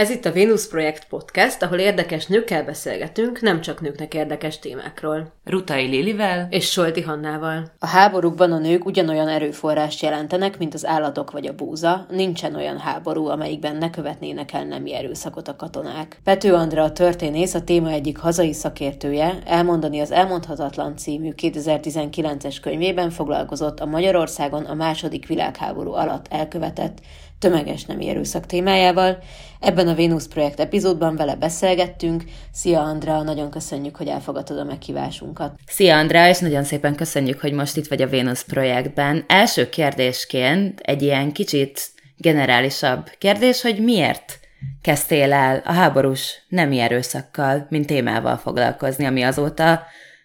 Ez 0.00 0.10
itt 0.10 0.24
a 0.24 0.32
Venus 0.32 0.68
Projekt 0.68 1.06
Podcast, 1.08 1.62
ahol 1.62 1.78
érdekes 1.78 2.26
nőkkel 2.26 2.64
beszélgetünk, 2.64 3.40
nem 3.40 3.60
csak 3.60 3.80
nőknek 3.80 4.14
érdekes 4.14 4.58
témákról. 4.58 5.32
Rutai 5.44 5.86
Lilivel 5.86 6.46
és 6.50 6.70
Solti 6.70 7.00
Hannával. 7.00 7.72
A 7.78 7.86
háborúkban 7.86 8.52
a 8.52 8.58
nők 8.58 8.84
ugyanolyan 8.84 9.28
erőforrást 9.28 10.02
jelentenek, 10.02 10.58
mint 10.58 10.74
az 10.74 10.86
állatok 10.86 11.30
vagy 11.30 11.46
a 11.46 11.54
búza, 11.54 12.06
nincsen 12.10 12.54
olyan 12.54 12.78
háború, 12.78 13.26
amelyikben 13.26 13.76
ne 13.76 13.90
követnének 13.90 14.52
el 14.52 14.64
nemi 14.64 14.94
erőszakot 14.94 15.48
a 15.48 15.56
katonák. 15.56 16.20
Pető 16.24 16.54
Andra 16.54 16.82
a 16.82 16.92
történész, 16.92 17.54
a 17.54 17.64
téma 17.64 17.90
egyik 17.90 18.18
hazai 18.18 18.52
szakértője, 18.52 19.38
elmondani 19.44 20.00
az 20.00 20.10
Elmondhatatlan 20.10 20.96
című 20.96 21.32
2019-es 21.36 22.56
könyvében 22.62 23.10
foglalkozott 23.10 23.80
a 23.80 23.86
Magyarországon 23.86 24.64
a 24.64 24.74
második 24.74 25.26
világháború 25.26 25.92
alatt 25.92 26.26
elkövetett 26.30 26.98
tömeges 27.40 27.84
nemi 27.84 28.08
erőszak 28.08 28.46
témájával. 28.46 29.18
Ebben 29.60 29.88
a 29.88 29.94
Vénusz 29.94 30.26
projekt 30.26 30.60
epizódban 30.60 31.16
vele 31.16 31.36
beszélgettünk. 31.36 32.24
Szia 32.52 32.80
Andrea, 32.80 33.22
nagyon 33.22 33.50
köszönjük, 33.50 33.96
hogy 33.96 34.06
elfogadtad 34.06 34.58
a 34.58 34.64
meghívásunkat. 34.64 35.54
Szia 35.66 35.96
Andrea, 35.96 36.28
és 36.28 36.38
nagyon 36.38 36.64
szépen 36.64 36.94
köszönjük, 36.94 37.40
hogy 37.40 37.52
most 37.52 37.76
itt 37.76 37.88
vagy 37.88 38.02
a 38.02 38.06
Vénusz 38.06 38.44
projektben. 38.44 39.24
Első 39.26 39.68
kérdésként 39.68 40.80
egy 40.80 41.02
ilyen 41.02 41.32
kicsit 41.32 41.90
generálisabb 42.16 43.08
kérdés, 43.18 43.62
hogy 43.62 43.78
miért 43.84 44.38
kezdtél 44.82 45.32
el 45.32 45.62
a 45.64 45.72
háborús 45.72 46.44
nemi 46.48 46.78
erőszakkal, 46.78 47.66
mint 47.70 47.86
témával 47.86 48.36
foglalkozni, 48.36 49.04
ami 49.04 49.22
azóta 49.22 49.82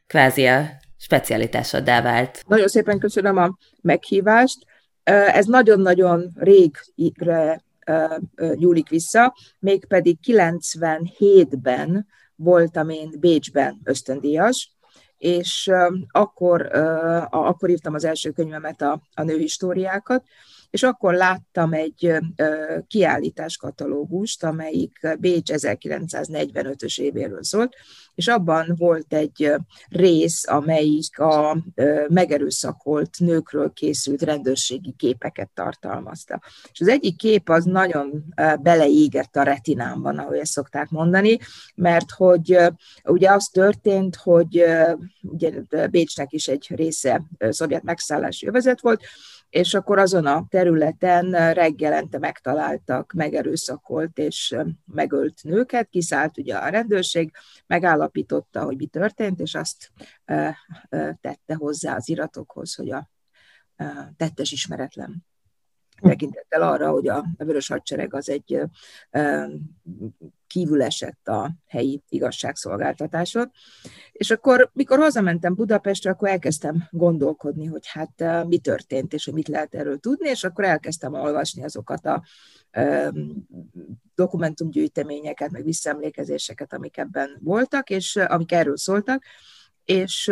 kvázi 0.07 0.45
a 0.45 0.69
specialitásoddá 0.97 2.01
vált. 2.01 2.43
Nagyon 2.47 2.67
szépen 2.67 2.99
köszönöm 2.99 3.37
a 3.37 3.57
meghívást. 3.81 4.57
Ez 5.09 5.45
nagyon-nagyon 5.45 6.31
régre 6.35 7.63
nyúlik 8.55 8.89
vissza, 8.89 9.35
mégpedig 9.59 10.17
97-ben 10.23 12.07
voltam 12.35 12.89
én 12.89 13.13
Bécsben 13.19 13.81
ösztöndíjas, 13.83 14.71
és 15.17 15.71
akkor, 16.11 16.75
akkor 17.29 17.69
írtam 17.69 17.93
az 17.93 18.05
első 18.05 18.31
könyvemet, 18.31 18.81
a, 18.81 19.01
a 19.13 19.23
nőhistóriákat, 19.23 20.23
és 20.69 20.83
akkor 20.83 21.13
láttam 21.13 21.73
egy 21.73 22.13
kiállításkatalógust, 22.87 24.43
amelyik 24.43 25.07
Bécs 25.19 25.51
1945-ös 25.53 26.99
évéről 26.99 27.43
szólt, 27.43 27.75
és 28.15 28.27
abban 28.27 28.73
volt 28.77 29.13
egy 29.13 29.51
rész, 29.89 30.47
amelyik 30.47 31.19
a 31.19 31.57
megerőszakolt 32.07 33.19
nőkről 33.19 33.73
készült 33.73 34.21
rendőrségi 34.21 34.93
képeket 34.97 35.49
tartalmazta. 35.53 36.41
És 36.71 36.81
az 36.81 36.87
egyik 36.87 37.17
kép 37.17 37.49
az 37.49 37.63
nagyon 37.63 38.23
beleégett 38.61 39.35
a 39.35 39.43
retinámban, 39.43 40.17
ahogy 40.17 40.37
ezt 40.37 40.51
szokták 40.51 40.89
mondani, 40.89 41.37
mert 41.75 42.11
hogy 42.11 42.57
ugye 43.03 43.31
az 43.31 43.47
történt, 43.47 44.15
hogy 44.15 44.65
ugye 45.21 45.51
Bécsnek 45.89 46.33
is 46.33 46.47
egy 46.47 46.67
része 46.75 47.23
szovjet 47.49 47.83
megszállási 47.83 48.47
övezet 48.47 48.81
volt, 48.81 49.03
és 49.55 49.73
akkor 49.73 49.99
azon 49.99 50.25
a 50.25 50.45
területen 50.49 51.53
reggelente 51.53 52.17
megtaláltak 52.19 53.13
megerőszakolt 53.13 54.17
és 54.17 54.55
megölt 54.85 55.43
nőket, 55.43 55.89
kiszállt 55.89 56.37
ugye 56.37 56.55
a 56.55 56.69
rendőrség, 56.69 57.31
megállapította, 57.67 58.63
hogy 58.63 58.77
mi 58.77 58.85
történt, 58.85 59.39
és 59.39 59.55
azt 59.55 59.91
tette 61.21 61.55
hozzá 61.55 61.95
az 61.95 62.09
iratokhoz, 62.09 62.75
hogy 62.75 62.91
a 62.91 63.09
tettes 64.17 64.51
ismeretlen 64.51 65.25
tekintettel 66.01 66.61
arra, 66.61 66.91
hogy 66.91 67.07
a 67.07 67.25
Vörös 67.37 67.67
Hadsereg 67.67 68.13
az 68.13 68.29
egy 68.29 68.61
kívül 70.47 70.81
a 71.23 71.49
helyi 71.67 72.03
igazságszolgáltatáson. 72.09 73.51
És 74.11 74.31
akkor, 74.31 74.69
mikor 74.73 74.99
hazamentem 74.99 75.55
Budapestre, 75.55 76.11
akkor 76.11 76.29
elkezdtem 76.29 76.87
gondolkodni, 76.91 77.65
hogy 77.65 77.87
hát 77.87 78.45
mi 78.47 78.57
történt, 78.57 79.13
és 79.13 79.25
hogy 79.25 79.33
mit 79.33 79.47
lehet 79.47 79.75
erről 79.75 79.97
tudni, 79.97 80.29
és 80.29 80.43
akkor 80.43 80.63
elkezdtem 80.63 81.13
olvasni 81.13 81.63
azokat 81.63 82.05
a 82.05 82.23
dokumentumgyűjteményeket, 84.15 85.51
meg 85.51 85.63
visszaemlékezéseket, 85.63 86.73
amik 86.73 86.97
ebben 86.97 87.37
voltak, 87.39 87.89
és 87.89 88.15
amik 88.15 88.51
erről 88.51 88.77
szóltak, 88.77 89.23
és 89.83 90.31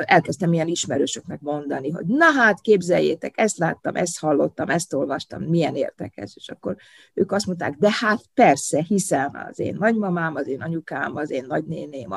elkezdtem 0.00 0.52
ilyen 0.52 0.68
ismerősöknek 0.68 1.40
mondani, 1.40 1.90
hogy 1.90 2.06
na 2.06 2.24
hát 2.24 2.60
képzeljétek, 2.60 3.40
ezt 3.40 3.58
láttam, 3.58 3.96
ezt 3.96 4.18
hallottam, 4.18 4.68
ezt 4.68 4.92
olvastam, 4.92 5.42
milyen 5.42 5.74
érdekes, 5.74 6.32
és 6.36 6.48
akkor 6.48 6.76
ők 7.14 7.32
azt 7.32 7.46
mondták, 7.46 7.74
de 7.74 7.88
hát 8.00 8.20
persze, 8.34 8.82
hiszem 8.82 9.30
az 9.48 9.58
én 9.58 9.76
nagymamám, 9.78 10.34
az 10.34 10.46
én 10.46 10.60
anyukám, 10.60 11.16
az 11.16 11.30
én 11.30 11.44
nagynéném, 11.48 12.14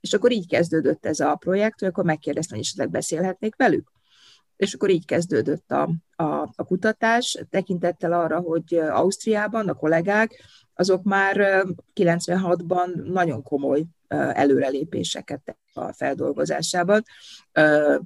és 0.00 0.12
akkor 0.12 0.32
így 0.32 0.48
kezdődött 0.48 1.06
ez 1.06 1.20
a 1.20 1.34
projekt, 1.34 1.78
hogy 1.78 1.88
akkor 1.88 2.04
megkérdeztem, 2.04 2.56
hogy 2.56 2.66
esetleg 2.66 2.90
beszélhetnék 2.90 3.56
velük. 3.56 3.92
És 4.56 4.74
akkor 4.74 4.90
így 4.90 5.04
kezdődött 5.04 5.70
a, 5.70 5.90
a, 6.16 6.24
a 6.56 6.64
kutatás, 6.64 7.44
tekintettel 7.50 8.12
arra, 8.12 8.40
hogy 8.40 8.74
Ausztriában 8.74 9.68
a 9.68 9.74
kollégák, 9.74 10.42
azok 10.74 11.02
már 11.02 11.64
96-ban 11.94 13.12
nagyon 13.12 13.42
komoly 13.42 13.84
előrelépéseket 14.08 15.56
a 15.72 15.92
feldolgozásában. 15.92 17.02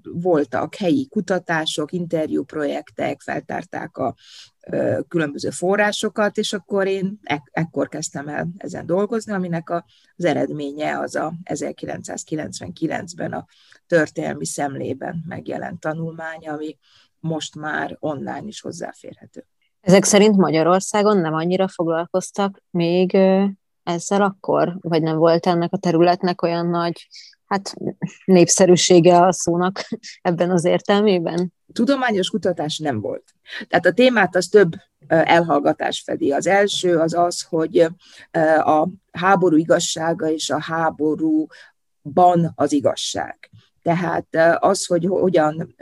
Voltak 0.02 0.74
helyi 0.74 1.08
kutatások, 1.08 1.92
interjúprojektek, 1.92 3.20
feltárták 3.20 3.96
a 3.96 4.14
különböző 5.08 5.50
forrásokat, 5.50 6.36
és 6.36 6.52
akkor 6.52 6.86
én 6.86 7.18
ekkor 7.50 7.88
kezdtem 7.88 8.28
el 8.28 8.48
ezen 8.56 8.86
dolgozni, 8.86 9.32
aminek 9.32 9.70
az 9.70 10.24
eredménye 10.24 10.98
az 10.98 11.14
a 11.14 11.32
1999-ben 11.44 13.32
a 13.32 13.46
történelmi 13.86 14.46
szemlében 14.46 15.24
megjelent 15.28 15.80
tanulmány, 15.80 16.48
ami 16.48 16.78
most 17.18 17.56
már 17.56 17.96
online 17.98 18.44
is 18.46 18.60
hozzáférhető. 18.60 19.46
Ezek 19.80 20.04
szerint 20.04 20.36
Magyarországon 20.36 21.18
nem 21.18 21.34
annyira 21.34 21.68
foglalkoztak 21.68 22.62
még 22.70 23.18
ezzel 23.82 24.22
akkor? 24.22 24.76
Vagy 24.80 25.02
nem 25.02 25.16
volt 25.16 25.46
ennek 25.46 25.72
a 25.72 25.78
területnek 25.78 26.42
olyan 26.42 26.66
nagy 26.66 27.08
hát 27.50 27.74
népszerűsége 28.24 29.20
a 29.20 29.32
szónak 29.32 29.88
ebben 30.22 30.50
az 30.50 30.64
értelmében? 30.64 31.52
Tudományos 31.72 32.28
kutatás 32.30 32.78
nem 32.78 33.00
volt. 33.00 33.24
Tehát 33.68 33.86
a 33.86 33.92
témát 33.92 34.36
az 34.36 34.46
több 34.46 34.72
elhallgatás 35.06 36.02
fedi. 36.06 36.32
Az 36.32 36.46
első 36.46 36.98
az 36.98 37.14
az, 37.14 37.42
hogy 37.42 37.86
a 38.64 38.88
háború 39.12 39.56
igazsága 39.56 40.30
és 40.30 40.50
a 40.50 40.60
háborúban 40.60 42.52
az 42.54 42.72
igazság. 42.72 43.50
Tehát 43.82 44.26
az, 44.58 44.86
hogy 44.86 45.06
hogyan 45.06 45.74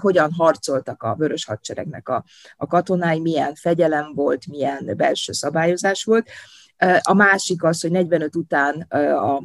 hogyan 0.00 0.32
harcoltak 0.32 1.02
a 1.02 1.14
vörös 1.14 1.44
hadseregnek 1.44 2.08
a, 2.08 2.24
a 2.56 2.66
katonái, 2.66 3.20
milyen 3.20 3.54
fegyelem 3.54 4.12
volt, 4.14 4.46
milyen 4.46 4.92
belső 4.96 5.32
szabályozás 5.32 6.04
volt. 6.04 6.28
A 7.00 7.14
másik 7.14 7.62
az, 7.62 7.80
hogy 7.80 7.90
45 7.90 8.36
után 8.36 8.80
a 8.80 9.42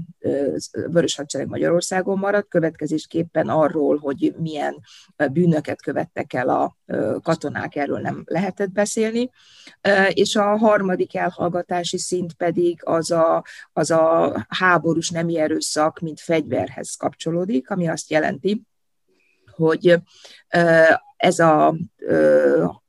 Vörös 0.71 1.15
Hadsereg 1.15 1.47
Magyarországon 1.47 2.17
maradt, 2.17 2.49
következésképpen 2.49 3.49
arról, 3.49 3.97
hogy 3.97 4.35
milyen 4.37 4.75
bűnöket 5.31 5.81
követtek 5.81 6.33
el 6.33 6.49
a 6.49 6.77
katonák, 7.21 7.75
erről 7.75 7.99
nem 7.99 8.23
lehetett 8.25 8.71
beszélni. 8.71 9.29
És 10.07 10.35
a 10.35 10.57
harmadik 10.57 11.15
elhallgatási 11.15 11.97
szint 11.97 12.33
pedig 12.33 12.79
az 12.83 13.11
a, 13.11 13.43
az 13.73 13.91
a 13.91 14.45
háborús 14.49 15.09
nemi 15.09 15.37
erőszak, 15.37 15.99
mint 15.99 16.19
fegyverhez 16.19 16.95
kapcsolódik, 16.95 17.69
ami 17.69 17.87
azt 17.87 18.09
jelenti, 18.09 18.61
hogy 19.55 19.97
ez 21.17 21.39
a 21.39 21.75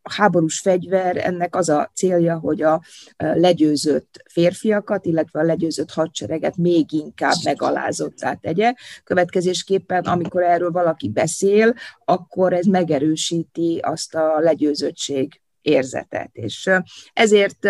háborús 0.02 0.61
fegyver, 0.61 1.16
ennek 1.16 1.56
az 1.56 1.69
a 1.69 1.90
célja, 1.94 2.38
hogy 2.38 2.62
a 2.62 2.82
legyőzött 3.16 4.22
férfiakat, 4.31 5.06
illetve 5.06 5.40
a 5.40 5.44
legyőzött 5.44 5.90
hadsereget 5.90 6.56
még 6.56 6.93
inkább 6.93 7.34
megalázottá 7.44 8.34
tegye. 8.34 8.75
Következésképpen, 9.05 10.02
amikor 10.02 10.43
erről 10.43 10.70
valaki 10.70 11.08
beszél, 11.08 11.75
akkor 12.05 12.52
ez 12.52 12.64
megerősíti 12.66 13.78
azt 13.82 14.14
a 14.14 14.38
legyőzöttség 14.38 15.40
érzetet. 15.61 16.31
És 16.32 16.70
ezért 17.12 17.69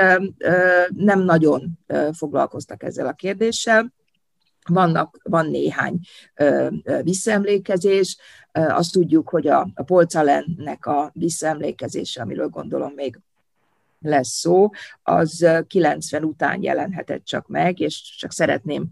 nem 0.88 1.20
nagyon 1.20 1.78
foglalkoztak 2.12 2.82
ezzel 2.82 3.06
a 3.06 3.12
kérdéssel. 3.12 3.92
Vannak, 4.68 5.20
van 5.22 5.50
néhány 5.50 5.98
visszaemlékezés, 7.02 8.16
azt 8.52 8.92
tudjuk, 8.92 9.28
hogy 9.28 9.46
a, 9.46 9.68
a 9.74 9.82
Polcalennek 9.82 10.86
a 10.86 11.10
visszaemlékezése, 11.14 12.22
amiről 12.22 12.48
gondolom 12.48 12.92
még 12.94 13.20
lesz 14.04 14.28
szó, 14.28 14.70
az 15.02 15.46
90 15.66 16.24
után 16.24 16.62
jelenhetett 16.62 17.24
csak 17.24 17.46
meg, 17.48 17.80
és 17.80 18.16
csak 18.18 18.32
szeretném 18.32 18.88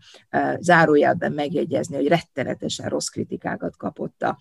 zárójelben 0.59 1.33
megjegyezni, 1.33 1.97
hogy 1.97 2.09
rettenetesen 2.09 2.89
rossz 2.89 3.09
kritikákat 3.09 3.77
kapott 3.77 4.23
a 4.23 4.39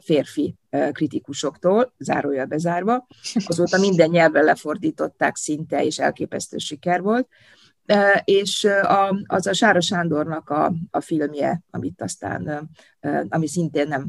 férfi 0.00 0.54
kritikusoktól, 0.92 1.92
zárójel 1.98 2.46
bezárva. 2.46 3.06
Azóta 3.46 3.78
minden 3.78 4.10
nyelvre 4.10 4.42
lefordították 4.42 5.36
szinte, 5.36 5.84
és 5.84 5.98
elképesztő 5.98 6.58
siker 6.58 7.00
volt. 7.00 7.28
És 8.24 8.64
a, 8.64 9.22
az 9.26 9.46
a 9.46 9.52
Sára 9.52 9.80
Sándornak 9.80 10.50
a, 10.50 10.72
a 10.90 11.00
filmje, 11.00 11.62
amit 11.70 12.02
aztán, 12.02 12.70
ami 13.28 13.48
szintén 13.48 13.88
nem 13.88 14.08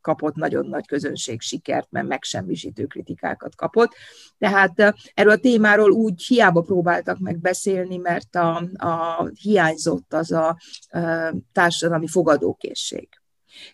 kapott 0.00 0.34
nagyon 0.34 0.66
nagy 0.66 0.86
közönség 0.86 1.40
sikert, 1.40 1.86
mert 1.90 2.06
megsemmisítő 2.06 2.86
kritikákat 2.86 3.54
kapott. 3.54 3.94
Tehát 4.38 4.94
erről 5.14 5.32
a 5.32 5.36
témáról 5.36 5.90
úgy 5.90 6.22
hiába 6.22 6.60
próbáltak 6.60 7.18
meg 7.18 7.38
beszélni, 7.38 7.96
mert 7.96 8.34
a, 8.34 8.56
a 8.76 9.26
hiányzott 9.40 10.12
az 10.14 10.32
a, 10.32 10.48
a 10.48 11.34
társadalmi 11.52 12.08
fogadókészség. 12.08 13.08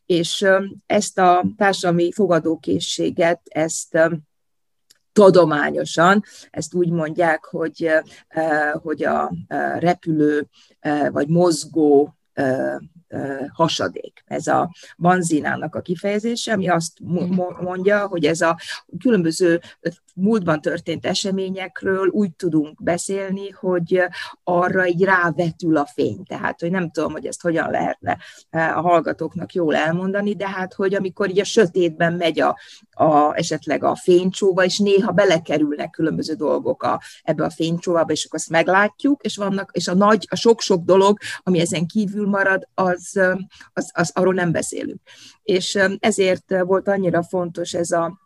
És 0.07 0.47
ezt 0.87 1.19
a 1.19 1.45
társadalmi 1.57 2.13
fogadókészséget, 2.13 3.41
ezt 3.45 3.99
tudományosan, 5.17 6.23
ezt 6.51 6.75
úgy 6.75 6.91
mondják, 6.91 7.45
hogy, 7.45 7.91
hogy 8.83 9.05
a 9.05 9.33
repülő 9.79 10.47
vagy 11.11 11.29
mozgó 11.29 12.17
hasadék. 13.53 14.23
Ez 14.27 14.47
a 14.47 14.71
banzinának 14.99 15.75
a 15.75 15.81
kifejezése, 15.81 16.53
ami 16.53 16.69
azt 16.69 16.93
mondja, 17.61 18.07
hogy 18.07 18.25
ez 18.25 18.41
a 18.41 18.57
különböző 18.99 19.61
múltban 20.15 20.61
történt 20.61 21.07
eseményekről 21.07 22.07
úgy 22.07 22.35
tudunk 22.37 22.83
beszélni, 22.83 23.51
hogy 23.51 24.03
arra 24.45 24.87
így 24.87 25.03
rávetül 25.03 25.77
a 25.77 25.87
fény. 25.95 26.25
Tehát, 26.25 26.61
hogy 26.61 26.71
nem 26.71 26.91
tudom, 26.91 27.13
hogy 27.13 27.27
ezt 27.27 27.43
hogyan 27.43 27.71
lehetne 27.71 28.19
a 28.51 28.81
hallgatóknak 28.81 29.53
jól 29.53 29.77
elmondani, 29.77 30.35
de 30.35 30.49
hát, 30.49 30.75
hogy 30.75 30.95
amikor 30.95 31.31
így 31.31 31.41
a 31.41 31.45
sötétben 31.45 32.13
megy 32.13 32.41
a, 32.41 32.59
a, 32.99 33.37
esetleg 33.37 33.85
a 33.85 33.97
fénycsóba, 33.97 34.65
és 34.65 34.79
néha 34.79 35.13
belekerülnek 35.13 35.91
különböző 35.91 36.35
dolgok 36.35 36.83
a, 36.83 37.01
ebbe 37.23 37.45
a 37.45 37.51
fénycsóvába, 37.51 38.13
és 38.13 38.25
akkor 38.25 38.39
azt 38.39 38.51
meglátjuk, 38.51 39.23
és 39.23 39.37
vannak, 39.37 39.71
és 39.73 39.89
a 39.89 39.95
nagy, 39.95 40.27
a 40.31 40.37
sok-sok 40.37 40.85
dolog, 40.85 41.19
ami 41.43 41.61
ezen 41.61 41.87
kívül 41.87 42.29
marad, 42.29 42.69
az, 42.75 43.21
az, 43.73 43.91
az 43.93 44.11
arról 44.15 44.35
nem 44.35 44.53
beszélünk. 44.53 45.01
És 45.43 45.79
ezért 45.99 46.55
volt 46.63 46.89
annyira 46.89 47.23
fontos 47.23 47.73
ez 47.73 47.91
a 47.91 48.25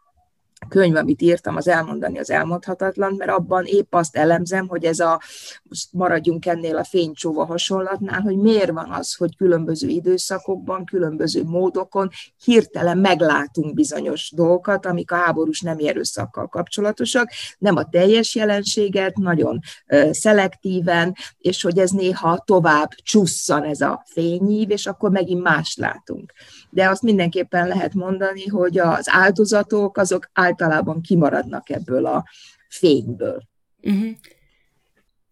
könyv, 0.69 0.97
amit 0.97 1.23
írtam, 1.23 1.57
az 1.57 1.69
elmondani 1.69 2.19
az 2.19 2.31
elmondhatatlan, 2.31 3.15
mert 3.19 3.31
abban 3.31 3.65
épp 3.65 3.95
azt 3.95 4.17
elemzem, 4.17 4.69
hogy 4.69 4.85
ez 4.85 4.99
a, 4.99 5.21
most 5.63 5.93
maradjunk 5.93 6.47
ennél 6.47 6.77
a 6.77 6.85
fénycsóva 6.85 7.45
hasonlatnál, 7.45 8.21
hogy 8.21 8.37
miért 8.37 8.71
van 8.71 8.91
az, 8.91 9.15
hogy 9.15 9.37
különböző 9.37 9.89
időszakokban, 9.89 10.85
különböző 10.85 11.45
módokon 11.45 12.11
hirtelen 12.45 12.99
meglátunk 12.99 13.75
bizonyos 13.75 14.33
dolgokat, 14.35 14.87
amik 14.87 15.11
a 15.11 15.17
háborús 15.17 15.61
nem 15.61 15.79
erőszakkal 15.79 16.47
kapcsolatosak, 16.47 17.31
nem 17.59 17.77
a 17.77 17.89
teljes 17.89 18.35
jelenséget, 18.35 19.17
nagyon 19.17 19.61
szelektíven, 20.11 21.15
és 21.39 21.63
hogy 21.63 21.79
ez 21.79 21.91
néha 21.91 22.43
tovább 22.47 22.91
csusszan 22.95 23.63
ez 23.65 23.81
a 23.81 24.03
fényív, 24.07 24.71
és 24.71 24.87
akkor 24.87 25.11
megint 25.11 25.43
más 25.43 25.77
látunk. 25.77 26.33
De 26.71 26.89
azt 26.89 27.03
mindenképpen 27.03 27.69
lehet 27.69 27.95
mondani, 27.95 28.47
hogy 28.47 28.79
az 28.79 29.07
áldozatok 29.11 29.97
azok 29.97 30.31
általában 30.33 31.01
kimaradnak 31.01 31.71
ebből 31.71 32.07
a 32.07 32.25
fényből. 32.69 33.43
Uh-huh. 33.83 34.11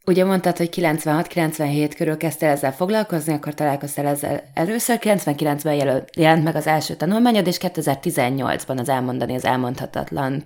Ugye 0.09 0.25
mondtad, 0.25 0.57
hogy 0.57 0.69
96-97 0.73 1.93
körül 1.97 2.17
kezdtél 2.17 2.49
ezzel 2.49 2.73
foglalkozni, 2.73 3.33
akkor 3.33 3.55
találkoztál 3.55 4.07
ezzel 4.07 4.43
először, 4.55 4.99
99-ben 5.01 6.05
jelent 6.17 6.45
meg 6.45 6.57
az 6.57 6.67
első 6.67 6.95
tanulmányod, 6.95 7.47
és 7.47 7.57
2018-ban 7.61 8.79
az 8.79 8.89
elmondani 8.89 9.35
az 9.35 9.45
elmondhatatlan. 9.45 10.45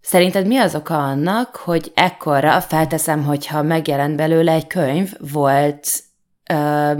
Szerinted 0.00 0.46
mi 0.46 0.56
az 0.56 0.74
oka 0.74 0.98
annak, 1.04 1.56
hogy 1.56 1.92
ekkora, 1.94 2.60
felteszem, 2.60 3.24
hogyha 3.24 3.62
megjelent 3.62 4.16
belőle 4.16 4.52
egy 4.52 4.66
könyv, 4.66 5.12
volt 5.32 5.88
ö, 6.50 6.92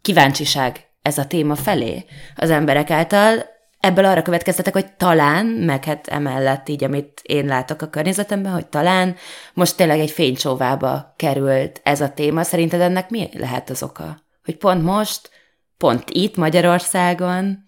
kíváncsiság 0.00 0.87
ez 1.08 1.18
a 1.18 1.26
téma 1.26 1.54
felé 1.54 2.04
az 2.36 2.50
emberek 2.50 2.90
által, 2.90 3.44
ebből 3.80 4.04
arra 4.04 4.22
következtetek, 4.22 4.72
hogy 4.72 4.92
talán, 4.96 5.46
meg 5.46 5.84
hát 5.84 6.06
emellett 6.06 6.68
így, 6.68 6.84
amit 6.84 7.20
én 7.22 7.46
látok 7.46 7.82
a 7.82 7.88
környezetemben, 7.88 8.52
hogy 8.52 8.66
talán 8.66 9.16
most 9.54 9.76
tényleg 9.76 9.98
egy 9.98 10.10
fénycsóvába 10.10 11.14
került 11.16 11.80
ez 11.82 12.00
a 12.00 12.10
téma. 12.10 12.42
Szerinted 12.42 12.80
ennek 12.80 13.10
mi 13.10 13.28
lehet 13.32 13.70
az 13.70 13.82
oka? 13.82 14.22
Hogy 14.44 14.56
pont 14.56 14.82
most, 14.82 15.30
pont 15.76 16.10
itt 16.10 16.36
Magyarországon 16.36 17.64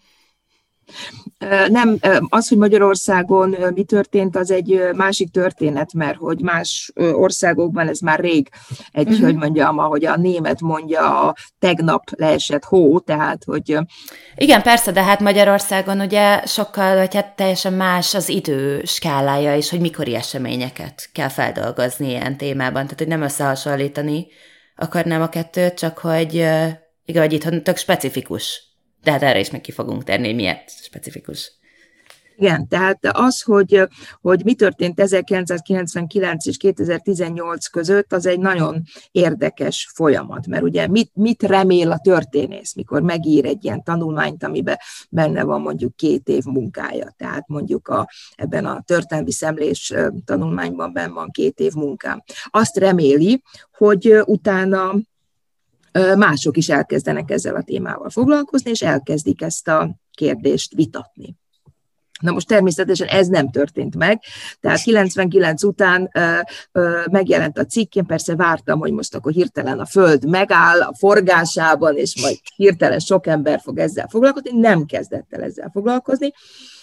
nem, 1.69 1.99
az, 2.29 2.49
hogy 2.49 2.59
Magyarországon 2.59 3.57
mi 3.75 3.85
történt, 3.85 4.37
az 4.37 4.51
egy 4.51 4.81
másik 4.97 5.31
történet, 5.31 5.93
mert 5.93 6.17
hogy 6.17 6.41
más 6.43 6.93
országokban 6.95 7.89
ez 7.89 7.99
már 7.99 8.21
rég 8.21 8.49
egy, 8.93 9.09
uh-huh. 9.09 9.25
hogy 9.25 9.35
mondjam, 9.35 9.79
ahogy 9.79 10.05
a 10.05 10.17
német 10.17 10.61
mondja, 10.61 11.29
a 11.29 11.35
tegnap 11.59 12.03
leesett 12.17 12.65
hó, 12.65 12.99
tehát, 12.99 13.45
hogy... 13.45 13.79
Igen, 14.35 14.63
persze, 14.63 14.93
de 14.93 15.03
hát 15.03 15.21
Magyarországon 15.21 16.01
ugye 16.01 16.47
sokkal, 16.47 16.97
vagy 16.97 17.15
hát 17.15 17.37
teljesen 17.37 17.73
más 17.73 18.15
az 18.15 18.29
idő 18.29 18.83
skálája 18.85 19.57
is, 19.57 19.71
hogy 19.71 19.81
mikori 19.81 20.15
eseményeket 20.15 21.09
kell 21.13 21.29
feldolgozni 21.29 22.09
ilyen 22.09 22.37
témában, 22.37 22.83
tehát 22.83 22.99
hogy 22.99 23.09
nem 23.09 23.23
összehasonlítani 23.23 24.27
akarnám 24.77 25.23
a 25.23 25.29
kettőt, 25.29 25.75
csak 25.75 25.99
hogy 25.99 26.35
igen, 27.05 27.23
hogy 27.23 27.33
itt 27.33 27.65
tök 27.65 27.77
specifikus 27.77 28.70
de 29.03 29.11
hát 29.11 29.23
erre 29.23 29.39
is 29.39 29.51
meg 29.51 29.61
ki 29.61 29.73
fogunk 29.73 30.05
tenni, 30.05 30.33
miért 30.33 30.71
specifikus. 30.83 31.59
Igen, 32.41 32.69
tehát 32.69 32.99
az, 33.13 33.43
hogy, 33.43 33.89
hogy 34.21 34.45
mi 34.45 34.55
történt 34.55 35.01
1999 35.01 36.47
és 36.47 36.57
2018 36.57 37.67
között, 37.67 38.13
az 38.13 38.27
egy 38.27 38.39
nagyon 38.39 38.83
érdekes 39.11 39.91
folyamat, 39.95 40.47
mert 40.47 40.63
ugye 40.63 40.89
mit, 40.89 41.11
mit 41.15 41.43
remél 41.43 41.91
a 41.91 41.99
történész, 41.99 42.75
mikor 42.75 43.03
megír 43.03 43.45
egy 43.45 43.65
ilyen 43.65 43.83
tanulmányt, 43.83 44.45
amiben 44.45 44.77
benne 45.11 45.43
van 45.43 45.61
mondjuk 45.61 45.97
két 45.97 46.29
év 46.29 46.45
munkája, 46.45 47.15
tehát 47.17 47.49
mondjuk 47.49 47.89
a, 47.89 48.09
ebben 48.35 48.65
a 48.65 48.83
történelmi 48.87 49.33
szemlés 49.33 49.95
tanulmányban 50.25 50.93
benne 50.93 51.13
van 51.13 51.31
két 51.31 51.59
év 51.59 51.73
munkám. 51.73 52.23
Azt 52.51 52.77
reméli, 52.77 53.43
hogy 53.77 54.23
utána 54.25 54.95
mások 56.17 56.57
is 56.57 56.69
elkezdenek 56.69 57.31
ezzel 57.31 57.55
a 57.55 57.63
témával 57.63 58.11
foglalkozni, 58.11 58.71
és 58.71 58.83
elkezdik 58.83 59.43
ezt 59.43 59.69
a 59.69 59.97
kérdést 60.11 60.75
vitatni. 60.75 61.39
Na 62.21 62.33
most 62.33 62.47
természetesen 62.47 63.07
ez 63.07 63.27
nem 63.27 63.51
történt 63.51 63.97
meg, 63.97 64.23
tehát 64.61 64.83
99 64.83 65.63
után 65.63 66.11
ö, 66.13 66.39
ö, 66.73 67.01
megjelent 67.11 67.59
a 67.59 67.65
cikk, 67.65 67.95
én 67.95 68.07
persze 68.07 68.37
vártam, 68.37 68.79
hogy 68.79 68.93
most 68.93 69.15
akkor 69.15 69.33
hirtelen 69.33 69.79
a 69.79 69.87
Föld 69.87 70.29
megáll 70.29 70.81
a 70.81 70.95
forgásában, 70.99 71.97
és 71.97 72.21
majd 72.21 72.37
hirtelen 72.57 72.99
sok 72.99 73.27
ember 73.27 73.61
fog 73.61 73.79
ezzel 73.79 74.09
foglalkozni, 74.11 74.59
nem 74.59 74.85
kezdett 74.85 75.27
el 75.31 75.43
ezzel 75.43 75.71
foglalkozni, 75.73 76.33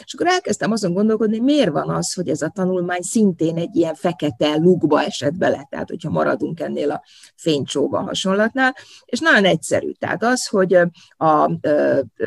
és 0.05 0.13
akkor 0.13 0.27
elkezdtem 0.27 0.71
azon 0.71 0.93
gondolkodni, 0.93 1.39
miért 1.39 1.71
van 1.71 1.89
az, 1.89 2.13
hogy 2.13 2.29
ez 2.29 2.41
a 2.41 2.49
tanulmány 2.49 3.01
szintén 3.01 3.57
egy 3.57 3.75
ilyen 3.75 3.95
fekete 3.95 4.55
lukba 4.55 5.01
esett 5.01 5.37
bele, 5.37 5.67
tehát 5.69 5.89
hogyha 5.89 6.09
maradunk 6.09 6.59
ennél 6.59 6.91
a 6.91 7.03
fénycsóva 7.35 8.01
hasonlatnál, 8.01 8.75
és 9.05 9.19
nagyon 9.19 9.45
egyszerű, 9.45 9.91
tehát 9.91 10.23
az, 10.23 10.47
hogy 10.47 10.73
a 11.17 11.51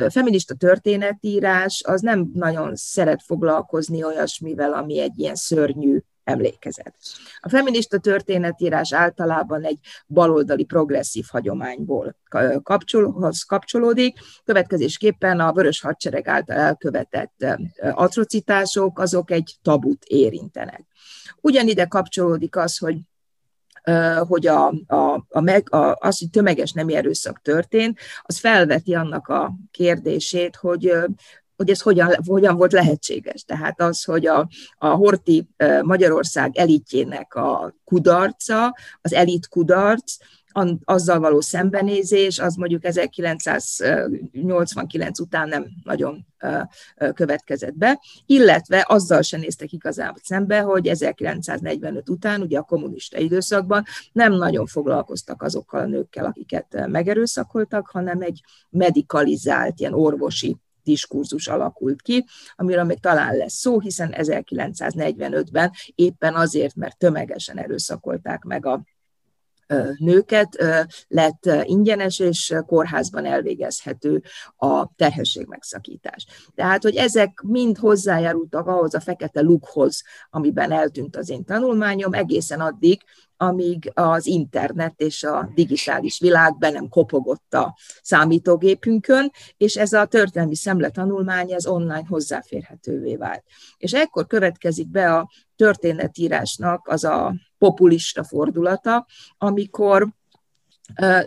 feminista 0.08 0.54
történetírás 0.54 1.82
az 1.86 2.00
nem 2.00 2.30
nagyon 2.34 2.76
szeret 2.76 3.22
foglalkozni 3.22 4.04
olyasmivel, 4.04 4.72
ami 4.72 5.00
egy 5.00 5.18
ilyen 5.18 5.34
szörnyű 5.34 5.98
emlékezet. 6.30 6.94
A 7.40 7.48
feminista 7.48 7.98
történetírás 7.98 8.92
általában 8.92 9.64
egy 9.64 9.78
baloldali 10.06 10.64
progresszív 10.64 11.24
hagyományból 11.28 12.16
kapcsolóhoz 12.62 13.42
kapcsolódik, 13.42 14.18
következésképpen 14.44 15.40
a 15.40 15.52
Vörös 15.52 15.80
Hadsereg 15.80 16.28
által 16.28 16.56
elkövetett 16.56 17.46
atrocitások, 17.80 18.98
azok 18.98 19.30
egy 19.30 19.56
tabut 19.62 20.04
érintenek. 20.04 20.84
Ugyanide 21.40 21.84
kapcsolódik 21.84 22.56
az, 22.56 22.78
hogy 22.78 22.96
hogy 24.28 24.46
a, 24.46 24.66
a, 24.86 25.26
a 25.28 25.40
meg, 25.40 25.74
a, 25.74 25.96
az, 25.98 26.18
hogy 26.18 26.30
tömeges 26.30 26.72
nemi 26.72 26.94
erőszak 26.94 27.40
történt, 27.42 27.98
az 28.22 28.38
felveti 28.38 28.94
annak 28.94 29.28
a 29.28 29.52
kérdését, 29.70 30.56
hogy 30.56 30.92
hogy 31.60 31.70
ez 31.70 31.80
hogyan, 31.80 32.16
hogyan 32.26 32.56
volt 32.56 32.72
lehetséges. 32.72 33.44
Tehát 33.44 33.80
az, 33.80 34.04
hogy 34.04 34.26
a, 34.26 34.48
a 34.78 34.88
Horti 34.88 35.48
Magyarország 35.82 36.56
elitjének 36.56 37.34
a 37.34 37.74
kudarca, 37.84 38.76
az 39.00 39.12
elit 39.12 39.48
kudarc, 39.48 40.16
azzal 40.84 41.18
való 41.18 41.40
szembenézés, 41.40 42.38
az 42.38 42.54
mondjuk 42.54 42.84
1989 42.84 45.20
után 45.20 45.48
nem 45.48 45.66
nagyon 45.84 46.26
következett 47.14 47.76
be, 47.76 48.00
illetve 48.26 48.84
azzal 48.88 49.22
se 49.22 49.36
néztek 49.36 49.72
igazából 49.72 50.20
szembe, 50.22 50.60
hogy 50.60 50.86
1945 50.86 52.08
után, 52.08 52.40
ugye 52.40 52.58
a 52.58 52.62
kommunista 52.62 53.18
időszakban 53.18 53.84
nem 54.12 54.32
nagyon 54.32 54.66
foglalkoztak 54.66 55.42
azokkal 55.42 55.80
a 55.80 55.86
nőkkel, 55.86 56.24
akiket 56.24 56.86
megerőszakoltak, 56.86 57.86
hanem 57.86 58.20
egy 58.20 58.40
medikalizált, 58.70 59.80
ilyen 59.80 59.94
orvosi 59.94 60.56
diskurzus 60.82 61.48
alakult 61.48 62.02
ki, 62.02 62.24
amiről 62.54 62.84
még 62.84 63.00
talán 63.00 63.36
lesz 63.36 63.54
szó, 63.54 63.80
hiszen 63.80 64.14
1945-ben 64.16 65.72
éppen 65.94 66.34
azért, 66.34 66.74
mert 66.74 66.98
tömegesen 66.98 67.58
erőszakolták 67.58 68.42
meg 68.42 68.66
a 68.66 68.82
nőket, 69.98 70.64
lett 71.08 71.50
ingyenes 71.62 72.18
és 72.18 72.54
kórházban 72.66 73.24
elvégezhető 73.24 74.22
a 74.56 74.94
terhesség 74.96 75.46
megszakítás. 75.46 76.26
Tehát, 76.54 76.82
hogy 76.82 76.96
ezek 76.96 77.40
mind 77.46 77.78
hozzájárultak 77.78 78.66
ahhoz 78.66 78.94
a 78.94 79.00
fekete 79.00 79.40
lukhoz, 79.40 80.02
amiben 80.30 80.72
eltűnt 80.72 81.16
az 81.16 81.28
én 81.30 81.44
tanulmányom, 81.44 82.12
egészen 82.12 82.60
addig, 82.60 83.02
amíg 83.42 83.90
az 83.94 84.26
internet 84.26 85.00
és 85.00 85.24
a 85.24 85.50
digitális 85.54 86.20
világ 86.20 86.58
be 86.58 86.70
nem 86.70 86.88
kopogott 86.88 87.54
a 87.54 87.76
számítógépünkön, 88.02 89.30
és 89.56 89.76
ez 89.76 89.92
a 89.92 90.06
történelmi 90.06 90.54
szemletanulmány 90.54 91.52
ez 91.52 91.66
online 91.66 92.04
hozzáférhetővé 92.08 93.16
vált. 93.16 93.44
És 93.76 93.92
ekkor 93.92 94.26
következik 94.26 94.88
be 94.88 95.14
a 95.14 95.30
történetírásnak 95.56 96.88
az 96.88 97.04
a 97.04 97.34
populista 97.58 98.24
fordulata, 98.24 99.06
amikor 99.38 100.08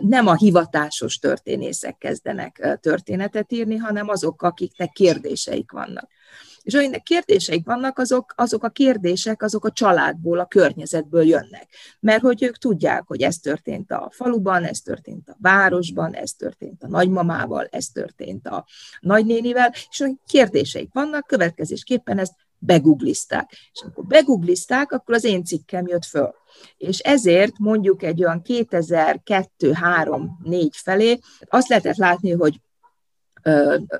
nem 0.00 0.26
a 0.26 0.34
hivatásos 0.34 1.18
történészek 1.18 1.98
kezdenek 1.98 2.78
történetet 2.80 3.52
írni, 3.52 3.76
hanem 3.76 4.08
azok, 4.08 4.42
akiknek 4.42 4.90
kérdéseik 4.90 5.70
vannak. 5.70 6.10
És 6.64 6.74
aminek 6.74 7.02
kérdéseik 7.02 7.66
vannak, 7.66 7.98
azok, 7.98 8.32
azok 8.36 8.64
a 8.64 8.68
kérdések, 8.68 9.42
azok 9.42 9.64
a 9.64 9.70
családból, 9.70 10.38
a 10.38 10.46
környezetből 10.46 11.26
jönnek. 11.26 11.68
Mert 12.00 12.22
hogy 12.22 12.42
ők 12.42 12.58
tudják, 12.58 13.02
hogy 13.06 13.22
ez 13.22 13.38
történt 13.38 13.90
a 13.90 14.10
faluban, 14.12 14.64
ez 14.64 14.80
történt 14.80 15.28
a 15.28 15.36
városban, 15.40 16.14
ez 16.14 16.32
történt 16.32 16.82
a 16.82 16.88
nagymamával, 16.88 17.68
ez 17.70 17.86
történt 17.86 18.46
a 18.46 18.66
nagynénivel, 19.00 19.72
és 19.90 20.00
a 20.00 20.06
kérdéseik 20.26 20.92
vannak, 20.92 21.26
következésképpen 21.26 22.18
ezt 22.18 22.34
beguglizták. 22.58 23.50
És 23.72 23.82
amikor 23.82 24.04
beguglizták, 24.04 24.92
akkor 24.92 25.14
az 25.14 25.24
én 25.24 25.44
cikkem 25.44 25.86
jött 25.86 26.04
föl. 26.04 26.34
És 26.76 26.98
ezért 26.98 27.58
mondjuk 27.58 28.02
egy 28.02 28.24
olyan 28.24 28.42
2002-3-4 28.44 30.70
felé 30.72 31.18
azt 31.48 31.68
lehetett 31.68 31.96
látni, 31.96 32.30
hogy 32.30 32.60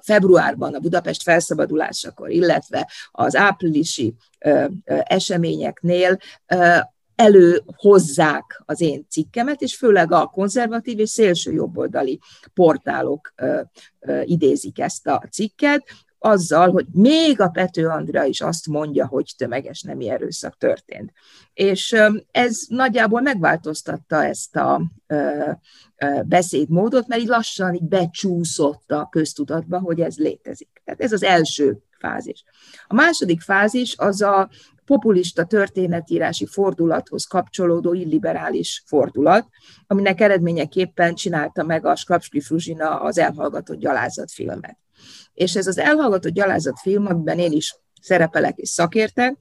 februárban 0.02 0.74
a 0.74 0.78
Budapest 0.78 1.22
felszabadulásakor, 1.22 2.30
illetve 2.30 2.90
az 3.10 3.36
áprilisi 3.36 4.14
eseményeknél 5.04 6.18
előhozzák 7.14 8.62
az 8.64 8.80
én 8.80 9.06
cikkemet, 9.08 9.60
és 9.60 9.76
főleg 9.76 10.12
a 10.12 10.26
konzervatív 10.26 10.98
és 10.98 11.10
szélső 11.10 11.52
jobboldali 11.52 12.20
portálok 12.54 13.34
idézik 14.24 14.78
ezt 14.78 15.06
a 15.06 15.22
cikket, 15.30 15.82
azzal, 16.24 16.70
hogy 16.70 16.86
még 16.92 17.40
a 17.40 17.48
Pető 17.48 17.86
Andrea 17.86 18.24
is 18.24 18.40
azt 18.40 18.66
mondja, 18.66 19.06
hogy 19.06 19.34
tömeges 19.36 19.82
nemi 19.82 20.08
erőszak 20.08 20.56
történt. 20.58 21.12
És 21.54 21.96
ez 22.30 22.58
nagyjából 22.68 23.20
megváltoztatta 23.20 24.24
ezt 24.24 24.56
a 24.56 24.82
beszédmódot, 26.24 27.06
mert 27.06 27.20
így 27.20 27.28
lassan 27.28 27.74
így 27.74 27.88
becsúszott 27.88 28.90
a 28.90 29.08
köztudatba, 29.10 29.78
hogy 29.78 30.00
ez 30.00 30.16
létezik. 30.16 30.82
Tehát 30.84 31.00
ez 31.00 31.12
az 31.12 31.22
első 31.22 31.78
fázis. 31.98 32.44
A 32.86 32.94
második 32.94 33.40
fázis 33.40 33.94
az 33.96 34.22
a 34.22 34.48
populista 34.84 35.44
történetírási 35.44 36.46
fordulathoz 36.46 37.24
kapcsolódó 37.24 37.92
illiberális 37.92 38.82
fordulat, 38.86 39.48
aminek 39.86 40.20
eredményeképpen 40.20 41.14
csinálta 41.14 41.62
meg 41.62 41.86
a 41.86 41.96
Skrapski 41.96 42.40
Fruzsina 42.40 43.00
az 43.00 43.18
elhallgatott 43.18 43.78
gyalázatfilmet. 43.78 44.78
És 45.34 45.54
ez 45.56 45.66
az 45.66 45.78
elhallgatott 45.78 46.32
gyalázat 46.32 46.78
film, 46.80 47.06
amiben 47.06 47.38
én 47.38 47.52
is 47.52 47.76
szerepelek 48.00 48.56
és 48.56 48.68
szakértek, 48.68 49.36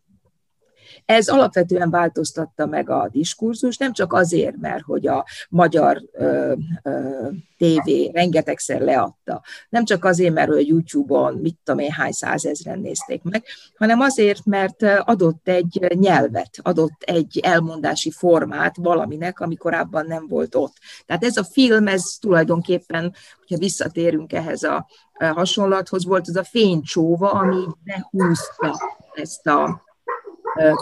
ez 1.06 1.28
alapvetően 1.28 1.90
változtatta 1.90 2.66
meg 2.66 2.90
a 2.90 3.10
diskurzus, 3.12 3.78
nem 3.78 3.94
csak 3.94 4.14
azért, 4.14 4.56
mert 4.58 4.84
hogy 4.84 5.08
a 5.08 5.26
magyar 5.50 6.02
ö, 6.12 6.54
ö, 6.84 7.28
tévé 7.58 8.10
rengetegszer 8.14 8.82
leadta, 8.82 9.42
nem 9.70 9.86
csak 9.86 10.06
azért, 10.06 10.34
mert 10.34 10.50
hogy 10.50 10.68
YouTube-on 10.68 11.34
mit 11.34 11.58
tudom 11.64 11.80
én 11.80 11.92
hány 11.92 12.12
százezren 12.12 12.80
nézték 12.80 13.24
meg, 13.24 13.44
hanem 13.76 14.00
azért, 14.00 14.46
mert 14.46 14.84
adott 14.84 15.48
egy 15.48 15.88
nyelvet, 15.96 16.50
adott 16.62 17.02
egy 17.06 17.40
elmondási 17.44 18.12
formát 18.12 18.76
valaminek, 18.78 19.40
ami 19.40 19.56
korábban 19.56 20.06
nem 20.06 20.28
volt 20.28 20.56
ott. 20.56 20.74
Tehát 21.06 21.24
ez 21.24 21.38
a 21.38 21.44
film, 21.44 21.88
ez 21.88 22.04
tulajdonképpen, 22.20 23.14
hogyha 23.40 23.58
visszatérünk 23.58 24.34
ehhez 24.34 24.64
a 24.64 24.88
hasonlathoz, 25.14 26.06
volt 26.06 26.28
az 26.28 26.36
a 26.36 26.44
fénycsóva, 26.44 27.32
ami 27.32 27.64
behúzta 27.84 28.80
ezt 29.14 29.48
a 29.48 29.82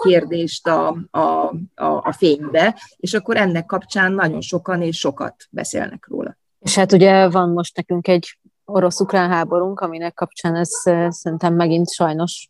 kérdést 0.04 0.68
a, 0.68 0.98
a, 1.12 1.20
a, 1.20 1.86
a 1.86 2.14
fénybe, 2.18 2.76
és 2.98 3.14
akkor 3.14 3.38
ennek 3.38 3.66
kapcsán 3.66 4.12
nagyon 4.12 4.42
sokan 4.42 4.82
és 4.82 4.98
sokat 4.98 5.36
beszélnek 5.50 6.08
róla. 6.08 6.38
És 6.60 6.76
hát 6.76 6.92
ugye 6.92 7.30
van 7.30 7.50
most 7.50 7.76
nekünk 7.76 8.08
egy 8.08 8.38
orosz-ukrán 8.74 9.30
háborunk, 9.30 9.80
aminek 9.80 10.14
kapcsán 10.14 10.56
ez 10.56 10.70
szerintem 11.10 11.54
megint 11.54 11.92
sajnos 11.92 12.50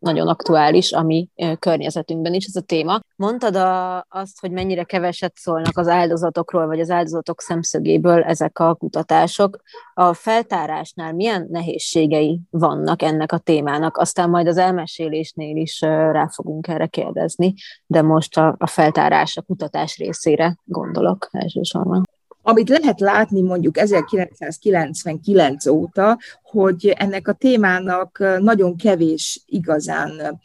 nagyon 0.00 0.28
aktuális 0.28 0.92
a 0.92 1.02
mi 1.02 1.28
környezetünkben 1.58 2.34
is 2.34 2.44
ez 2.46 2.56
a 2.56 2.60
téma. 2.60 3.00
Mondtad 3.16 3.54
a, 3.56 4.04
azt, 4.08 4.40
hogy 4.40 4.50
mennyire 4.50 4.84
keveset 4.84 5.36
szólnak 5.36 5.76
az 5.76 5.88
áldozatokról, 5.88 6.66
vagy 6.66 6.80
az 6.80 6.90
áldozatok 6.90 7.40
szemszögéből 7.40 8.22
ezek 8.22 8.58
a 8.58 8.74
kutatások. 8.74 9.62
A 9.94 10.12
feltárásnál 10.12 11.12
milyen 11.12 11.46
nehézségei 11.50 12.40
vannak 12.50 13.02
ennek 13.02 13.32
a 13.32 13.38
témának? 13.38 13.96
Aztán 13.96 14.30
majd 14.30 14.46
az 14.46 14.56
elmesélésnél 14.56 15.56
is 15.56 15.80
rá 15.80 16.28
fogunk 16.28 16.68
erre 16.68 16.86
kérdezni, 16.86 17.54
de 17.86 18.02
most 18.02 18.38
a, 18.38 18.54
a 18.58 18.66
feltárás, 18.66 19.36
a 19.36 19.42
kutatás 19.42 19.96
részére 19.96 20.58
gondolok 20.64 21.28
elsősorban. 21.32 22.02
Amit 22.42 22.68
lehet 22.68 23.00
látni 23.00 23.40
mondjuk 23.40 23.78
1999 23.78 25.66
óta, 25.66 26.18
hogy 26.42 26.94
ennek 26.98 27.28
a 27.28 27.32
témának 27.32 28.18
nagyon 28.38 28.76
kevés 28.76 29.42
igazán 29.46 30.40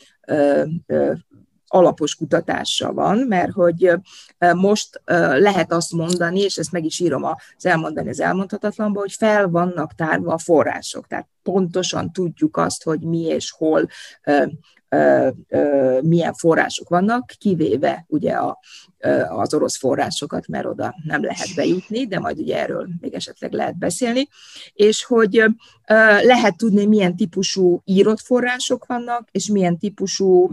alapos 1.67 2.15
kutatása 2.15 2.93
van, 2.93 3.17
mert 3.17 3.51
hogy 3.51 3.91
most 4.55 5.01
lehet 5.37 5.71
azt 5.71 5.91
mondani, 5.91 6.39
és 6.39 6.57
ezt 6.57 6.71
meg 6.71 6.85
is 6.85 6.99
írom 6.99 7.23
az 7.23 7.65
elmondani 7.65 8.09
az 8.09 8.19
elmondhatatlanban, 8.19 9.01
hogy 9.01 9.13
fel 9.13 9.49
vannak 9.49 9.93
tárva 9.93 10.33
a 10.33 10.37
források. 10.37 11.07
Tehát 11.07 11.27
pontosan 11.43 12.11
tudjuk 12.11 12.57
azt, 12.57 12.83
hogy 12.83 12.99
mi 12.99 13.21
és 13.21 13.51
hol 13.51 13.87
milyen 16.01 16.33
források 16.33 16.89
vannak, 16.89 17.31
kivéve 17.37 18.05
ugye 18.07 18.31
a, 18.31 18.59
az 19.29 19.53
orosz 19.53 19.77
forrásokat, 19.77 20.47
mert 20.47 20.65
oda 20.65 20.95
nem 21.03 21.23
lehet 21.23 21.55
bejutni, 21.55 22.05
de 22.07 22.19
majd 22.19 22.39
ugye 22.39 22.57
erről 22.57 22.87
még 22.99 23.13
esetleg 23.13 23.51
lehet 23.51 23.77
beszélni, 23.77 24.27
és 24.73 25.03
hogy 25.03 25.43
lehet 26.21 26.57
tudni, 26.57 26.85
milyen 26.85 27.15
típusú 27.15 27.81
írott 27.85 28.19
források 28.19 28.85
vannak, 28.85 29.27
és 29.31 29.47
milyen 29.47 29.77
típusú 29.77 30.49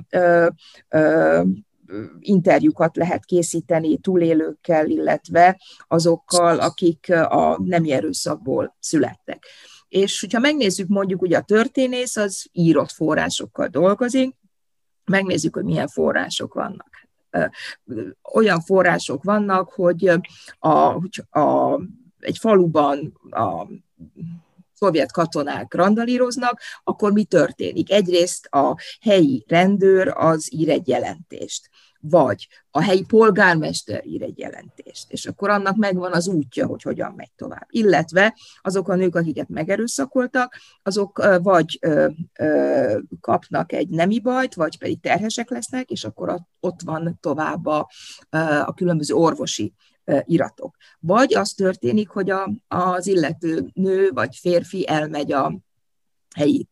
interjúkat 2.18 2.96
lehet 2.96 3.24
készíteni 3.24 3.98
túlélőkkel, 3.98 4.86
illetve 4.86 5.60
azokkal, 5.88 6.58
akik 6.58 7.10
a 7.10 7.58
nemi 7.64 7.92
erőszakból 7.92 8.76
születtek. 8.80 9.44
És 9.92 10.20
hogyha 10.20 10.38
megnézzük 10.38 10.88
mondjuk, 10.88 11.22
ugye 11.22 11.38
a 11.38 11.42
történész 11.42 12.16
az 12.16 12.48
írott 12.52 12.90
forrásokkal 12.90 13.66
dolgozik, 13.66 14.36
megnézzük, 15.04 15.54
hogy 15.54 15.64
milyen 15.64 15.88
források 15.88 16.54
vannak. 16.54 17.08
Olyan 18.34 18.60
források 18.60 19.22
vannak, 19.22 19.72
hogy 19.72 20.10
a, 20.58 21.08
a, 21.38 21.80
egy 22.18 22.38
faluban 22.38 23.20
a 23.30 23.66
szovjet 24.72 25.12
katonák 25.12 25.74
randalíroznak, 25.74 26.60
akkor 26.84 27.12
mi 27.12 27.24
történik? 27.24 27.90
Egyrészt 27.90 28.46
a 28.46 28.76
helyi 29.00 29.44
rendőr 29.48 30.08
az 30.08 30.54
ír 30.54 30.68
egy 30.68 30.88
jelentést 30.88 31.70
vagy 32.04 32.48
a 32.70 32.82
helyi 32.82 33.04
polgármester 33.04 34.06
ír 34.06 34.22
egy 34.22 34.38
jelentést, 34.38 35.12
és 35.12 35.26
akkor 35.26 35.50
annak 35.50 35.76
megvan 35.76 36.12
az 36.12 36.28
útja, 36.28 36.66
hogy 36.66 36.82
hogyan 36.82 37.12
megy 37.16 37.30
tovább. 37.36 37.66
Illetve 37.70 38.36
azok 38.62 38.88
a 38.88 38.94
nők, 38.94 39.14
akiket 39.14 39.48
megerőszakoltak, 39.48 40.56
azok 40.82 41.38
vagy 41.42 41.78
kapnak 43.20 43.72
egy 43.72 43.88
nemi 43.88 44.20
bajt, 44.20 44.54
vagy 44.54 44.78
pedig 44.78 45.00
terhesek 45.00 45.50
lesznek, 45.50 45.90
és 45.90 46.04
akkor 46.04 46.38
ott 46.60 46.80
van 46.84 47.18
tovább 47.20 47.66
a, 47.66 47.88
a 48.64 48.74
különböző 48.74 49.14
orvosi 49.14 49.72
iratok. 50.24 50.76
Vagy 51.00 51.34
az 51.34 51.52
történik, 51.52 52.08
hogy 52.08 52.30
a, 52.30 52.50
az 52.68 53.06
illető 53.06 53.70
nő 53.74 54.10
vagy 54.10 54.36
férfi 54.36 54.88
elmegy 54.88 55.32
a 55.32 55.60
helyi 56.34 56.68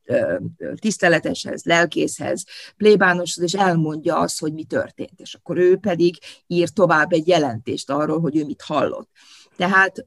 tiszteleteshez, 0.75 1.65
lelkészhez, 1.65 2.45
plébánoshoz, 2.77 3.45
és 3.45 3.53
elmondja 3.53 4.19
azt, 4.19 4.41
hogy 4.41 4.53
mi 4.53 4.65
történt. 4.65 5.21
És 5.21 5.35
akkor 5.35 5.59
ő 5.59 5.77
pedig 5.77 6.19
ír 6.47 6.69
tovább 6.69 7.13
egy 7.13 7.29
jelentést 7.29 7.91
arról, 7.91 8.21
hogy 8.21 8.37
ő 8.37 8.45
mit 8.45 8.63
hallott. 8.63 9.09
Tehát 9.57 10.05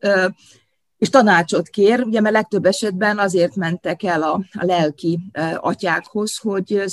és 1.03 1.09
tanácsot 1.09 1.67
kér, 1.67 2.01
ugye 2.01 2.21
mert 2.21 2.35
legtöbb 2.35 2.65
esetben 2.65 3.19
azért 3.19 3.55
mentek 3.55 4.03
el 4.03 4.23
a, 4.23 4.33
a 4.51 4.65
lelki 4.65 5.19
atyákhoz, 5.57 6.37
hogy, 6.37 6.83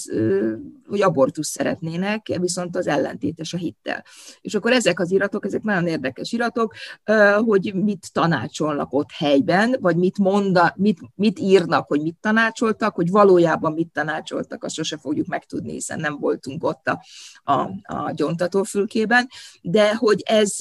hogy 0.88 1.02
abortusz 1.02 1.48
szeretnének, 1.48 2.26
viszont 2.40 2.76
az 2.76 2.86
ellentétes 2.86 3.52
a 3.52 3.56
hittel. 3.56 4.04
És 4.40 4.54
akkor 4.54 4.72
ezek 4.72 5.00
az 5.00 5.10
iratok, 5.10 5.44
ezek 5.44 5.62
nagyon 5.62 5.86
érdekes 5.86 6.32
iratok, 6.32 6.74
hogy 7.38 7.72
mit 7.74 8.12
tanácsolnak 8.12 8.92
ott 8.92 9.10
helyben, 9.16 9.76
vagy 9.80 9.96
mit, 9.96 10.18
monda, 10.18 10.74
mit, 10.76 10.98
mit 11.14 11.38
írnak, 11.38 11.88
hogy 11.88 12.00
mit 12.02 12.16
tanácsoltak, 12.20 12.94
hogy 12.94 13.10
valójában 13.10 13.72
mit 13.72 13.92
tanácsoltak, 13.92 14.64
azt 14.64 14.74
sose 14.74 14.96
fogjuk 14.96 15.26
megtudni, 15.26 15.72
hiszen 15.72 16.00
nem 16.00 16.18
voltunk 16.18 16.64
ott 16.64 16.88
a, 16.88 17.02
a, 17.52 17.60
a 17.82 18.12
gyontatófülkében, 18.14 19.28
de 19.62 19.94
hogy 19.94 20.22
ez, 20.24 20.56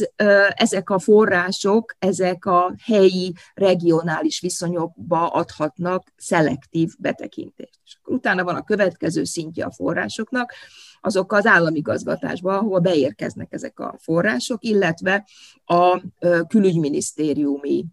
ezek 0.49 0.89
a 0.89 0.99
források, 0.99 1.95
ezek 1.99 2.45
a 2.45 2.73
helyi 2.83 3.33
regionális 3.53 4.39
viszonyokba 4.39 5.27
adhatnak 5.27 6.13
szelektív 6.17 6.93
betekintést. 6.99 7.79
És 7.85 7.97
utána 8.05 8.43
van 8.43 8.55
a 8.55 8.63
következő 8.63 9.23
szintje 9.23 9.65
a 9.65 9.71
forrásoknak, 9.71 10.53
azok 11.01 11.33
az 11.33 11.45
államigazgatásba, 11.45 12.57
ahol 12.57 12.79
beérkeznek 12.79 13.53
ezek 13.53 13.79
a 13.79 13.95
források, 13.99 14.63
illetve 14.63 15.27
a 15.65 16.01
külügyminisztériumi 16.47 17.85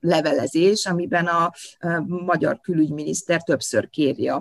levelezés, 0.00 0.86
amiben 0.86 1.26
a 1.26 1.52
magyar 2.06 2.60
külügyminiszter 2.60 3.42
többször 3.42 3.90
kérje 3.90 4.32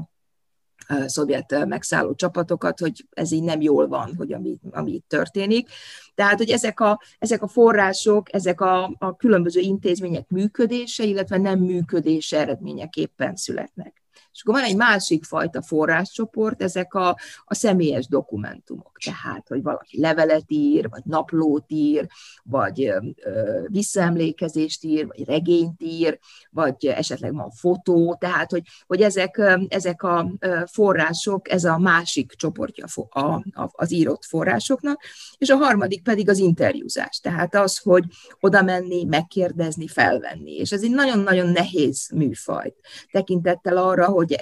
szovjet 1.06 1.66
megszálló 1.66 2.16
csapatokat, 2.16 2.80
hogy 2.80 3.06
ez 3.10 3.32
így 3.32 3.44
nem 3.44 3.62
jól 3.62 3.88
van, 3.88 4.14
hogy 4.18 4.34
ami, 4.34 4.58
ami 4.72 4.92
itt 4.92 5.08
történik. 5.08 5.70
Tehát, 6.16 6.38
hogy 6.38 6.50
ezek 6.50 6.80
a, 6.80 7.02
ezek 7.20 7.42
a 7.42 7.48
források, 7.48 8.34
ezek 8.34 8.62
a, 8.62 8.96
a 9.00 9.16
különböző 9.16 9.60
intézmények 9.60 10.30
működése, 10.30 11.04
illetve 11.04 11.38
nem 11.38 11.60
működése 11.60 12.40
eredményeképpen 12.40 13.36
születnek. 13.36 14.03
És 14.34 14.42
akkor 14.42 14.54
van 14.54 14.70
egy 14.70 14.76
másik 14.76 15.24
fajta 15.24 15.62
forráscsoport, 15.62 16.62
ezek 16.62 16.94
a, 16.94 17.18
a 17.46 17.56
személyes 17.56 18.08
dokumentumok. 18.08 18.98
Tehát, 19.04 19.48
hogy 19.48 19.62
valaki 19.62 20.00
levelet 20.00 20.46
ír, 20.48 20.90
vagy 20.90 21.02
naplót 21.06 21.66
ír, 21.68 22.08
vagy 22.44 22.86
ö, 23.24 23.64
visszaemlékezést 23.68 24.84
ír, 24.84 25.08
vagy 25.08 25.26
regényt 25.26 25.82
ír, 25.82 26.20
vagy 26.50 26.86
esetleg 26.86 27.34
van 27.34 27.50
fotó, 27.50 28.16
tehát, 28.20 28.52
hogy, 28.52 28.64
hogy 28.88 29.02
ezek, 29.02 29.42
ezek 29.68 30.04
a 30.04 30.32
források, 30.72 31.52
ez 31.52 31.64
a 31.64 31.78
másik 31.78 32.32
csoportja 32.32 32.86
a, 33.10 33.20
a, 33.20 33.70
az 33.72 33.92
írott 33.92 34.26
forrásoknak, 34.26 35.02
és 35.38 35.50
a 35.50 35.56
harmadik 35.56 36.04
pedig 36.04 36.30
az 36.30 36.38
interjúzás, 36.38 37.20
tehát 37.20 37.56
az, 37.56 37.78
hogy 37.78 38.04
oda 38.40 38.62
menni, 38.62 39.04
megkérdezni, 39.04 39.88
felvenni. 39.88 40.52
És 40.52 40.72
ez 40.72 40.84
egy 40.84 40.92
nagyon-nagyon 40.92 41.48
nehéz 41.48 42.10
műfaj, 42.16 42.74
tekintettel 43.12 43.78
arra, 43.78 44.06
hogy 44.06 44.23
hogy 44.24 44.38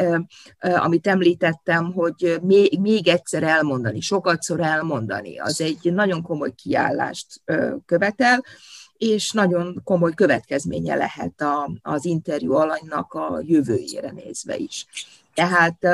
amit 0.62 1.08
említettem, 1.08 1.94
hogy 1.94 2.38
még, 2.42 2.80
még 2.80 3.08
egyszer 3.08 3.44
elmondani, 3.44 4.00
sokatszor 4.00 4.60
elmondani, 4.60 5.40
az 5.40 5.62
egy 5.62 5.94
nagyon 5.94 6.22
komoly 6.22 6.52
kiállást 6.56 7.28
követel, 7.86 8.44
és 8.94 9.32
nagyon 9.32 9.82
komoly 9.84 10.14
következménye 10.14 10.96
lehet 10.96 11.42
a, 11.42 11.72
az 11.82 12.06
interjú 12.06 12.54
alanynak 12.54 13.14
a 13.14 13.42
jövőjére 13.44 14.12
nézve 14.12 14.56
is. 14.58 14.86
Tehát 15.34 15.88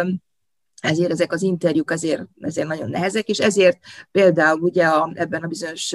ezért 0.81 1.11
ezek 1.11 1.31
az 1.31 1.41
interjúk 1.41 1.91
azért, 1.91 2.23
ezért 2.39 2.67
nagyon 2.67 2.89
nehezek, 2.89 3.27
és 3.27 3.39
ezért 3.39 3.77
például 4.11 4.59
ugye 4.59 4.85
a, 4.85 5.11
ebben 5.13 5.43
a 5.43 5.47
bizonyos 5.47 5.93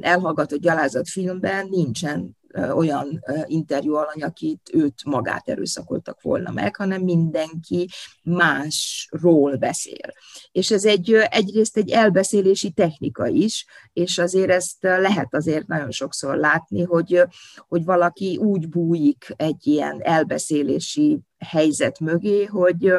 elhallgatott 0.00 0.60
gyalázat 0.60 1.08
filmben 1.08 1.68
nincsen 1.68 2.37
olyan 2.58 3.20
interjú 3.44 3.94
alany, 3.94 4.22
akit 4.22 4.70
őt 4.72 5.04
magát 5.04 5.48
erőszakoltak 5.48 6.22
volna 6.22 6.50
meg, 6.50 6.76
hanem 6.76 7.02
mindenki 7.02 7.88
másról 8.22 9.56
beszél. 9.56 10.12
És 10.52 10.70
ez 10.70 10.84
egy, 10.84 11.12
egyrészt 11.12 11.76
egy 11.76 11.90
elbeszélési 11.90 12.70
technika 12.70 13.26
is, 13.26 13.66
és 13.92 14.18
azért 14.18 14.50
ezt 14.50 14.76
lehet 14.80 15.34
azért 15.34 15.66
nagyon 15.66 15.90
sokszor 15.90 16.36
látni, 16.36 16.82
hogy, 16.82 17.22
hogy 17.68 17.84
valaki 17.84 18.36
úgy 18.36 18.68
bújik 18.68 19.32
egy 19.36 19.66
ilyen 19.66 20.00
elbeszélési 20.02 21.20
helyzet 21.38 22.00
mögé, 22.00 22.44
hogy, 22.44 22.92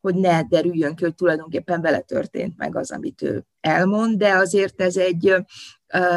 hogy 0.00 0.14
ne 0.14 0.42
derüljön 0.42 0.94
ki, 0.94 1.04
hogy 1.04 1.14
tulajdonképpen 1.14 1.80
vele 1.80 2.00
történt 2.00 2.56
meg 2.56 2.76
az, 2.76 2.90
amit 2.90 3.22
ő 3.22 3.44
elmond, 3.60 4.18
de 4.18 4.32
azért 4.32 4.80
ez 4.80 4.96
egy 4.96 5.34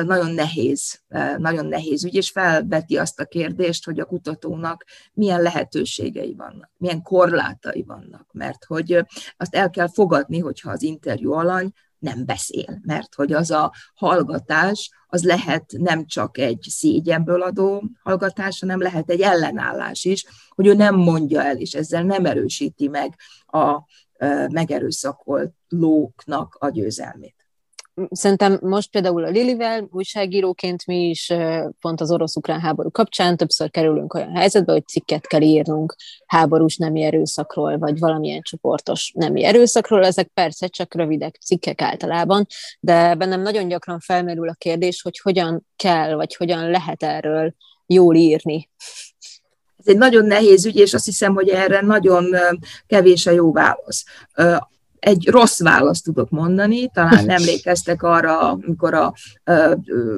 nagyon 0.03 0.31
nehéz, 0.31 1.01
nagyon 1.37 1.65
nehéz 1.65 2.05
ügy, 2.05 2.15
és 2.15 2.29
felveti 2.29 2.97
azt 2.97 3.19
a 3.19 3.25
kérdést, 3.25 3.85
hogy 3.85 3.99
a 3.99 4.05
kutatónak 4.05 4.85
milyen 5.13 5.41
lehetőségei 5.41 6.35
vannak, 6.35 6.71
milyen 6.77 7.01
korlátai 7.01 7.83
vannak, 7.83 8.27
mert 8.31 8.65
hogy 8.65 9.05
azt 9.37 9.55
el 9.55 9.69
kell 9.69 9.87
fogadni, 9.87 10.39
hogyha 10.39 10.71
az 10.71 10.81
interjú 10.81 11.31
alany 11.31 11.71
nem 11.99 12.25
beszél, 12.25 12.79
mert 12.81 13.15
hogy 13.15 13.33
az 13.33 13.51
a 13.51 13.73
hallgatás, 13.93 14.91
az 15.07 15.23
lehet 15.23 15.71
nem 15.77 16.05
csak 16.05 16.37
egy 16.37 16.65
szégyenből 16.69 17.41
adó 17.41 17.83
hallgatás, 18.03 18.59
hanem 18.59 18.81
lehet 18.81 19.09
egy 19.09 19.21
ellenállás 19.21 20.05
is, 20.05 20.25
hogy 20.49 20.67
ő 20.67 20.73
nem 20.73 20.95
mondja 20.95 21.43
el, 21.43 21.57
és 21.57 21.73
ezzel 21.73 22.03
nem 22.03 22.25
erősíti 22.25 22.87
meg 22.87 23.15
a 23.45 23.81
megerőszakolt 24.51 25.53
lóknak 25.67 26.55
a 26.59 26.69
győzelmét 26.69 27.38
szerintem 28.11 28.59
most 28.61 28.91
például 28.91 29.23
a 29.23 29.29
Lilivel 29.29 29.87
újságíróként 29.91 30.85
mi 30.85 31.09
is 31.09 31.33
pont 31.79 32.01
az 32.01 32.11
orosz-ukrán 32.11 32.59
háború 32.59 32.91
kapcsán 32.91 33.37
többször 33.37 33.71
kerülünk 33.71 34.13
olyan 34.13 34.35
helyzetbe, 34.35 34.71
hogy 34.71 34.87
cikket 34.87 35.27
kell 35.27 35.41
írnunk 35.41 35.95
háborús 36.25 36.77
nemi 36.77 37.01
erőszakról, 37.01 37.77
vagy 37.77 37.99
valamilyen 37.99 38.41
csoportos 38.41 39.11
nemi 39.15 39.43
erőszakról. 39.43 40.05
Ezek 40.05 40.27
persze 40.27 40.67
csak 40.67 40.95
rövidek 40.95 41.35
cikkek 41.45 41.81
általában, 41.81 42.45
de 42.79 43.15
bennem 43.15 43.41
nagyon 43.41 43.67
gyakran 43.67 43.99
felmerül 43.99 44.49
a 44.49 44.55
kérdés, 44.57 45.01
hogy 45.01 45.19
hogyan 45.19 45.67
kell, 45.75 46.13
vagy 46.13 46.35
hogyan 46.35 46.69
lehet 46.69 47.03
erről 47.03 47.53
jól 47.85 48.15
írni. 48.15 48.69
Ez 49.77 49.87
egy 49.87 49.97
nagyon 49.97 50.25
nehéz 50.25 50.65
ügy, 50.65 50.75
és 50.75 50.93
azt 50.93 51.05
hiszem, 51.05 51.33
hogy 51.33 51.49
erre 51.49 51.81
nagyon 51.81 52.35
kevés 52.87 53.25
a 53.25 53.31
jó 53.31 53.51
válasz 53.51 54.05
egy 54.99 55.27
rossz 55.27 55.61
választ 55.61 56.03
tudok 56.03 56.29
mondani, 56.29 56.89
talán 56.89 57.29
emlékeztek 57.39 58.03
arra, 58.03 58.39
amikor 58.39 58.93
a, 58.93 59.13
a, 59.43 59.51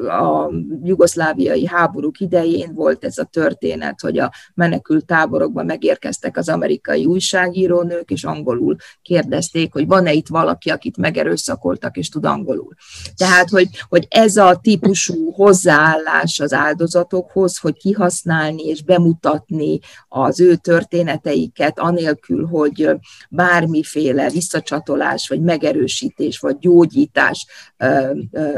a 0.08 0.52
jugoszláviai 0.84 1.68
háborúk 1.68 2.20
idején 2.20 2.74
volt 2.74 3.06
ez 3.06 3.18
a 3.18 3.24
történet, 3.24 4.02
hogy 4.02 4.20
a 4.20 4.32
menekült 4.54 5.06
táborokban 5.06 5.66
megérkeztek 5.66 6.38
az 6.38 6.50
amerikai 6.50 7.06
újságírónők, 7.06 8.10
és 8.12 8.24
angolul 8.24 8.76
kérdezték, 9.02 9.74
hogy 9.74 9.88
van-e 9.88 10.14
itt 10.14 10.28
valaki, 10.28 10.70
akit 10.70 10.98
megerőszakoltak, 10.98 11.98
és 11.98 12.10
tud 12.10 12.26
angolul. 12.26 12.74
Tehát, 13.16 13.50
hogy, 13.50 13.68
hogy 13.90 14.08
ez 14.10 14.38
a 14.38 14.60
típusú 14.62 15.32
hozzáállás 15.32 16.40
az 16.40 16.54
áldozatokhoz, 16.54 17.58
hogy 17.58 17.78
kihasználni 17.78 18.64
és 18.64 18.84
bemutatni 18.84 19.80
az 20.08 20.40
ő 20.40 20.56
történeteiket, 20.56 21.80
anélkül, 21.80 22.46
hogy 22.46 22.90
bármiféle 23.30 24.30
visszacsatolás 24.30 24.71
becsatolás, 24.72 25.28
vagy 25.28 25.42
megerősítés, 25.42 26.40
vagy 26.40 26.58
gyógyítás 26.58 27.46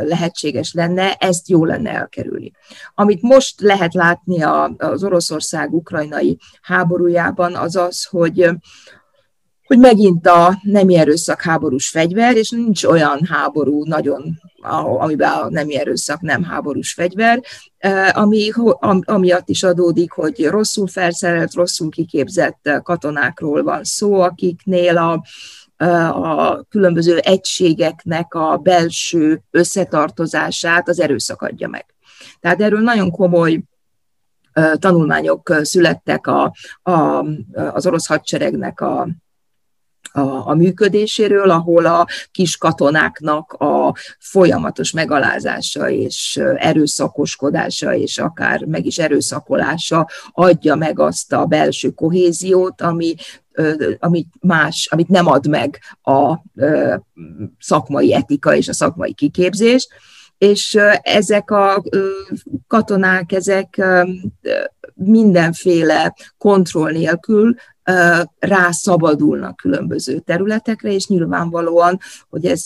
lehetséges 0.04 0.74
lenne, 0.74 1.14
ezt 1.14 1.50
jó 1.50 1.66
lenne 1.66 1.92
elkerülni. 1.92 2.52
Amit 2.96 3.22
most 3.22 3.62
lehet 3.62 3.94
látni 3.94 4.42
az 4.78 5.04
Oroszország-ukrajnai 5.04 6.38
háborújában, 6.62 7.56
az 7.56 7.76
az, 7.76 8.04
hogy 8.04 8.50
hogy 9.64 9.80
megint 9.80 10.28
a 10.28 10.60
nemi 10.62 10.96
erőszak 10.96 11.42
háborús 11.42 11.90
fegyver, 11.90 12.36
és 12.36 12.50
nincs 12.50 12.84
olyan 12.84 13.20
háború 13.30 13.84
nagyon, 13.84 14.40
amiben 14.98 15.32
a 15.32 15.50
nemi 15.50 15.78
erőszak 15.78 16.22
nem 16.22 16.44
háborús 16.44 16.94
fegyver, 16.94 17.44
ami 18.12 18.52
amiatt 19.02 19.50
is 19.50 19.64
adódik, 19.64 20.12
hogy 20.12 20.46
rosszul 20.46 20.88
felszerelt, 20.88 21.54
rosszul 21.54 21.90
kiképzett 21.90 22.70
katonákról 22.84 23.64
van 23.64 23.84
szó, 23.84 24.20
akiknél 24.20 24.98
a, 24.98 25.24
a 25.78 26.64
különböző 26.64 27.18
egységeknek 27.18 28.34
a 28.34 28.58
belső 28.58 29.42
összetartozását 29.52 30.90
az 30.90 31.00
erőszak 31.00 31.42
adja 31.42 31.68
meg. 31.68 31.86
Tehát 32.40 32.62
erről 32.62 32.82
nagyon 32.82 33.12
komoly 33.12 33.64
tanulmányok 34.80 35.60
születtek 35.62 36.28
a, 36.28 36.54
a, 36.82 37.26
az 37.54 37.86
orosz 37.86 38.08
hadseregnek 38.08 38.82
a 38.82 39.08
a, 40.14 40.48
a 40.48 40.54
működéséről, 40.56 41.50
ahol 41.50 41.86
a 41.86 42.08
kis 42.32 42.58
katonáknak 42.58 43.54
a 43.54 43.94
folyamatos 44.20 44.92
megalázása 44.92 45.90
és 45.90 46.40
erőszakoskodása, 46.56 47.96
és 47.96 48.18
akár 48.18 48.64
meg 48.66 48.86
is 48.86 48.98
erőszakolása 48.98 50.08
adja 50.32 50.76
meg 50.76 51.00
azt 51.00 51.34
a 51.34 51.46
belső 51.46 51.90
kohéziót, 51.90 52.82
ami 52.82 53.16
amit 54.00 54.28
más, 54.40 54.88
amit 54.92 55.08
nem 55.08 55.28
ad 55.28 55.48
meg 55.48 55.80
a 56.02 56.38
szakmai 57.60 58.14
etika 58.14 58.56
és 58.56 58.68
a 58.68 58.74
szakmai 58.74 59.14
kiképzés, 59.14 59.88
és 60.38 60.78
ezek 61.02 61.52
a 61.52 61.84
katonák, 62.68 63.32
ezek 63.32 63.82
mindenféle 64.94 66.16
kontroll 66.38 66.92
nélkül 66.92 67.56
rászabadulnak 68.40 69.56
különböző 69.56 70.20
területekre, 70.20 70.92
és 70.92 71.08
nyilvánvalóan, 71.08 72.00
hogy 72.30 72.46
ez 72.46 72.64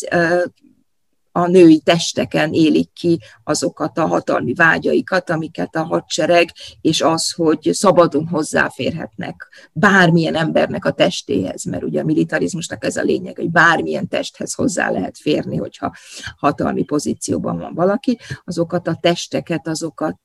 a 1.37 1.47
női 1.47 1.79
testeken 1.79 2.53
élik 2.53 2.93
ki 2.93 3.19
azokat 3.43 3.97
a 3.97 4.07
hatalmi 4.07 4.53
vágyaikat, 4.53 5.29
amiket 5.29 5.75
a 5.75 5.83
hadsereg, 5.83 6.51
és 6.81 7.01
az, 7.01 7.31
hogy 7.31 7.69
szabadon 7.71 8.27
hozzáférhetnek 8.27 9.47
bármilyen 9.73 10.35
embernek 10.35 10.85
a 10.85 10.91
testéhez, 10.91 11.63
mert 11.63 11.83
ugye 11.83 12.01
a 12.01 12.03
militarizmusnak 12.03 12.83
ez 12.83 12.95
a 12.95 13.01
lényeg, 13.01 13.35
hogy 13.35 13.51
bármilyen 13.51 14.07
testhez 14.07 14.53
hozzá 14.53 14.89
lehet 14.89 15.17
férni, 15.17 15.57
hogyha 15.57 15.95
hatalmi 16.37 16.83
pozícióban 16.83 17.57
van 17.57 17.73
valaki, 17.73 18.19
azokat 18.45 18.87
a 18.87 18.97
testeket, 19.01 19.67
azokat 19.67 20.19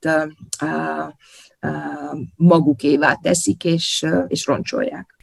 magukévá 2.35 3.13
teszik 3.13 3.63
és, 3.63 4.05
és 4.27 4.45
roncsolják. 4.45 5.13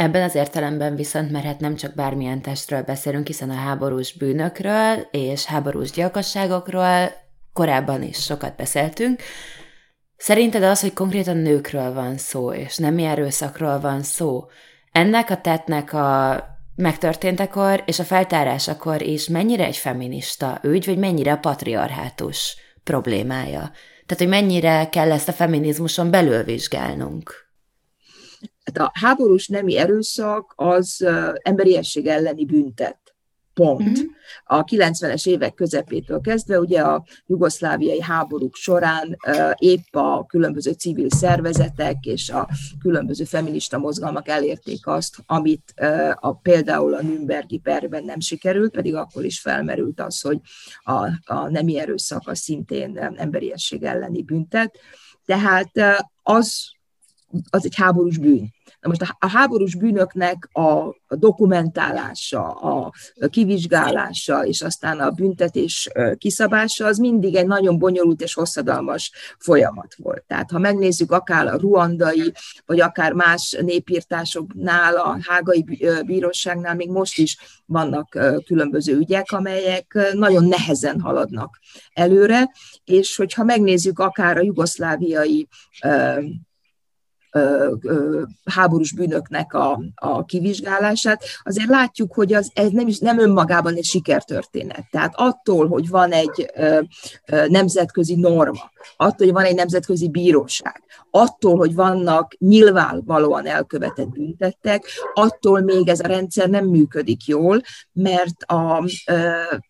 Ebben 0.00 0.22
az 0.22 0.34
értelemben 0.34 0.96
viszont, 0.96 1.30
mert 1.30 1.44
hát 1.44 1.60
nem 1.60 1.76
csak 1.76 1.94
bármilyen 1.94 2.42
testről 2.42 2.82
beszélünk, 2.82 3.26
hiszen 3.26 3.50
a 3.50 3.54
háborús 3.54 4.12
bűnökről 4.12 5.08
és 5.10 5.44
háborús 5.44 5.90
gyilkosságokról 5.90 7.12
korábban 7.52 8.02
is 8.02 8.22
sokat 8.22 8.56
beszéltünk. 8.56 9.22
Szerinted 10.16 10.62
az, 10.62 10.80
hogy 10.80 10.92
konkrétan 10.92 11.36
nőkről 11.36 11.92
van 11.92 12.16
szó, 12.16 12.52
és 12.52 12.76
nem 12.76 12.98
erőszakról 12.98 13.80
van 13.80 14.02
szó, 14.02 14.46
ennek 14.92 15.30
a 15.30 15.40
tettnek 15.40 15.92
a 15.92 16.44
megtörténtekor 16.76 17.82
és 17.86 17.98
a 17.98 18.04
feltárásakor 18.04 19.02
is 19.02 19.28
mennyire 19.28 19.64
egy 19.64 19.76
feminista 19.76 20.60
ügy, 20.62 20.86
vagy 20.86 20.98
mennyire 20.98 21.32
a 21.32 21.38
patriarhátus 21.38 22.56
problémája? 22.84 23.70
Tehát, 24.06 24.18
hogy 24.18 24.28
mennyire 24.28 24.88
kell 24.88 25.12
ezt 25.12 25.28
a 25.28 25.32
feminizmuson 25.32 26.10
belül 26.10 26.42
vizsgálnunk? 26.42 27.49
Hát 28.74 28.88
a 28.88 28.92
háborús 29.00 29.48
nemi 29.48 29.76
erőszak 29.76 30.52
az 30.56 31.06
emberiesség 31.42 32.06
elleni 32.06 32.44
büntet. 32.44 32.98
Pont. 33.54 33.82
Mm-hmm. 33.82 34.06
A 34.44 34.64
90-es 34.64 35.26
évek 35.26 35.54
közepétől 35.54 36.20
kezdve, 36.20 36.58
ugye 36.58 36.80
a 36.80 37.04
jugoszláviai 37.26 38.02
háborúk 38.02 38.54
során 38.54 39.16
épp 39.54 39.94
a 39.94 40.26
különböző 40.26 40.72
civil 40.72 41.10
szervezetek 41.10 42.04
és 42.04 42.30
a 42.30 42.48
különböző 42.78 43.24
feminista 43.24 43.78
mozgalmak 43.78 44.28
elérték 44.28 44.86
azt, 44.86 45.16
amit 45.26 45.74
a, 46.14 46.32
például 46.32 46.94
a 46.94 47.02
Nürnbergi 47.02 47.58
perben 47.58 48.04
nem 48.04 48.20
sikerült, 48.20 48.70
pedig 48.72 48.94
akkor 48.94 49.24
is 49.24 49.40
felmerült 49.40 50.00
az, 50.00 50.20
hogy 50.20 50.38
a, 50.82 51.06
a 51.24 51.48
nemi 51.48 51.78
erőszak 51.78 52.28
az 52.28 52.38
szintén 52.38 52.98
emberiesség 53.16 53.82
elleni 53.82 54.22
büntet. 54.22 54.78
Tehát 55.26 55.70
az, 56.22 56.70
az 57.50 57.64
egy 57.64 57.74
háborús 57.76 58.18
bűn. 58.18 58.52
Na 58.80 58.88
most 58.88 59.14
a 59.18 59.28
háborús 59.28 59.74
bűnöknek 59.74 60.48
a 60.52 60.96
dokumentálása, 61.08 62.50
a 62.50 62.92
kivizsgálása, 63.28 64.46
és 64.46 64.62
aztán 64.62 65.00
a 65.00 65.10
büntetés 65.10 65.90
kiszabása, 66.18 66.86
az 66.86 66.98
mindig 66.98 67.34
egy 67.34 67.46
nagyon 67.46 67.78
bonyolult 67.78 68.20
és 68.20 68.34
hosszadalmas 68.34 69.12
folyamat 69.38 69.94
volt. 69.94 70.24
Tehát 70.26 70.50
ha 70.50 70.58
megnézzük 70.58 71.12
akár 71.12 71.46
a 71.46 71.56
ruandai, 71.56 72.32
vagy 72.66 72.80
akár 72.80 73.12
más 73.12 73.56
népírtásoknál, 73.60 74.96
a 74.96 75.18
hágai 75.28 75.64
bíróságnál 76.06 76.74
még 76.74 76.88
most 76.88 77.18
is 77.18 77.38
vannak 77.66 78.18
különböző 78.46 78.96
ügyek, 78.96 79.32
amelyek 79.32 79.98
nagyon 80.12 80.44
nehezen 80.44 81.00
haladnak 81.00 81.58
előre, 81.92 82.50
és 82.84 83.16
hogyha 83.16 83.44
megnézzük 83.44 83.98
akár 83.98 84.36
a 84.36 84.42
jugoszláviai 84.42 85.48
háborús 88.44 88.92
bűnöknek 88.92 89.54
a, 89.54 89.80
a 89.94 90.24
kivizsgálását, 90.24 91.24
azért 91.42 91.68
látjuk, 91.68 92.14
hogy 92.14 92.32
az, 92.32 92.50
ez 92.54 92.70
nem, 92.70 92.88
is, 92.88 92.98
nem 92.98 93.18
önmagában 93.18 93.74
egy 93.74 93.84
sikertörténet. 93.84 94.84
Tehát 94.90 95.12
attól, 95.16 95.68
hogy 95.68 95.88
van 95.88 96.12
egy 96.12 96.50
nemzetközi 97.46 98.14
norma, 98.14 98.70
attól, 98.96 99.26
hogy 99.26 99.32
van 99.32 99.44
egy 99.44 99.54
nemzetközi 99.54 100.08
bíróság, 100.08 100.82
attól, 101.10 101.56
hogy 101.56 101.74
vannak 101.74 102.34
nyilvánvalóan 102.38 103.46
elkövetett 103.46 104.08
büntettek, 104.08 104.84
attól 105.14 105.60
még 105.60 105.88
ez 105.88 106.00
a 106.00 106.06
rendszer 106.06 106.48
nem 106.48 106.66
működik 106.66 107.26
jól, 107.26 107.60
mert 107.92 108.42
a, 108.42 108.84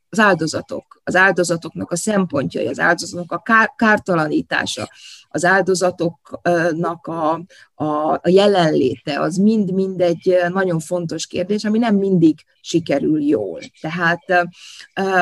az 0.09 0.18
áldozatok, 0.18 1.01
az 1.05 1.16
áldozatoknak 1.16 1.90
a 1.90 1.96
szempontjai, 1.96 2.66
az 2.66 2.79
áldozatoknak 2.79 3.38
a 3.38 3.42
kár, 3.42 3.73
kártalanítása, 3.77 4.88
az 5.32 5.44
áldozatoknak 5.44 7.06
a, 7.06 7.44
a, 7.74 8.12
a 8.12 8.28
jelenléte, 8.28 9.20
az 9.20 9.36
mind-mind 9.36 10.00
egy 10.00 10.36
nagyon 10.48 10.80
fontos 10.80 11.26
kérdés, 11.26 11.64
ami 11.64 11.78
nem 11.78 11.96
mindig 11.96 12.38
sikerül 12.60 13.22
jól. 13.22 13.60
Tehát 13.80 14.48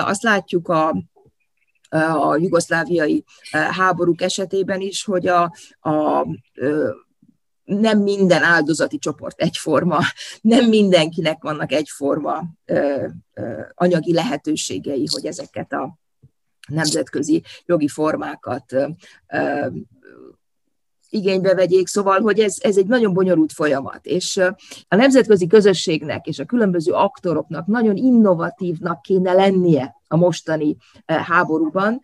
azt 0.06 0.22
látjuk 0.22 0.68
a, 0.68 0.96
a 1.88 2.36
jugoszláviai 2.36 3.24
háborúk 3.50 4.22
esetében 4.22 4.80
is, 4.80 5.04
hogy 5.04 5.26
a, 5.26 5.52
a 5.80 6.26
nem 7.64 7.98
minden 7.98 8.42
áldozati 8.42 8.98
csoport 8.98 9.40
egyforma, 9.40 9.98
nem 10.40 10.68
mindenkinek 10.68 11.42
vannak 11.42 11.72
egyforma 11.72 12.44
anyagi 13.74 14.12
lehetőségei, 14.12 15.06
hogy 15.12 15.26
ezeket 15.26 15.72
a 15.72 15.98
nemzetközi 16.68 17.42
jogi 17.66 17.88
formákat 17.88 18.74
igénybe 21.10 21.54
vegyék, 21.54 21.86
szóval, 21.86 22.20
hogy 22.20 22.38
ez, 22.38 22.56
ez 22.60 22.76
egy 22.76 22.86
nagyon 22.86 23.12
bonyolult 23.12 23.52
folyamat, 23.52 24.06
és 24.06 24.36
a 24.88 24.96
nemzetközi 24.96 25.46
közösségnek 25.46 26.26
és 26.26 26.38
a 26.38 26.44
különböző 26.44 26.92
aktoroknak 26.92 27.66
nagyon 27.66 27.96
innovatívnak 27.96 29.02
kéne 29.02 29.32
lennie 29.32 29.97
a 30.08 30.16
mostani 30.16 30.76
háborúban, 31.06 32.00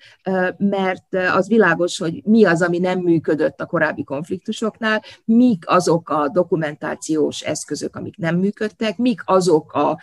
mert 0.57 1.15
az 1.35 1.49
világos, 1.49 1.99
hogy 1.99 2.23
mi 2.25 2.45
az, 2.45 2.63
ami 2.63 2.79
nem 2.79 2.99
működött 2.99 3.61
a 3.61 3.67
korábbi 3.67 4.05
konfliktusoknál, 4.05 5.03
mik 5.25 5.65
azok 5.67 6.09
a 6.09 6.29
dokumentációs 6.29 7.41
eszközök, 7.41 7.97
amik 7.97 8.17
nem 8.17 8.37
működtek, 8.37 8.97
mik 8.97 9.23
azok 9.25 9.73
a 9.73 10.03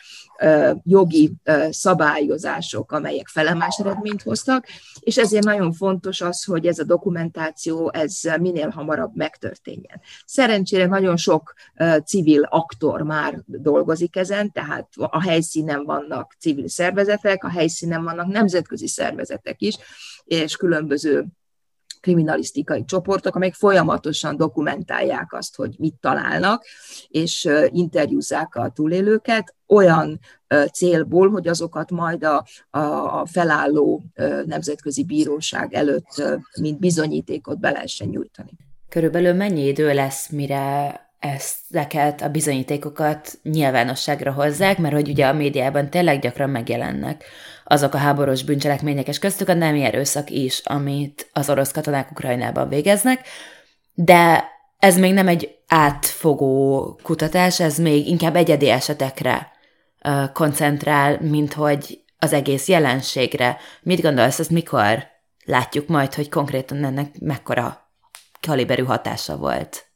jogi 0.83 1.33
szabályozások, 1.69 2.91
amelyek 2.91 3.27
felemás 3.27 3.79
eredményt 3.79 4.21
hoztak, 4.21 4.65
és 4.99 5.17
ezért 5.17 5.43
nagyon 5.43 5.71
fontos 5.71 6.21
az, 6.21 6.43
hogy 6.43 6.65
ez 6.65 6.79
a 6.79 6.83
dokumentáció 6.83 7.91
ez 7.93 8.19
minél 8.39 8.69
hamarabb 8.69 9.15
megtörténjen. 9.15 10.01
Szerencsére 10.25 10.85
nagyon 10.85 11.17
sok 11.17 11.53
civil 12.05 12.43
aktor 12.43 13.01
már 13.01 13.41
dolgozik 13.45 14.15
ezen, 14.15 14.51
tehát 14.51 14.87
a 14.95 15.21
helyszínen 15.21 15.83
vannak 15.83 16.35
civil 16.39 16.67
szervezetek, 16.67 17.43
a 17.43 17.49
helyszínen 17.49 17.90
vannak 17.99 18.27
nemzetközi 18.27 18.87
szervezetek 18.87 19.61
is, 19.61 19.77
és 20.23 20.55
különböző 20.55 21.25
kriminalisztikai 22.01 22.85
csoportok, 22.85 23.35
amelyek 23.35 23.53
folyamatosan 23.53 24.37
dokumentálják 24.37 25.33
azt, 25.33 25.55
hogy 25.55 25.75
mit 25.77 25.95
találnak, 25.99 26.65
és 27.07 27.49
interjúzzák 27.67 28.55
a 28.55 28.71
túlélőket 28.75 29.55
olyan 29.67 30.19
célból, 30.73 31.29
hogy 31.29 31.47
azokat 31.47 31.91
majd 31.91 32.23
a, 32.23 32.45
a 32.69 33.25
felálló 33.25 34.03
nemzetközi 34.45 35.03
bíróság 35.03 35.73
előtt, 35.73 36.23
mint 36.59 36.79
bizonyítékot 36.79 37.59
be 37.59 37.71
lehessen 37.71 38.07
nyújtani. 38.07 38.51
Körülbelül 38.89 39.33
mennyi 39.33 39.67
idő 39.67 39.93
lesz, 39.93 40.29
mire 40.29 40.99
ezeket 41.19 42.21
a 42.21 42.29
bizonyítékokat 42.29 43.39
nyilvánosságra 43.43 44.31
hozzák, 44.31 44.77
mert 44.77 44.93
hogy 44.93 45.09
ugye 45.09 45.27
a 45.27 45.33
médiában 45.33 45.89
tényleg 45.89 46.21
gyakran 46.21 46.49
megjelennek 46.49 47.23
azok 47.71 47.93
a 47.93 47.97
háborús 47.97 48.43
bűncselekmények, 48.43 49.07
és 49.07 49.19
köztük 49.19 49.49
a 49.49 49.53
nemi 49.53 49.83
erőszak 49.83 50.29
is, 50.29 50.61
amit 50.63 51.29
az 51.33 51.49
orosz 51.49 51.71
katonák 51.71 52.11
Ukrajnában 52.11 52.69
végeznek, 52.69 53.27
de 53.93 54.49
ez 54.79 54.97
még 54.97 55.13
nem 55.13 55.27
egy 55.27 55.57
átfogó 55.67 56.99
kutatás, 57.03 57.59
ez 57.59 57.77
még 57.77 58.07
inkább 58.07 58.35
egyedi 58.35 58.69
esetekre 58.69 59.51
koncentrál, 60.33 61.17
mint 61.21 61.53
hogy 61.53 62.03
az 62.17 62.33
egész 62.33 62.67
jelenségre. 62.67 63.57
Mit 63.81 64.01
gondolsz, 64.01 64.39
ezt 64.39 64.49
mikor 64.49 65.07
látjuk 65.45 65.87
majd, 65.87 66.13
hogy 66.13 66.29
konkrétan 66.29 66.83
ennek 66.83 67.19
mekkora 67.19 67.91
kaliberű 68.41 68.83
hatása 68.83 69.37
volt? 69.37 69.90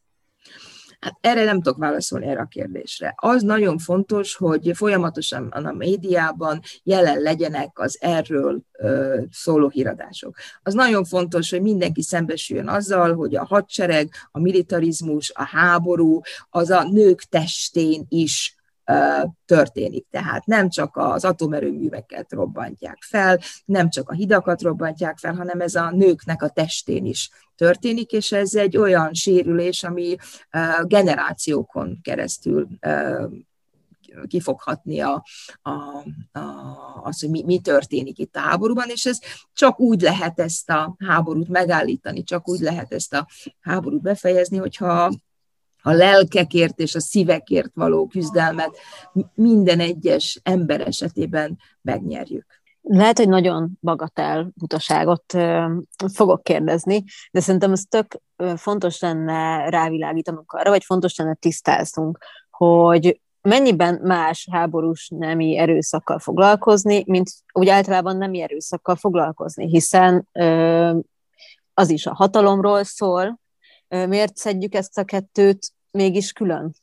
Hát 1.05 1.17
erre 1.21 1.43
nem 1.43 1.61
tudok 1.61 1.77
válaszolni 1.77 2.25
erre 2.25 2.41
a 2.41 2.45
kérdésre. 2.45 3.13
Az 3.17 3.41
nagyon 3.41 3.77
fontos, 3.77 4.35
hogy 4.35 4.71
folyamatosan 4.73 5.47
a 5.47 5.71
médiában 5.71 6.61
jelen 6.83 7.19
legyenek 7.19 7.79
az 7.79 7.97
erről 8.01 8.61
ö, 8.71 9.21
szóló 9.31 9.69
híradások. 9.69 10.35
Az 10.63 10.73
nagyon 10.73 11.03
fontos, 11.03 11.49
hogy 11.49 11.61
mindenki 11.61 12.01
szembesüljön 12.01 12.67
azzal, 12.67 13.13
hogy 13.13 13.35
a 13.35 13.45
hadsereg, 13.45 14.09
a 14.31 14.39
militarizmus, 14.39 15.31
a 15.35 15.43
háború, 15.43 16.21
az 16.49 16.69
a 16.69 16.83
nők 16.83 17.21
testén 17.21 18.05
is 18.09 18.55
történik. 19.45 20.05
Tehát 20.09 20.45
nem 20.45 20.69
csak 20.69 20.97
az 20.97 21.25
atomerőműveket 21.25 22.31
robbantják 22.31 22.97
fel, 23.01 23.39
nem 23.65 23.89
csak 23.89 24.09
a 24.09 24.13
hidakat 24.13 24.61
robbantják 24.61 25.17
fel, 25.17 25.33
hanem 25.33 25.59
ez 25.59 25.75
a 25.75 25.91
nőknek 25.91 26.41
a 26.41 26.49
testén 26.49 27.05
is 27.05 27.29
történik, 27.55 28.11
és 28.11 28.31
ez 28.31 28.55
egy 28.55 28.77
olyan 28.77 29.13
sérülés, 29.13 29.83
ami 29.83 30.15
generációkon 30.83 31.99
keresztül 32.01 32.67
kifoghatni 34.27 34.99
a, 34.99 35.23
a, 35.61 35.69
a, 36.39 36.41
az, 37.03 37.19
hogy 37.19 37.29
mi, 37.29 37.43
mi 37.43 37.59
történik 37.59 38.17
itt 38.17 38.35
a 38.35 38.39
háborúban, 38.39 38.89
és 38.89 39.05
ez 39.05 39.19
csak 39.53 39.79
úgy 39.79 40.01
lehet 40.01 40.39
ezt 40.39 40.69
a 40.69 40.95
háborút 41.05 41.47
megállítani, 41.47 42.23
csak 42.23 42.49
úgy 42.49 42.59
lehet 42.59 42.93
ezt 42.93 43.13
a 43.13 43.27
háborút 43.59 44.01
befejezni, 44.01 44.57
hogyha 44.57 45.11
a 45.85 45.91
lelkekért 45.91 46.79
és 46.79 46.95
a 46.95 46.99
szívekért 46.99 47.71
való 47.73 48.07
küzdelmet 48.07 48.77
minden 49.33 49.79
egyes 49.79 50.39
ember 50.43 50.81
esetében 50.81 51.57
megnyerjük. 51.81 52.45
Lehet, 52.81 53.17
hogy 53.17 53.29
nagyon 53.29 53.77
bagatel 53.81 54.51
butaságot 54.55 55.37
fogok 56.13 56.43
kérdezni, 56.43 57.03
de 57.31 57.39
szerintem 57.39 57.71
ez 57.71 57.83
tök 57.89 58.21
fontos 58.55 58.99
lenne 58.99 59.69
rávilágítanunk 59.69 60.51
arra, 60.51 60.69
vagy 60.69 60.83
fontos 60.83 61.15
lenne 61.15 61.33
tisztáznunk, 61.33 62.17
hogy 62.49 63.21
mennyiben 63.41 63.99
más 64.03 64.47
háborús 64.51 65.09
nemi 65.15 65.57
erőszakkal 65.57 66.19
foglalkozni, 66.19 67.03
mint 67.07 67.29
úgy 67.51 67.67
általában 67.67 68.17
nemi 68.17 68.41
erőszakkal 68.41 68.95
foglalkozni, 68.95 69.67
hiszen 69.67 70.27
az 71.73 71.89
is 71.89 72.05
a 72.05 72.13
hatalomról 72.13 72.83
szól, 72.83 73.39
miért 73.87 74.37
szedjük 74.37 74.73
ezt 74.73 74.97
a 74.97 75.03
kettőt 75.03 75.73
mégis 75.95 76.31
külön? 76.31 76.75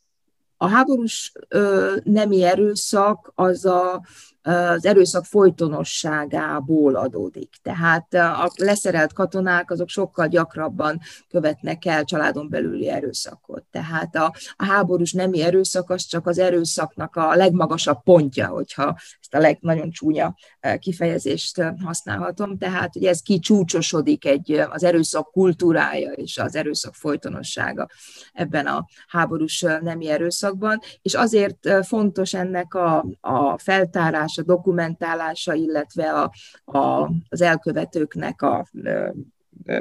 A 0.57 0.67
háborús 0.67 1.33
ö, 1.49 1.97
nemi 2.05 2.43
erőszak 2.43 3.33
az 3.35 3.65
a 3.65 4.03
az 4.43 4.87
erőszak 4.87 5.25
folytonosságából 5.25 6.95
adódik. 6.95 7.51
Tehát 7.63 8.15
a 8.15 8.51
leszerelt 8.57 9.13
katonák 9.13 9.71
azok 9.71 9.89
sokkal 9.89 10.29
gyakrabban 10.29 11.01
követnek 11.29 11.85
el 11.85 12.05
családon 12.05 12.49
belüli 12.49 12.89
erőszakot. 12.89 13.65
Tehát 13.71 14.17
a, 14.17 14.35
a 14.57 14.65
háborús 14.65 15.13
nemi 15.13 15.43
erőszak 15.43 15.91
az 15.91 16.07
csak 16.07 16.27
az 16.27 16.39
erőszaknak 16.39 17.17
a 17.17 17.35
legmagasabb 17.35 18.03
pontja, 18.03 18.47
hogyha 18.47 18.97
ezt 19.21 19.35
a 19.35 19.39
leg, 19.39 19.59
nagyon 19.61 19.91
csúnya 19.91 20.35
kifejezést 20.79 21.63
használhatom. 21.85 22.59
Tehát, 22.59 22.93
hogy 22.93 23.05
ez 23.05 23.21
kicsúcsosodik 23.21 24.25
egy, 24.25 24.53
az 24.53 24.85
erőszak 24.85 25.31
kultúrája 25.31 26.13
és 26.13 26.39
az 26.39 26.57
erőszak 26.57 26.95
folytonossága 26.95 27.89
ebben 28.33 28.67
a 28.67 28.87
háborús 29.09 29.65
nemi 29.81 30.09
erőszakban, 30.09 30.81
és 31.03 31.15
azért 31.15 31.87
fontos 31.87 32.35
ennek 32.35 32.75
a, 32.75 33.07
a 33.21 33.59
feltárás 33.59 34.32
a 34.39 34.43
dokumentálása, 34.43 35.55
illetve 35.55 36.13
a, 36.13 36.33
a, 36.79 37.11
az 37.29 37.41
elkövetőknek 37.41 38.43
a 38.43 38.67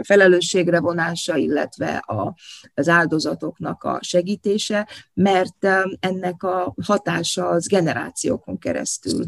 felelősségre 0.02 0.80
vonása, 0.80 1.36
illetve 1.36 1.96
a, 1.96 2.36
az 2.74 2.90
áldozatoknak 2.90 3.84
a 3.84 4.00
segítése, 4.02 4.88
mert 5.14 5.68
ennek 6.00 6.44
a 6.44 6.74
hatása 6.84 7.48
az 7.48 7.68
generációkon 7.68 8.58
keresztül 8.58 9.26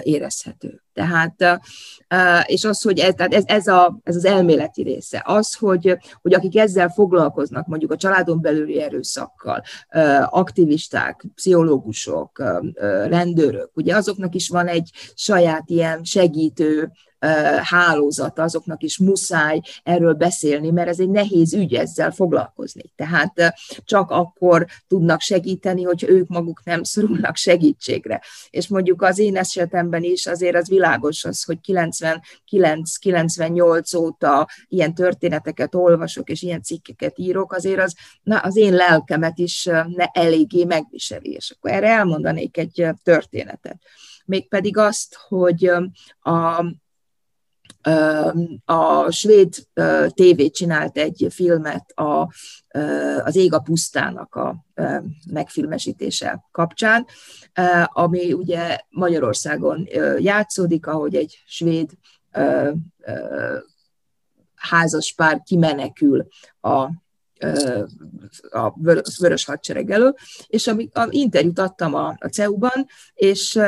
érezhető. 0.00 0.82
Tehát, 0.92 1.60
és 2.46 2.64
az, 2.64 2.82
hogy 2.82 2.98
ez, 2.98 3.14
tehát 3.14 3.34
ez, 3.34 3.44
ez, 3.46 3.66
a, 3.66 4.00
ez 4.02 4.16
az 4.16 4.24
elméleti 4.24 4.82
része, 4.82 5.22
az, 5.26 5.54
hogy, 5.54 5.98
hogy 6.22 6.34
akik 6.34 6.56
ezzel 6.56 6.88
foglalkoznak, 6.88 7.66
mondjuk 7.66 7.90
a 7.90 7.96
családon 7.96 8.40
belüli 8.40 8.80
erőszakkal, 8.80 9.62
aktivisták, 10.24 11.24
pszichológusok, 11.34 12.42
rendőrök, 13.08 13.70
ugye 13.74 13.96
azoknak 13.96 14.34
is 14.34 14.48
van 14.48 14.66
egy 14.66 14.90
saját 15.14 15.70
ilyen 15.70 16.04
segítő 16.04 16.90
hálózat, 17.62 18.38
azoknak 18.38 18.82
is 18.82 18.98
muszáj 18.98 19.60
erről 19.82 20.14
beszélni, 20.14 20.70
mert 20.70 20.88
ez 20.88 21.00
egy 21.00 21.10
nehéz 21.10 21.54
ügy 21.54 21.74
ezzel 21.74 22.10
foglalkozni. 22.10 22.82
Tehát 22.96 23.54
csak 23.84 24.10
akkor 24.10 24.66
tudnak 24.88 25.20
segíteni, 25.20 25.82
hogy 25.82 26.04
ők 26.08 26.28
maguk 26.28 26.64
nem 26.64 26.82
szorulnak 26.82 27.36
segítségre. 27.36 28.22
És 28.50 28.68
mondjuk 28.68 29.02
az 29.02 29.18
én 29.18 29.36
esetemben 29.36 30.02
is 30.02 30.26
azért 30.26 30.56
az 30.56 30.68
világos 30.68 31.24
az, 31.24 31.44
hogy 31.44 31.58
99-98 32.52 33.96
óta 33.96 34.48
ilyen 34.68 34.94
történeteket 34.94 35.74
olvasok, 35.74 36.30
és 36.30 36.42
ilyen 36.42 36.62
cikkeket 36.62 37.18
írok, 37.18 37.52
azért 37.52 37.80
az, 37.80 37.94
na, 38.22 38.38
az 38.38 38.56
én 38.56 38.74
lelkemet 38.74 39.38
is 39.38 39.64
ne 39.86 40.04
eléggé 40.12 40.64
megviseli. 40.64 41.30
És 41.30 41.54
akkor 41.56 41.70
erre 41.70 41.88
elmondanék 41.88 42.56
egy 42.56 42.86
történetet 43.02 43.78
mégpedig 44.24 44.76
azt, 44.76 45.18
hogy 45.28 45.70
a, 46.20 46.64
a 48.64 49.10
svéd 49.10 49.66
tévé 50.08 50.48
csinált 50.48 50.96
egy 50.96 51.26
filmet 51.30 51.90
a, 51.90 52.32
az 53.24 53.36
Ég 53.36 53.52
a 53.52 53.58
pusztának 53.58 54.34
a 54.34 54.64
megfilmesítése 55.30 56.44
kapcsán, 56.50 57.06
ami 57.84 58.32
ugye 58.32 58.78
Magyarországon 58.88 59.88
játszódik, 60.18 60.86
ahogy 60.86 61.14
egy 61.14 61.42
svéd 61.46 61.90
házas 64.54 65.14
pár 65.16 65.42
kimenekül 65.44 66.26
a 66.60 66.88
a 68.50 68.72
vörös 69.18 69.44
hadsereg 69.44 69.90
elől, 69.90 70.14
és 70.46 70.66
ami, 70.66 70.88
a 70.92 71.06
interjút 71.10 71.58
adtam 71.58 71.94
a, 71.94 72.16
a 72.18 72.26
CEU-ban, 72.26 72.86
és 73.14 73.60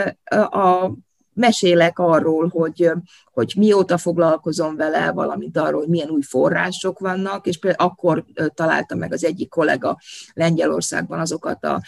a, 0.50 0.92
mesélek 1.34 1.98
arról, 1.98 2.48
hogy, 2.48 2.90
hogy 3.32 3.54
mióta 3.56 3.98
foglalkozom 3.98 4.76
vele, 4.76 5.12
valamint 5.12 5.58
arról, 5.58 5.80
hogy 5.80 5.88
milyen 5.88 6.10
új 6.10 6.22
források 6.22 6.98
vannak, 6.98 7.46
és 7.46 7.58
például 7.58 7.88
akkor 7.90 8.24
találta 8.54 8.94
meg 8.94 9.12
az 9.12 9.24
egyik 9.24 9.48
kollega 9.48 9.98
Lengyelországban 10.32 11.20
azokat 11.20 11.64
a 11.64 11.82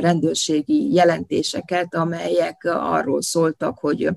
rendőrségi 0.00 0.92
jelentéseket, 0.92 1.94
amelyek 1.94 2.64
arról 2.64 3.22
szóltak, 3.22 3.78
hogy 3.78 4.10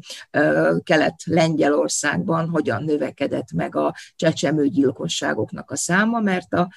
Kelet-Lengyelországban 0.84 2.50
hogyan 2.50 2.84
növekedett 2.84 3.52
meg 3.52 3.76
a 3.76 3.96
csecsemőgyilkosságoknak 4.16 5.72
a 5.72 5.76
száma, 5.76 6.20
mert 6.20 6.54
a 6.54 6.70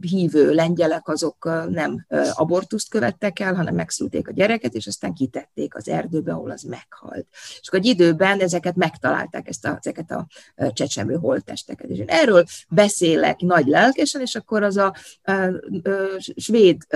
hívő 0.00 0.54
lengyelek 0.54 1.08
azok 1.08 1.66
nem 1.70 2.06
abortuszt 2.32 2.88
követtek 2.88 3.40
el, 3.40 3.54
hanem 3.54 3.74
megszülték 3.74 4.28
a 4.28 4.32
gyereket, 4.32 4.74
és 4.74 4.86
aztán 4.86 5.14
kitették 5.14 5.74
az 5.74 5.88
erdőbe, 5.88 6.32
ahol 6.32 6.50
az 6.50 6.62
meghalt. 6.62 7.26
És 7.60 7.68
akkor 7.68 7.78
egy 7.78 7.86
időben 7.86 8.40
ezeket 8.40 8.76
megtalálták, 8.76 9.48
ezt 9.48 9.64
a, 9.64 9.76
ezeket 9.80 10.10
a 10.10 10.26
csecsemő 10.72 11.14
holttesteket. 11.14 11.88
És 11.88 11.98
én 11.98 12.08
erről 12.08 12.44
beszélek 12.68 13.40
nagy 13.40 13.66
lelkesen, 13.66 14.20
és 14.20 14.34
akkor 14.34 14.62
az 14.62 14.76
a, 14.76 14.94
a, 15.22 15.32
a, 15.32 15.90
a 15.90 16.20
svéd 16.36 16.86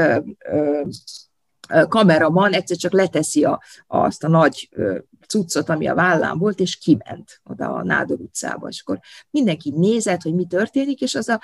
kameraman 1.88 2.52
egyszer 2.52 2.76
csak 2.76 2.92
leteszi 2.92 3.44
a, 3.44 3.62
azt 3.86 4.24
a 4.24 4.28
nagy 4.28 4.68
cuccot, 5.28 5.68
ami 5.68 5.86
a 5.86 5.94
vállán 5.94 6.38
volt, 6.38 6.60
és 6.60 6.76
kiment 6.76 7.40
oda 7.44 7.72
a 7.72 7.84
Nádor 7.84 8.20
utcába. 8.20 8.68
És 8.68 8.80
akkor 8.80 9.00
mindenki 9.30 9.70
nézett, 9.70 10.22
hogy 10.22 10.34
mi 10.34 10.46
történik, 10.46 11.00
és 11.00 11.14
az 11.14 11.28
a 11.28 11.40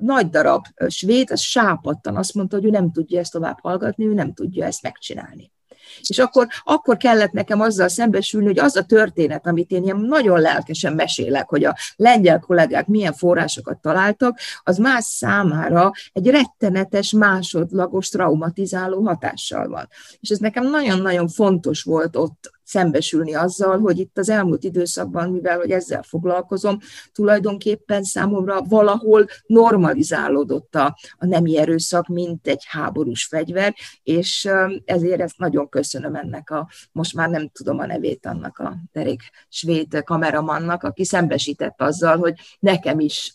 nagy 0.00 0.28
darab 0.28 0.64
svéd, 0.88 1.30
az 1.30 1.40
sápadtan 1.40 2.16
azt 2.16 2.34
mondta, 2.34 2.56
hogy 2.56 2.64
ő 2.64 2.70
nem 2.70 2.92
tudja 2.92 3.20
ezt 3.20 3.32
tovább 3.32 3.58
hallgatni, 3.60 4.06
ő 4.06 4.14
nem 4.14 4.32
tudja 4.32 4.64
ezt 4.64 4.82
megcsinálni. 4.82 5.52
És 6.00 6.18
akkor, 6.18 6.46
akkor 6.64 6.96
kellett 6.96 7.32
nekem 7.32 7.60
azzal 7.60 7.88
szembesülni, 7.88 8.46
hogy 8.46 8.58
az 8.58 8.76
a 8.76 8.84
történet, 8.84 9.46
amit 9.46 9.70
én 9.70 9.82
ilyen 9.82 9.96
nagyon 10.00 10.40
lelkesen 10.40 10.92
mesélek, 10.92 11.48
hogy 11.48 11.64
a 11.64 11.76
lengyel 11.96 12.38
kollégák 12.38 12.86
milyen 12.86 13.12
forrásokat 13.12 13.80
találtak, 13.80 14.38
az 14.62 14.76
más 14.76 15.04
számára 15.04 15.90
egy 16.12 16.26
rettenetes, 16.26 17.10
másodlagos, 17.10 18.08
traumatizáló 18.08 19.02
hatással 19.02 19.68
van. 19.68 19.88
És 20.20 20.28
ez 20.28 20.38
nekem 20.38 20.70
nagyon-nagyon 20.70 21.28
fontos 21.28 21.82
volt 21.82 22.16
ott 22.16 22.54
szembesülni 22.66 23.34
azzal, 23.34 23.78
hogy 23.78 23.98
itt 23.98 24.18
az 24.18 24.28
elmúlt 24.28 24.64
időszakban, 24.64 25.30
mivel 25.30 25.56
hogy 25.56 25.70
ezzel 25.70 26.02
foglalkozom, 26.02 26.78
tulajdonképpen 27.12 28.02
számomra 28.02 28.62
valahol 28.62 29.26
normalizálódott 29.46 30.74
a, 30.74 30.96
a 31.16 31.26
nemi 31.26 31.58
erőszak, 31.58 32.06
mint 32.06 32.46
egy 32.46 32.64
háborús 32.68 33.24
fegyver, 33.24 33.74
és 34.02 34.48
ezért 34.84 35.20
ezt 35.20 35.38
nagyon 35.38 35.68
köszönöm 35.68 36.14
ennek 36.14 36.50
a, 36.50 36.68
most 36.92 37.14
már 37.14 37.28
nem 37.28 37.48
tudom 37.48 37.78
a 37.78 37.86
nevét 37.86 38.26
annak 38.26 38.58
a 38.58 38.76
derék 38.92 39.22
svéd 39.48 40.02
kameramannak, 40.04 40.82
aki 40.82 41.04
szembesített 41.04 41.80
azzal, 41.80 42.16
hogy 42.16 42.34
nekem 42.58 43.00
is 43.00 43.34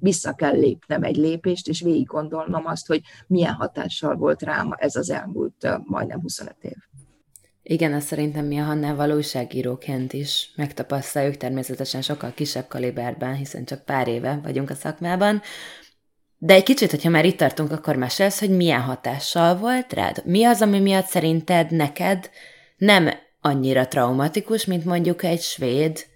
vissza 0.00 0.32
kell 0.32 0.58
lépnem 0.58 1.02
egy 1.02 1.16
lépést, 1.16 1.68
és 1.68 1.80
végig 1.80 2.06
gondolnom 2.06 2.66
azt, 2.66 2.86
hogy 2.86 3.00
milyen 3.26 3.54
hatással 3.54 4.14
volt 4.14 4.42
rám 4.42 4.74
ez 4.76 4.96
az 4.96 5.10
elmúlt 5.10 5.68
majdnem 5.84 6.20
25 6.20 6.56
év. 6.60 6.91
Igen, 7.62 7.92
azt 7.92 8.06
szerintem 8.06 8.44
mi 8.44 8.58
a 8.58 8.64
Hannával 8.64 9.10
újságíróként 9.10 10.12
is 10.12 10.52
megtapasztaljuk, 10.56 11.36
természetesen 11.36 12.02
sokkal 12.02 12.32
kisebb 12.34 12.68
kaliberben, 12.68 13.34
hiszen 13.34 13.64
csak 13.64 13.84
pár 13.84 14.08
éve 14.08 14.40
vagyunk 14.42 14.70
a 14.70 14.74
szakmában. 14.74 15.42
De 16.38 16.54
egy 16.54 16.62
kicsit, 16.62 16.90
hogyha 16.90 17.10
már 17.10 17.24
itt 17.24 17.36
tartunk, 17.36 17.72
akkor 17.72 17.96
mesélsz, 17.96 18.38
hogy 18.40 18.50
milyen 18.50 18.80
hatással 18.80 19.56
volt 19.56 19.92
rád? 19.92 20.22
Mi 20.24 20.44
az, 20.44 20.62
ami 20.62 20.80
miatt 20.80 21.06
szerinted 21.06 21.70
neked 21.70 22.30
nem 22.76 23.10
annyira 23.40 23.88
traumatikus, 23.88 24.64
mint 24.64 24.84
mondjuk 24.84 25.22
egy 25.22 25.40
svéd 25.40 26.06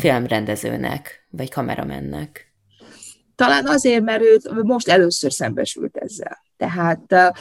filmrendezőnek, 0.00 1.26
vagy 1.30 1.50
kameramennek? 1.50 2.54
Talán 3.34 3.66
azért, 3.66 4.02
mert 4.02 4.22
ő 4.22 4.38
most 4.62 4.88
először 4.88 5.32
szembesült 5.32 5.96
ezzel. 5.96 6.38
Tehát 6.60 7.34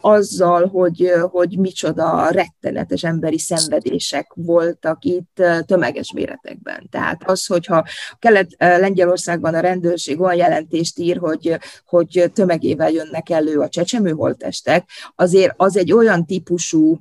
azzal, 0.00 0.66
hogy, 0.66 1.12
hogy 1.30 1.58
micsoda 1.58 2.28
rettenetes 2.28 3.04
emberi 3.04 3.38
szenvedések 3.38 4.32
voltak 4.34 5.04
itt 5.04 5.42
tömeges 5.66 6.12
méretekben. 6.12 6.88
Tehát 6.90 7.22
az, 7.30 7.46
hogyha 7.46 7.84
Kelet-Lengyelországban 8.18 9.54
a 9.54 9.60
rendőrség 9.60 10.20
olyan 10.20 10.36
jelentést 10.36 10.98
ír, 10.98 11.16
hogy, 11.16 11.58
hogy 11.84 12.30
tömegével 12.34 12.90
jönnek 12.90 13.30
elő 13.30 13.58
a 13.58 13.68
csecsemő 13.68 14.10
holtestek, 14.10 14.88
azért 15.14 15.54
az 15.56 15.76
egy 15.76 15.92
olyan 15.92 16.26
típusú 16.26 16.98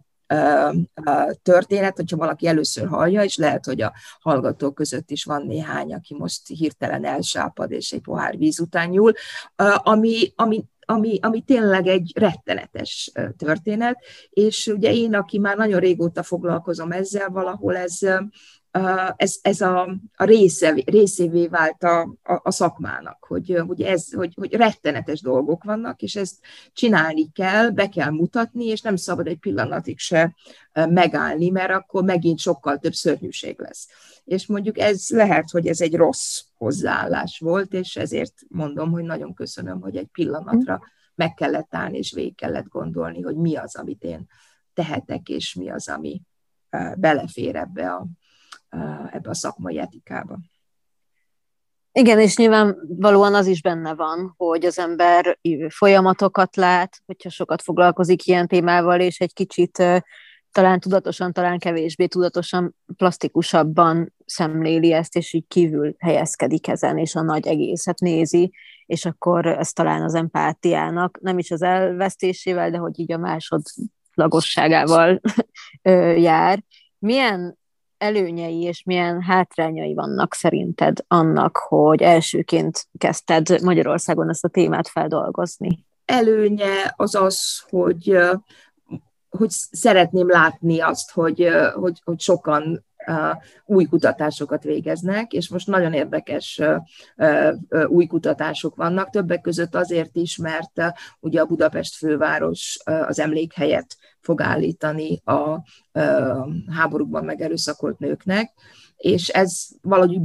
történet, 1.44 1.96
hogyha 1.96 2.18
valaki 2.18 2.48
először 2.48 2.88
hallja, 2.88 3.24
és 3.24 3.38
lehet, 3.38 3.66
hogy 3.66 3.82
a 3.82 3.94
hallgatók 4.20 4.76
között 4.76 5.10
is 5.10 5.24
van 5.24 5.46
néhány, 5.46 5.94
aki 5.94 6.16
most 6.18 6.48
hirtelen 6.48 7.06
elsápad, 7.06 7.72
és 7.72 7.92
egy 7.92 8.02
pohár 8.02 8.38
víz 8.38 8.60
után 8.60 8.90
nyúl, 8.90 9.14
ami, 9.76 10.32
ami 10.36 10.64
ami, 10.86 11.20
ami 11.22 11.42
tényleg 11.42 11.88
egy 11.88 12.12
rettenetes 12.16 13.12
történet, 13.38 13.98
és 14.30 14.68
ugye 14.68 14.94
én, 14.94 15.14
aki 15.14 15.40
már 15.40 15.58
nagyon 15.58 15.80
régóta 15.80 16.24
foglalkozom 16.24 16.92
ezzel, 16.92 17.30
valahol 17.30 17.76
ez, 17.76 18.00
ez, 19.16 19.38
ez 19.42 19.62
a, 19.62 19.96
a 20.16 20.24
része, 20.24 20.74
részévé 20.86 21.48
vált 21.48 21.84
a, 21.84 22.02
a, 22.02 22.40
a 22.44 22.52
szakmának, 22.52 23.26
hogy, 23.28 23.62
hogy, 23.68 23.82
ez, 23.82 24.14
hogy, 24.14 24.34
hogy 24.36 24.54
rettenetes 24.54 25.22
dolgok 25.22 25.64
vannak, 25.64 26.02
és 26.02 26.16
ezt 26.16 26.36
csinálni 26.74 27.32
kell, 27.32 27.70
be 27.70 27.90
kell 27.90 28.10
mutatni, 28.10 28.66
és 28.66 28.82
nem 28.82 28.96
szabad 28.96 29.28
egy 29.28 29.38
pillanatig 29.38 30.00
se 30.00 30.36
megállni, 30.74 31.50
mert 31.50 31.72
akkor 31.72 32.04
megint 32.04 32.40
sokkal 32.40 32.78
több 32.78 32.94
szörnyűség 32.94 33.60
lesz. 33.60 33.88
És 34.24 34.48
mondjuk 34.48 34.78
ez 34.78 35.10
lehet, 35.10 35.50
hogy 35.50 35.68
ez 35.68 35.82
egy 35.82 35.96
rossz 35.96 36.42
hozzáállás 36.58 37.40
volt, 37.40 37.74
és 37.74 37.96
ezért 37.96 38.34
mondom, 38.48 38.92
hogy 38.92 39.04
nagyon 39.04 39.34
köszönöm, 39.34 39.82
hogy 39.82 39.98
egy 39.98 40.10
pillanatra 40.12 40.82
meg 41.16 41.34
kellett 41.34 41.76
állni, 41.76 41.98
és 41.98 42.14
végig 42.14 42.36
kellett 42.36 42.68
gondolni, 42.68 43.22
hogy 43.22 43.36
mi 43.36 43.56
az, 43.56 43.76
amit 43.76 44.04
én 44.04 44.28
tehetek, 44.74 45.30
és 45.30 45.54
mi 45.54 45.70
az, 45.70 45.90
ami 45.90 46.22
belefér 46.96 47.56
ebbe 47.56 47.92
a, 47.92 48.08
ebbe 49.12 49.30
a 49.30 49.34
szakmai 49.34 49.80
etikába. 49.80 50.40
Igen, 51.92 52.20
és 52.20 52.38
nyilvánvalóan 52.38 53.36
az 53.36 53.48
is 53.48 53.62
benne 53.62 53.94
van, 53.94 54.34
hogy 54.38 54.66
az 54.66 54.80
ember 54.80 55.40
folyamatokat 55.70 56.56
lát, 56.56 57.02
hogyha 57.06 57.30
sokat 57.30 57.62
foglalkozik 57.62 58.26
ilyen 58.26 58.48
témával, 58.48 59.00
és 59.00 59.20
egy 59.20 59.34
kicsit 59.34 59.84
talán 60.52 60.80
tudatosan, 60.80 61.34
talán 61.34 61.60
kevésbé 61.60 62.06
tudatosan, 62.06 62.76
plastikusabban 62.98 64.14
szemléli 64.26 64.94
ezt, 64.94 65.16
és 65.16 65.34
így 65.34 65.48
kívül 65.48 65.96
helyezkedik 66.00 66.68
ezen, 66.68 66.98
és 66.98 67.16
a 67.16 67.22
nagy 67.22 67.48
egészet 67.48 68.00
nézi, 68.00 68.54
és 68.86 69.06
akkor 69.06 69.46
ez 69.46 69.72
talán 69.72 70.02
az 70.02 70.16
empátiának, 70.16 71.20
nem 71.22 71.38
is 71.38 71.52
az 71.52 71.62
elvesztésével, 71.62 72.72
de 72.72 72.78
hogy 72.78 73.00
így 73.00 73.12
a 73.12 73.18
másodlagosságával 73.18 75.22
jár. 76.30 76.64
Milyen 77.00 77.58
előnyei 78.04 78.62
és 78.62 78.84
milyen 78.84 79.22
hátrányai 79.22 79.94
vannak 79.94 80.34
szerinted 80.34 80.98
annak, 81.08 81.58
hogy 81.58 82.02
elsőként 82.02 82.88
kezdted 82.98 83.62
Magyarországon 83.64 84.30
ezt 84.30 84.44
a 84.44 84.48
témát 84.48 84.88
feldolgozni? 84.88 85.86
Előnye 86.06 86.94
az 86.96 87.16
az, 87.16 87.64
hogy 87.70 88.18
hogy 89.38 89.50
szeretném 89.72 90.30
látni 90.30 90.80
azt, 90.80 91.12
hogy, 91.12 91.48
hogy, 91.74 92.02
hogy 92.04 92.20
sokan 92.20 92.86
új 93.66 93.86
kutatásokat 93.86 94.64
végeznek, 94.64 95.32
és 95.34 95.50
most 95.50 95.68
nagyon 95.68 95.94
érdekes 95.94 96.62
új 97.86 98.06
kutatások 98.06 98.76
vannak, 98.76 99.10
többek 99.10 99.42
között 99.42 99.76
azért 99.76 100.16
is, 100.16 100.38
mert 100.38 100.82
ugye 101.20 101.42
a 101.42 101.46
Budapest 101.46 101.96
főváros 101.96 102.80
az 102.84 103.20
emlékhelyet 103.20 103.98
fog 104.24 104.42
állítani 104.42 105.22
a 105.26 105.64
háborúkban 106.68 107.26
megerőszakolt 107.26 108.00
nőknek, 108.00 108.52
és 109.04 109.28
ez 109.30 109.68
valahogy 109.82 110.20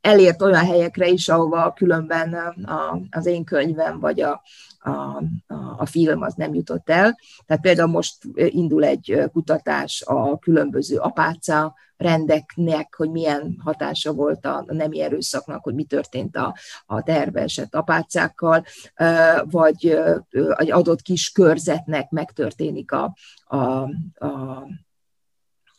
elért 0.00 0.42
olyan 0.42 0.64
helyekre 0.64 1.08
is, 1.08 1.28
ahova 1.28 1.72
különben 1.72 2.36
az 3.10 3.26
én 3.26 3.44
könyvem, 3.44 4.00
vagy 4.00 4.20
a, 4.20 4.42
a, 4.78 5.22
a 5.76 5.86
film 5.86 6.22
az 6.22 6.34
nem 6.34 6.54
jutott 6.54 6.90
el. 6.90 7.18
Tehát 7.46 7.62
például 7.62 7.88
most 7.88 8.16
indul 8.34 8.84
egy 8.84 9.22
kutatás 9.32 10.02
a 10.06 10.38
különböző 10.38 10.96
apáca 10.96 11.74
rendeknek, 11.96 12.94
hogy 12.96 13.10
milyen 13.10 13.56
hatása 13.64 14.12
volt 14.12 14.44
a 14.44 14.64
nemi 14.66 15.00
erőszaknak, 15.00 15.62
hogy 15.62 15.74
mi 15.74 15.84
történt 15.84 16.36
a, 16.36 16.54
a 16.86 17.02
terve 17.02 17.40
esett 17.40 17.74
apácákkal, 17.74 18.64
vagy 19.44 19.98
egy 20.56 20.70
adott 20.70 21.02
kis 21.02 21.30
körzetnek 21.30 22.10
megtörténik 22.10 22.92
a, 22.92 23.16
a, 23.46 23.56
a 24.26 24.66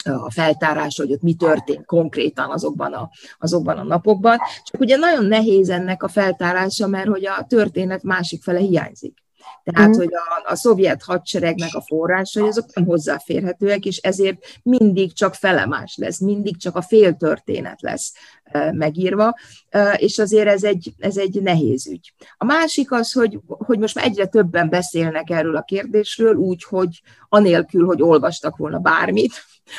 a 0.06 0.32
feltárás, 0.32 0.98
hogy 0.98 1.12
ott 1.12 1.22
mi 1.22 1.34
történt 1.34 1.86
konkrétan 1.86 2.50
azokban 2.50 2.94
a, 2.94 3.10
azokban 3.40 3.78
a 3.78 3.84
napokban. 3.84 4.38
Csak 4.64 4.82
ugye 4.82 4.98
nagyon 4.98 5.26
nehéz 5.26 5.70
ennek 5.70 6.04
a 6.04 6.08
feltárása, 6.08 6.88
mert 6.88 7.08
hogy 7.08 7.26
a 7.26 7.46
történet 7.48 8.04
másik 8.04 8.44
fele 8.44 8.60
hiányzik. 8.60 9.26
Tehát, 9.64 9.90
mm. 9.90 9.98
hogy 9.98 10.10
a, 10.14 10.52
a 10.52 10.56
szovjet 10.56 11.04
hadseregnek 11.04 11.74
a 11.74 11.82
forrásai, 11.82 12.48
azok 12.48 12.76
nem 12.76 12.86
hozzáférhetőek, 12.86 13.86
és 13.86 13.98
ezért 13.98 14.38
mindig 14.64 15.14
csak 15.14 15.34
felemás 15.34 15.96
lesz, 15.98 16.20
mindig 16.20 16.58
csak 16.58 16.76
a 16.76 16.82
fél 16.82 17.14
történet 17.14 17.82
lesz 17.82 18.14
e, 18.44 18.72
megírva, 18.72 19.34
e, 19.70 19.94
és 19.94 20.20
azért 20.20 20.48
ez 20.48 20.64
egy, 20.64 20.94
ez 20.98 21.18
egy 21.18 21.42
nehéz 21.42 21.88
ügy. 21.88 22.14
A 22.38 22.46
másik 22.46 22.92
az, 22.92 23.12
hogy, 23.12 23.40
hogy 23.48 23.80
most 23.80 23.96
már 23.96 24.06
egyre 24.06 24.26
többen 24.26 24.70
beszélnek 24.70 25.30
erről 25.30 25.56
a 25.56 25.64
kérdésről, 25.64 26.36
úgy, 26.36 26.64
hogy 26.64 27.02
anélkül, 27.30 27.86
hogy 27.86 28.02
olvastak 28.02 28.58
volna 28.58 28.78
bármit, 28.78 29.34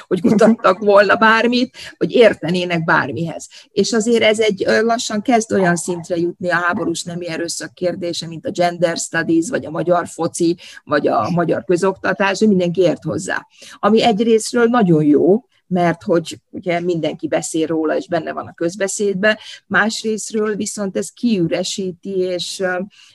hogy 0.07 0.21
kutattak 0.21 0.79
volna 0.79 1.17
bármit, 1.17 1.77
hogy 1.97 2.13
értenének 2.13 2.85
bármihez. 2.85 3.49
És 3.73 3.93
azért 3.93 4.23
ez 4.23 4.39
egy 4.39 4.65
lassan 4.83 5.23
kezd 5.23 5.53
olyan 5.53 5.77
szintre 5.77 6.17
jutni 6.17 6.51
a 6.51 6.55
háborús 6.55 7.03
nemi 7.03 7.29
erőszak 7.29 7.75
kérdése, 7.75 8.27
mint 8.27 8.47
a 8.47 8.51
gender 8.51 8.97
studies, 8.97 9.49
vagy 9.49 9.67
a 9.67 9.71
magyar 9.71 10.07
foci, 10.07 10.57
vagy 10.85 11.07
a 11.09 11.31
magyar 11.31 11.65
közoktatás, 11.65 12.39
hogy 12.39 12.49
mindenki 12.49 12.81
ért 12.81 13.03
hozzá. 13.03 13.47
Ami 13.79 14.03
egyrésztről 14.03 14.67
nagyon 14.67 15.05
jó, 15.05 15.43
mert 15.71 16.03
hogy 16.03 16.41
ugye 16.51 16.81
mindenki 16.81 17.29
beszél 17.29 17.67
róla, 17.67 17.97
és 17.97 18.09
benne 18.09 18.33
van 18.33 18.47
a 18.47 18.55
közbeszédben, 18.55 19.39
másrésztről 19.67 20.57
viszont 20.57 20.97
ez 20.97 21.11
kiüresíti, 21.11 22.17
és, 22.19 22.63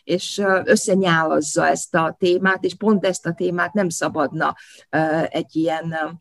és 0.04 0.42
összenyálazza 0.64 1.68
ezt 1.68 1.96
a 1.96 2.16
témát, 2.20 2.64
és 2.64 2.76
pont 2.76 3.06
ezt 3.06 3.26
a 3.26 3.34
témát 3.34 3.74
nem 3.74 3.90
szabadna 3.90 4.56
egy 5.30 5.56
ilyen 5.56 6.20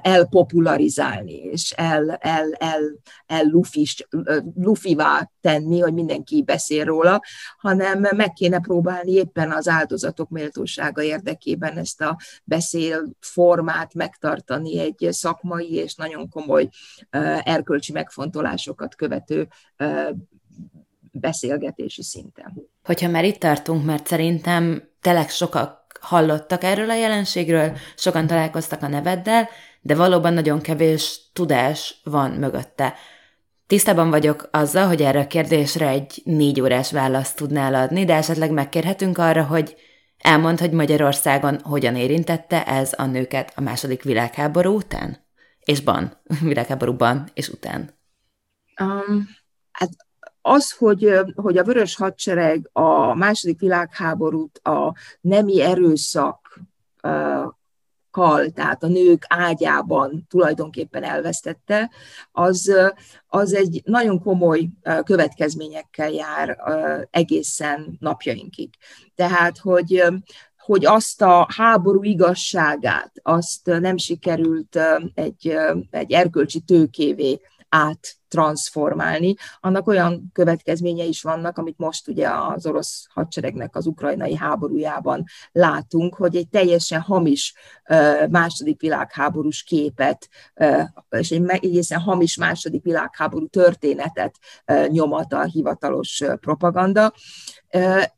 elpopularizálni, 0.00 1.34
és 1.34 1.70
el, 1.70 2.10
el, 2.10 2.52
el, 2.52 2.80
el 3.26 3.44
lufis, 3.44 4.06
lufivá 4.54 5.30
tenni, 5.40 5.80
hogy 5.80 5.92
mindenki 5.92 6.42
beszél 6.42 6.84
róla, 6.84 7.20
hanem 7.56 8.06
meg 8.16 8.32
kéne 8.32 8.60
próbálni 8.60 9.12
éppen 9.12 9.52
az 9.52 9.68
áldozatok 9.68 10.28
méltósága 10.28 11.02
érdekében 11.02 11.76
ezt 11.76 12.00
a 12.00 12.16
beszélformát 12.44 13.94
megtartani 13.94 14.78
egy 14.78 15.08
szakmai 15.10 15.72
és 15.72 15.94
nagyon 15.94 16.28
komoly 16.28 16.68
erkölcsi 17.42 17.92
megfontolásokat 17.92 18.94
követő 18.94 19.48
beszélgetési 21.12 22.02
szinten. 22.02 22.54
Hogyha 22.84 23.08
már 23.08 23.24
itt 23.24 23.38
tartunk, 23.38 23.84
mert 23.84 24.06
szerintem 24.06 24.88
tényleg 25.00 25.28
sokak 25.28 25.81
hallottak 26.00 26.64
erről 26.64 26.90
a 26.90 26.94
jelenségről, 26.94 27.76
sokan 27.96 28.26
találkoztak 28.26 28.82
a 28.82 28.88
neveddel, 28.88 29.48
de 29.80 29.94
valóban 29.94 30.32
nagyon 30.32 30.60
kevés 30.60 31.20
tudás 31.32 32.00
van 32.04 32.30
mögötte. 32.30 32.94
Tisztában 33.66 34.10
vagyok 34.10 34.48
azzal, 34.50 34.86
hogy 34.86 35.02
erre 35.02 35.20
a 35.20 35.26
kérdésre 35.26 35.88
egy 35.88 36.22
négy 36.24 36.60
órás 36.60 36.92
választ 36.92 37.36
tudnál 37.36 37.74
adni, 37.74 38.04
de 38.04 38.14
esetleg 38.14 38.50
megkérhetünk 38.50 39.18
arra, 39.18 39.44
hogy 39.44 39.76
elmond, 40.18 40.60
hogy 40.60 40.70
Magyarországon 40.70 41.60
hogyan 41.62 41.96
érintette 41.96 42.66
ez 42.66 42.92
a 42.96 43.06
nőket 43.06 43.52
a 43.54 43.60
második 43.60 44.02
világháború 44.02 44.74
után? 44.74 45.26
És 45.60 45.80
ban, 45.80 46.22
világháborúban 46.40 47.30
és 47.34 47.48
után. 47.48 47.98
Um, 48.80 49.28
hát 49.72 49.90
az, 50.42 50.70
hogy, 50.70 51.20
hogy 51.34 51.58
a 51.58 51.64
Vörös 51.64 51.96
Hadsereg 51.96 52.68
a 52.72 53.14
második 53.14 53.60
világháborút 53.60 54.58
a 54.58 54.94
nemi 55.20 55.62
erőszak 55.62 56.60
kal, 58.10 58.50
tehát 58.50 58.82
a 58.82 58.86
nők 58.86 59.24
ágyában 59.28 60.26
tulajdonképpen 60.28 61.02
elvesztette, 61.02 61.90
az, 62.32 62.72
az 63.26 63.54
egy 63.54 63.82
nagyon 63.84 64.22
komoly 64.22 64.68
következményekkel 65.04 66.10
jár 66.10 66.58
egészen 67.10 67.96
napjainkig. 68.00 68.70
Tehát, 69.14 69.58
hogy 69.58 70.04
hogy 70.56 70.86
azt 70.86 71.22
a 71.22 71.46
háború 71.56 72.02
igazságát, 72.02 73.12
azt 73.22 73.66
nem 73.66 73.96
sikerült 73.96 74.78
egy, 75.14 75.56
egy 75.90 76.12
erkölcsi 76.12 76.60
tőkévé 76.60 77.40
áttransformálni. 78.32 79.34
Annak 79.60 79.86
olyan 79.86 80.30
következménye 80.32 81.04
is 81.04 81.22
vannak, 81.22 81.58
amit 81.58 81.78
most 81.78 82.08
ugye 82.08 82.28
az 82.28 82.66
orosz 82.66 83.06
hadseregnek 83.10 83.76
az 83.76 83.86
ukrajnai 83.86 84.36
háborújában 84.36 85.24
látunk, 85.52 86.14
hogy 86.14 86.36
egy 86.36 86.48
teljesen 86.48 87.00
hamis 87.00 87.54
második 88.30 88.80
világháborús 88.80 89.62
képet, 89.62 90.28
és 91.10 91.30
egy 91.30 91.48
egészen 91.48 92.00
hamis 92.00 92.36
második 92.36 92.82
világháború 92.82 93.46
történetet 93.46 94.34
nyomat 94.86 95.32
a 95.32 95.42
hivatalos 95.42 96.22
propaganda. 96.40 97.12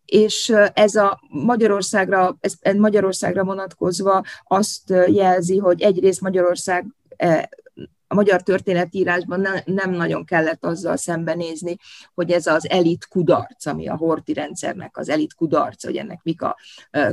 És 0.04 0.52
ez 0.74 0.94
a 0.94 1.20
Magyarországra, 1.28 2.36
ez 2.40 2.74
Magyarországra 2.76 3.44
vonatkozva 3.44 4.22
azt 4.46 4.94
jelzi, 5.06 5.58
hogy 5.58 5.82
egyrészt 5.82 6.20
Magyarország 6.20 6.86
magyar 8.14 8.42
történetírásban 8.42 9.40
ne, 9.40 9.50
nem 9.64 9.90
nagyon 9.90 10.24
kellett 10.24 10.64
azzal 10.64 10.96
szembenézni, 10.96 11.76
hogy 12.14 12.30
ez 12.30 12.46
az 12.46 12.70
elit 12.70 13.06
kudarc, 13.06 13.66
ami 13.66 13.88
a 13.88 13.96
horti 13.96 14.32
rendszernek 14.32 14.96
az 14.96 15.08
elit 15.08 15.34
kudarc, 15.34 15.84
hogy 15.84 15.96
ennek 15.96 16.20
mik 16.22 16.42
a 16.42 16.56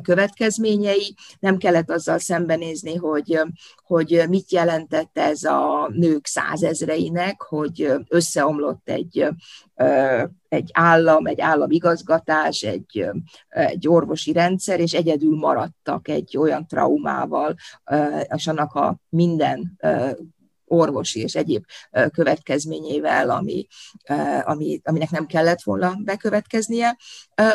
következményei. 0.02 1.16
Nem 1.40 1.58
kellett 1.58 1.92
azzal 1.92 2.20
szembenézni, 2.20 2.96
hogy, 2.96 3.40
hogy 3.84 4.24
mit 4.30 4.52
jelentett 4.52 5.18
ez 5.18 5.44
a 5.44 5.90
nők 5.94 6.28
százezreinek, 6.28 7.42
hogy 7.42 7.94
összeomlott 8.08 8.90
egy, 8.90 9.28
egy 10.50 10.70
állam, 10.74 11.26
egy 11.26 11.42
államigazgatás, 11.42 12.62
egy, 12.62 13.10
egy 13.50 13.88
orvosi 13.88 14.32
rendszer, 14.32 14.80
és 14.80 14.94
egyedül 14.94 15.38
maradtak 15.38 16.08
egy 16.08 16.38
olyan 16.38 16.68
traumával, 16.68 17.56
és 18.36 18.48
annak 18.48 18.74
a 18.74 18.98
minden 19.10 19.78
orvosi 20.72 21.20
és 21.20 21.36
egyéb 21.36 21.64
következményével, 22.14 23.30
ami, 23.30 23.68
ami, 24.44 24.82
aminek 24.84 25.10
nem 25.10 25.26
kellett 25.26 25.62
volna 25.62 25.94
bekövetkeznie, 26.04 26.98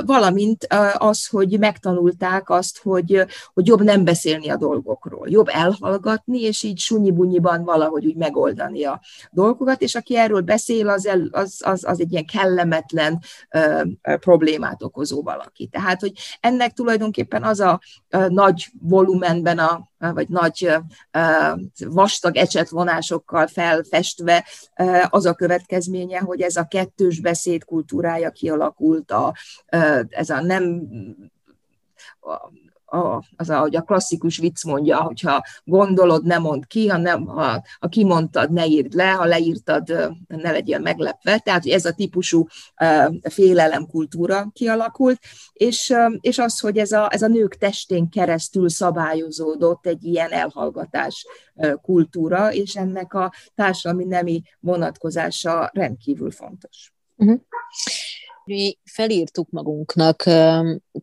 valamint 0.05 0.67
az, 0.97 1.27
hogy 1.27 1.59
megtanulták 1.59 2.51
azt, 2.51 2.79
hogy, 2.83 3.25
hogy 3.55 3.67
jobb 3.67 3.83
nem 3.83 4.05
beszélni 4.05 4.49
a 4.49 4.57
dolgokról, 4.57 5.29
jobb 5.29 5.49
elhallgatni, 5.49 6.41
és 6.41 6.63
így 6.63 6.79
sunyi-bunyiban 6.79 7.65
valahogy 7.65 8.07
úgy 8.07 8.17
megoldani 8.17 8.85
a 8.85 9.01
dolgokat, 9.31 9.83
és 9.83 9.95
aki 9.95 10.17
erről 10.17 10.41
beszél, 10.41 10.89
az, 10.89 11.07
el, 11.07 11.29
az, 11.31 11.61
az, 11.65 11.85
az 11.85 12.01
egy 12.01 12.13
ilyen 12.13 12.27
kellemetlen 12.27 13.21
problémát 14.03 14.83
okozó 14.83 15.23
valaki. 15.23 15.67
Tehát, 15.67 16.01
hogy 16.01 16.13
ennek 16.41 16.73
tulajdonképpen 16.73 17.43
az 17.43 17.61
a 17.61 17.81
nagy 18.29 18.69
volumenben 18.81 19.59
a 19.59 19.95
vagy 19.99 20.29
nagy 20.29 20.77
vastag 21.79 22.37
ecsetvonásokkal 22.37 23.47
felfestve 23.47 24.47
az 25.09 25.27
a 25.27 25.35
következménye, 25.35 26.19
hogy 26.19 26.41
ez 26.41 26.57
a 26.57 26.67
kettős 26.67 27.21
beszéd 27.21 27.65
kultúrája 27.65 28.31
kialakult, 28.31 29.11
a, 29.11 29.35
ez 30.09 30.31
a 30.31 30.41
nem 30.41 30.89
a, 32.87 33.23
az, 33.37 33.51
ahogy 33.51 33.77
a 33.77 33.83
klasszikus 33.83 34.39
vicc 34.39 34.65
mondja, 34.65 35.03
hogyha 35.03 35.43
gondolod, 35.65 36.25
ne 36.25 36.39
mondd 36.39 36.63
ki, 36.67 36.89
ha, 36.89 36.97
nem, 36.97 37.27
ha, 37.27 37.63
ha 37.81 37.89
kimondtad, 37.89 38.53
ne 38.53 38.67
írd 38.67 38.93
le, 38.93 39.11
ha 39.11 39.25
leírtad, 39.25 40.15
ne 40.27 40.51
legyél 40.51 40.79
meglepve. 40.79 41.39
Tehát, 41.39 41.63
hogy 41.63 41.73
ez 41.73 41.85
a 41.85 41.93
típusú 41.93 42.47
uh, 42.81 43.87
kultúra 43.91 44.51
kialakult, 44.53 45.19
és, 45.53 45.95
és 46.21 46.39
az, 46.39 46.61
hogy 46.61 46.79
ez 46.79 46.93
a, 46.93 47.09
ez 47.13 47.23
a 47.23 47.29
nők 47.29 47.57
testén 47.57 48.09
keresztül 48.09 48.69
szabályozódott 48.69 49.87
egy 49.87 50.05
ilyen 50.05 50.31
elhallgatás 50.31 51.27
kultúra, 51.83 52.53
és 52.53 52.75
ennek 52.75 53.15
a 53.15 53.33
társadalmi 53.55 54.05
nemi 54.05 54.43
vonatkozása 54.61 55.71
rendkívül 55.73 56.31
fontos. 56.31 56.93
Uh-huh. 57.17 57.41
Mi 58.47 58.79
felírtuk 58.85 59.51
magunknak 59.51 60.23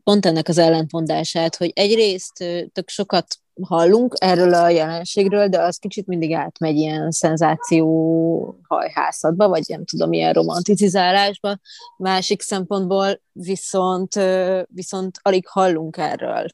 pont 0.03 0.25
ennek 0.25 0.47
az 0.47 0.57
ellentmondását, 0.57 1.55
hogy 1.55 1.71
egyrészt 1.75 2.33
tök 2.71 2.89
sokat 2.89 3.25
hallunk 3.61 4.13
erről 4.17 4.53
a 4.53 4.69
jelenségről, 4.69 5.47
de 5.47 5.61
az 5.61 5.77
kicsit 5.77 6.07
mindig 6.07 6.33
átmegy 6.33 6.75
ilyen 6.75 7.11
szenzáció 7.11 8.59
hajhászatba, 8.67 9.47
vagy 9.47 9.63
nem 9.67 9.85
tudom, 9.85 10.13
ilyen 10.13 10.33
romanticizálásba. 10.33 11.57
Másik 11.97 12.41
szempontból 12.41 13.21
viszont, 13.31 14.19
viszont 14.67 15.19
alig 15.21 15.47
hallunk 15.47 15.97
erről. 15.97 16.45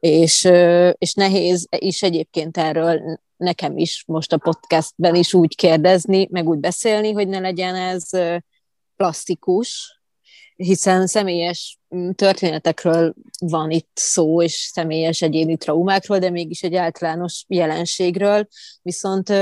És, 0.00 0.48
és 0.98 1.14
nehéz 1.14 1.66
is 1.78 2.02
egyébként 2.02 2.56
erről 2.56 3.18
nekem 3.36 3.76
is 3.76 4.04
most 4.06 4.32
a 4.32 4.38
podcastben 4.38 5.14
is 5.14 5.34
úgy 5.34 5.56
kérdezni, 5.56 6.28
meg 6.30 6.48
úgy 6.48 6.58
beszélni, 6.58 7.12
hogy 7.12 7.28
ne 7.28 7.38
legyen 7.38 7.74
ez 7.74 8.08
plastikus, 8.96 10.02
hiszen 10.56 11.06
személyes 11.06 11.78
mm, 11.96 12.10
történetekről 12.10 13.14
van 13.38 13.70
itt 13.70 13.90
szó, 13.94 14.42
és 14.42 14.52
személyes 14.52 15.22
egyéni 15.22 15.56
traumákról, 15.56 16.18
de 16.18 16.30
mégis 16.30 16.62
egy 16.62 16.74
általános 16.74 17.44
jelenségről, 17.48 18.46
viszont 18.82 19.32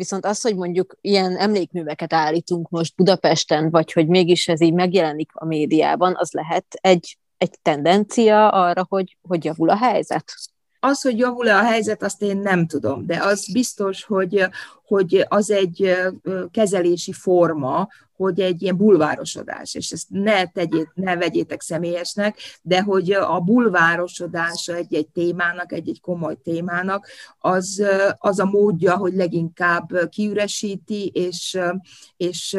Viszont 0.00 0.26
az, 0.26 0.40
hogy 0.40 0.56
mondjuk 0.56 0.96
ilyen 1.00 1.36
emlékműveket 1.36 2.12
állítunk 2.12 2.68
most 2.68 2.96
Budapesten, 2.96 3.70
vagy 3.70 3.92
hogy 3.92 4.06
mégis 4.06 4.48
ez 4.48 4.60
így 4.60 4.72
megjelenik 4.72 5.30
a 5.34 5.44
médiában, 5.44 6.14
az 6.16 6.32
lehet 6.32 6.64
egy, 6.70 7.18
egy 7.36 7.58
tendencia 7.62 8.48
arra, 8.48 8.86
hogy, 8.88 9.16
hogy 9.22 9.44
javul 9.44 9.68
a 9.68 9.76
helyzet? 9.76 10.24
Az, 10.80 11.00
hogy 11.00 11.18
javul-e 11.18 11.56
a 11.56 11.62
helyzet, 11.62 12.02
azt 12.02 12.22
én 12.22 12.36
nem 12.36 12.66
tudom, 12.66 13.06
de 13.06 13.22
az 13.22 13.52
biztos, 13.52 14.04
hogy, 14.04 14.44
hogy 14.84 15.24
az 15.28 15.50
egy 15.50 15.96
kezelési 16.50 17.12
forma, 17.12 17.88
hogy 18.20 18.40
egy 18.40 18.62
ilyen 18.62 18.76
bulvárosodás, 18.76 19.74
és 19.74 19.90
ezt 19.90 20.06
ne 20.08 20.46
tegyét, 20.46 20.90
ne 20.94 21.16
vegyétek 21.16 21.62
személyesnek, 21.62 22.38
de 22.62 22.82
hogy 22.82 23.12
a 23.12 23.40
bulvárosodása 23.40 24.74
egy-egy 24.74 25.08
témának, 25.08 25.72
egy-egy 25.72 26.00
komoly 26.00 26.36
témának, 26.42 27.08
az, 27.38 27.82
az 28.18 28.38
a 28.38 28.44
módja, 28.44 28.96
hogy 28.96 29.14
leginkább 29.14 30.08
kiüresíti, 30.08 31.06
és, 31.06 31.58
és 32.16 32.56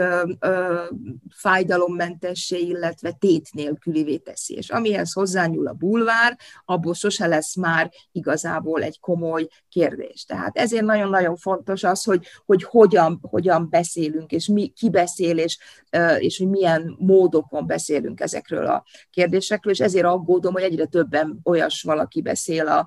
fájdalommentessé, 1.30 2.60
illetve 2.60 3.12
tét 3.12 3.54
nélkülivé 3.54 4.18
teszi. 4.18 4.54
És 4.54 4.70
amihez 4.70 5.14
hozzányúl 5.14 5.68
a 5.68 5.74
bulvár, 5.74 6.38
abból 6.66 6.94
sose 6.94 7.28
lesz 7.28 7.56
már 7.56 7.92
igazából 8.12 8.84
egy 8.84 9.00
komoly 9.00 9.48
kérdés. 9.70 10.24
Tehát 10.24 10.58
ezért 10.58 10.86
nagyon-nagyon 10.86 11.36
fontos 11.36 11.84
az, 11.84 12.04
hogy, 12.04 12.26
hogy 12.46 12.64
hogyan, 12.64 13.20
hogyan 13.22 13.70
beszélünk, 13.70 14.32
és 14.32 14.48
mi, 14.48 14.68
ki 14.68 14.90
beszél, 14.90 15.38
és, 15.38 15.51
és 16.18 16.38
hogy 16.38 16.48
milyen 16.48 16.96
módokon 17.00 17.68
beszélünk 17.68 18.20
ezekről 18.20 18.66
a 18.66 18.84
kérdésekről, 19.10 19.74
és 19.74 19.80
ezért 19.80 20.06
aggódom, 20.06 20.54
hogy 20.54 20.62
egyre 20.62 20.86
többen 20.86 21.40
olyas 21.44 21.82
valaki 21.82 22.22
beszél 22.22 22.68
a 22.68 22.86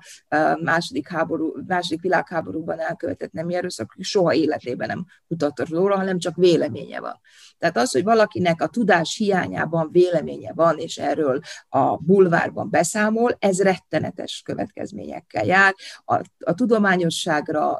második, 0.61 1.07
háború, 1.07 1.53
második 1.67 2.01
világháborúban 2.01 2.79
elkövetett 2.79 3.31
nem 3.31 3.49
erőszak, 3.49 3.95
soha 3.99 4.33
életében 4.33 4.87
nem 4.87 5.05
kutatott 5.27 5.69
róla, 5.69 5.95
hanem 5.95 6.19
csak 6.19 6.35
véleménye 6.35 6.99
van. 6.99 7.19
Tehát 7.57 7.77
az, 7.77 7.91
hogy 7.91 8.03
valakinek 8.03 8.61
a 8.61 8.67
tudás 8.67 9.15
hiányában 9.17 9.89
véleménye 9.91 10.51
van, 10.53 10.77
és 10.77 10.97
erről 10.97 11.39
a 11.69 11.97
bulvárban 11.97 12.69
beszámol, 12.69 13.35
ez 13.39 13.61
rettenetes 13.61 14.41
következményekkel 14.45 15.45
jár. 15.45 15.75
A, 16.05 16.15
a 16.39 16.53
tudományosságra, 16.53 17.71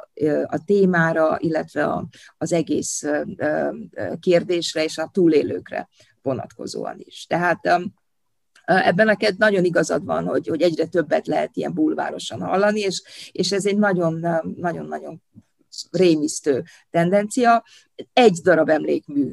a 0.45 0.63
témára, 0.65 1.37
illetve 1.39 2.03
az 2.37 2.53
egész 2.53 3.03
kérdésre 4.75 4.83
és 4.83 4.97
a 4.97 5.09
túlélőkre 5.13 5.89
vonatkozóan 6.21 6.95
is. 6.97 7.25
Tehát 7.25 7.59
Ebben 8.65 9.05
neked 9.05 9.37
nagyon 9.37 9.63
igazad 9.63 10.05
van, 10.05 10.25
hogy, 10.25 10.47
hogy 10.47 10.61
egyre 10.61 10.85
többet 10.85 11.27
lehet 11.27 11.55
ilyen 11.55 11.73
bulvárosan 11.73 12.41
hallani, 12.41 12.79
és, 12.79 13.01
és 13.31 13.51
ez 13.51 13.65
egy 13.65 13.77
nagyon-nagyon 13.77 15.21
rémisztő 15.91 16.63
tendencia. 16.89 17.63
Egy 18.13 18.39
darab 18.43 18.69
emlékmű 18.69 19.31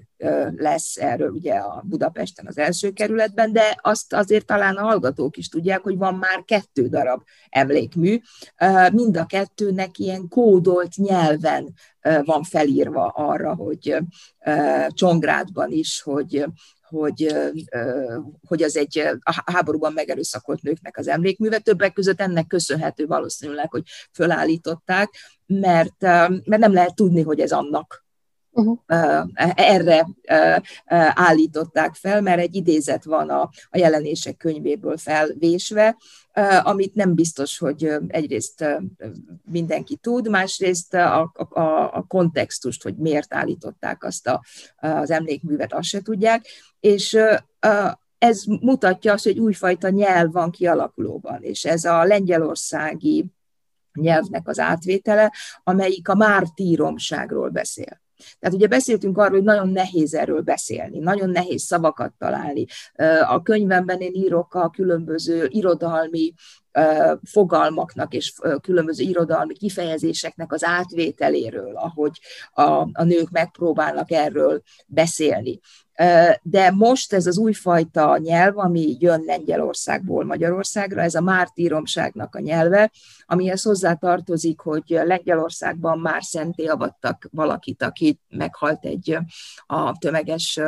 lesz 0.57 0.97
erről 0.97 1.31
ugye 1.31 1.55
a 1.55 1.83
Budapesten 1.87 2.47
az 2.47 2.59
első 2.59 2.91
kerületben, 2.91 3.53
de 3.53 3.79
azt 3.81 4.13
azért 4.13 4.47
talán 4.47 4.77
a 4.77 4.83
hallgatók 4.83 5.37
is 5.37 5.49
tudják, 5.49 5.81
hogy 5.81 5.97
van 5.97 6.15
már 6.15 6.43
kettő 6.45 6.89
darab 6.89 7.23
emlékmű. 7.49 8.21
Mind 8.93 9.17
a 9.17 9.27
kettőnek 9.27 9.99
ilyen 9.99 10.29
kódolt 10.29 10.97
nyelven 10.97 11.75
van 12.25 12.43
felírva 12.43 13.07
arra, 13.07 13.55
hogy 13.55 13.97
Csongrádban 14.89 15.71
is, 15.71 16.01
hogy 16.01 16.47
hogy, 16.93 17.35
hogy 18.47 18.63
az 18.63 18.77
egy 18.77 18.99
a 19.21 19.43
háborúban 19.53 19.93
megerőszakolt 19.93 20.63
nőknek 20.63 20.97
az 20.97 21.09
emlékműve. 21.09 21.59
Többek 21.59 21.93
között 21.93 22.21
ennek 22.21 22.47
köszönhető 22.47 23.07
valószínűleg, 23.07 23.71
hogy 23.71 23.83
fölállították, 24.13 25.09
mert, 25.47 26.01
mert 26.45 26.59
nem 26.59 26.73
lehet 26.73 26.95
tudni, 26.95 27.23
hogy 27.23 27.41
ez 27.41 27.53
annak 27.53 28.03
Uh-huh. 28.55 28.79
Erre 29.55 30.09
állították 31.15 31.95
fel, 31.95 32.21
mert 32.21 32.41
egy 32.41 32.55
idézet 32.55 33.05
van 33.05 33.31
a, 33.31 33.51
a 33.71 33.79
jelenések 33.79 34.37
könyvéből 34.37 34.97
felvésve, 34.97 35.97
amit 36.63 36.95
nem 36.95 37.15
biztos, 37.15 37.59
hogy 37.59 37.93
egyrészt 38.07 38.65
mindenki 39.51 39.97
tud, 39.97 40.29
másrészt 40.29 40.95
a, 40.95 41.33
a, 41.35 41.61
a 41.97 42.05
kontextust, 42.09 42.83
hogy 42.83 42.97
miért 42.97 43.35
állították 43.35 44.05
azt 44.05 44.27
a, 44.27 44.43
az 44.77 45.11
emlékművet, 45.11 45.73
azt 45.73 45.89
se 45.89 46.01
tudják, 46.01 46.47
és 46.83 47.19
ez 48.19 48.45
mutatja 48.45 49.13
azt, 49.13 49.25
hogy 49.25 49.39
újfajta 49.39 49.89
nyelv 49.89 50.33
van 50.33 50.51
kialakulóban, 50.51 51.43
és 51.43 51.65
ez 51.65 51.85
a 51.85 52.05
lengyelországi 52.05 53.27
nyelvnek 53.93 54.49
az 54.49 54.59
átvétele, 54.59 55.33
amelyik 55.65 56.09
a 56.09 56.15
mártíromságról 56.15 57.49
beszél. 57.49 58.01
Tehát 58.39 58.57
ugye 58.57 58.67
beszéltünk 58.67 59.19
arról, 59.19 59.37
hogy 59.37 59.43
nagyon 59.43 59.69
nehéz 59.69 60.15
erről 60.15 60.41
beszélni, 60.41 60.99
nagyon 60.99 61.31
nehéz 61.31 61.63
szavakat 61.63 62.13
találni. 62.19 62.67
A 63.29 63.43
könyvemben 63.43 64.01
én 64.01 64.15
írok 64.15 64.55
a 64.55 64.71
különböző 64.71 65.47
irodalmi 65.49 66.35
fogalmaknak 67.23 68.15
és 68.15 68.35
különböző 68.63 69.05
irodalmi 69.05 69.55
kifejezéseknek 69.55 70.53
az 70.53 70.65
átvételéről, 70.65 71.77
ahogy 71.77 72.21
a, 72.51 72.63
a 72.93 73.05
nők 73.05 73.31
megpróbálnak 73.31 74.11
erről 74.11 74.63
beszélni. 74.87 75.61
De 76.43 76.71
most 76.71 77.13
ez 77.13 77.27
az 77.27 77.39
újfajta 77.39 78.19
nyelv, 78.19 78.59
ami 78.59 78.97
jön 78.99 79.23
Lengyelországból 79.27 80.25
Magyarországra, 80.25 81.01
ez 81.01 81.15
a 81.15 81.21
mártíromságnak 81.21 82.35
a 82.35 82.41
nyelve, 82.41 82.91
amihez 83.27 83.63
hozzátartozik, 83.63 84.61
hogy 84.61 84.85
Lengyelországban 84.87 85.99
már 85.99 86.23
szenté 86.23 86.67
avattak 86.67 87.29
valakit, 87.31 87.83
aki 87.83 88.21
meghalt 88.29 88.85
egy 88.85 89.19
a 89.67 89.99
tömeges, 89.99 90.61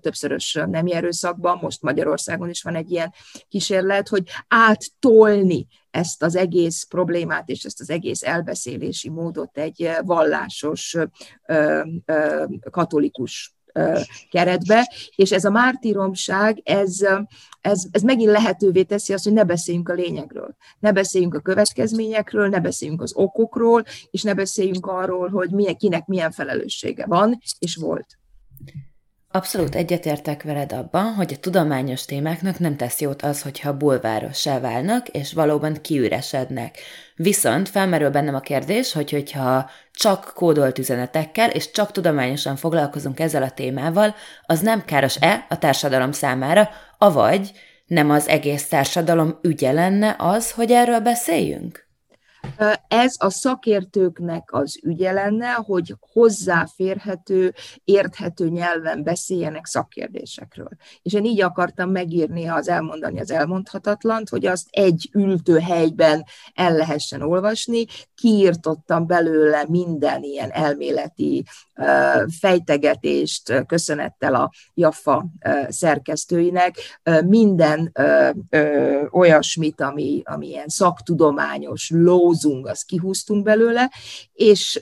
többszörös 0.00 0.58
nemi 0.66 0.94
erőszakban, 0.94 1.58
most 1.62 1.82
Magyarországon 1.82 2.48
is 2.48 2.62
van 2.62 2.74
egy 2.74 2.90
ilyen 2.90 3.14
kísérlet, 3.48 4.08
hogy 4.08 4.28
áttolni 4.48 5.66
ezt 5.90 6.22
az 6.22 6.36
egész 6.36 6.84
problémát 6.84 7.48
és 7.48 7.64
ezt 7.64 7.80
az 7.80 7.90
egész 7.90 8.22
elbeszélési 8.22 9.10
módot 9.10 9.58
egy 9.58 9.90
vallásos 10.02 10.96
katolikus 12.70 13.55
keretbe, 14.30 14.92
és 15.16 15.32
ez 15.32 15.44
a 15.44 15.50
mártíromság, 15.50 16.60
ez, 16.64 16.98
ez, 17.60 17.84
ez 17.90 18.02
megint 18.02 18.30
lehetővé 18.30 18.82
teszi 18.82 19.12
azt, 19.12 19.24
hogy 19.24 19.32
ne 19.32 19.44
beszéljünk 19.44 19.88
a 19.88 19.92
lényegről, 19.92 20.56
ne 20.78 20.92
beszéljünk 20.92 21.34
a 21.34 21.40
következményekről, 21.40 22.48
ne 22.48 22.60
beszéljünk 22.60 23.02
az 23.02 23.12
okokról, 23.14 23.84
és 24.10 24.22
ne 24.22 24.34
beszéljünk 24.34 24.86
arról, 24.86 25.28
hogy 25.28 25.50
milyen, 25.50 25.76
kinek 25.76 26.06
milyen 26.06 26.30
felelőssége 26.30 27.06
van, 27.06 27.38
és 27.58 27.76
volt. 27.76 28.06
Abszolút 29.36 29.74
egyetértek 29.74 30.42
veled 30.42 30.72
abban, 30.72 31.14
hogy 31.14 31.32
a 31.32 31.40
tudományos 31.40 32.04
témáknak 32.04 32.58
nem 32.58 32.76
tesz 32.76 33.00
jót 33.00 33.22
az, 33.22 33.42
hogyha 33.42 33.76
bulvárossá 33.76 34.60
válnak, 34.60 35.08
és 35.08 35.32
valóban 35.32 35.80
kiüresednek. 35.80 36.78
Viszont 37.16 37.68
felmerül 37.68 38.10
bennem 38.10 38.34
a 38.34 38.40
kérdés, 38.40 38.92
hogy 38.92 39.10
hogyha 39.10 39.70
csak 39.92 40.32
kódolt 40.34 40.78
üzenetekkel, 40.78 41.50
és 41.50 41.70
csak 41.70 41.92
tudományosan 41.92 42.56
foglalkozunk 42.56 43.20
ezzel 43.20 43.42
a 43.42 43.50
témával, 43.50 44.14
az 44.46 44.60
nem 44.60 44.84
káros-e 44.84 45.46
a 45.48 45.58
társadalom 45.58 46.12
számára, 46.12 46.68
avagy 46.98 47.52
nem 47.86 48.10
az 48.10 48.28
egész 48.28 48.68
társadalom 48.68 49.38
ügye 49.42 49.72
lenne 49.72 50.14
az, 50.18 50.50
hogy 50.50 50.70
erről 50.70 51.00
beszéljünk? 51.00 51.85
Ez 52.88 53.14
a 53.18 53.30
szakértőknek 53.30 54.52
az 54.52 54.80
ügye 54.82 55.12
lenne, 55.12 55.50
hogy 55.52 55.94
hozzáférhető, 56.12 57.54
érthető 57.84 58.48
nyelven 58.48 59.02
beszéljenek 59.02 59.66
szakkérdésekről. 59.66 60.68
És 61.02 61.12
én 61.12 61.24
így 61.24 61.42
akartam 61.42 61.90
megírni 61.90 62.46
az 62.46 62.68
elmondani 62.68 63.20
az 63.20 63.30
elmondhatatlant, 63.30 64.28
hogy 64.28 64.46
azt 64.46 64.66
egy 64.70 65.08
ültő 65.12 65.58
helyben 65.58 66.24
el 66.54 66.72
lehessen 66.72 67.22
olvasni, 67.22 67.84
kiírtottam 68.14 69.06
belőle 69.06 69.64
minden 69.68 70.22
ilyen 70.22 70.50
elméleti 70.50 71.44
fejtegetést, 72.40 73.64
köszönettel 73.66 74.34
a 74.34 74.50
Jaffa 74.74 75.26
szerkesztőinek, 75.68 76.74
minden 77.26 77.92
olyasmit, 79.12 79.80
ami, 79.80 80.22
ami 80.24 80.46
ilyen 80.46 80.68
szaktudományos, 80.68 81.90
lózung, 82.42 82.66
azt 82.66 82.84
kihúztunk 82.84 83.44
belőle, 83.44 83.92
és 84.32 84.80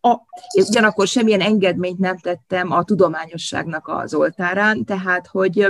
a, 0.00 0.20
ugyanakkor 0.68 1.06
semmilyen 1.06 1.40
engedményt 1.40 1.98
nem 1.98 2.18
tettem 2.18 2.72
a 2.72 2.84
tudományosságnak 2.84 3.88
az 3.88 4.14
oltárán, 4.14 4.84
tehát, 4.84 5.26
hogy 5.26 5.66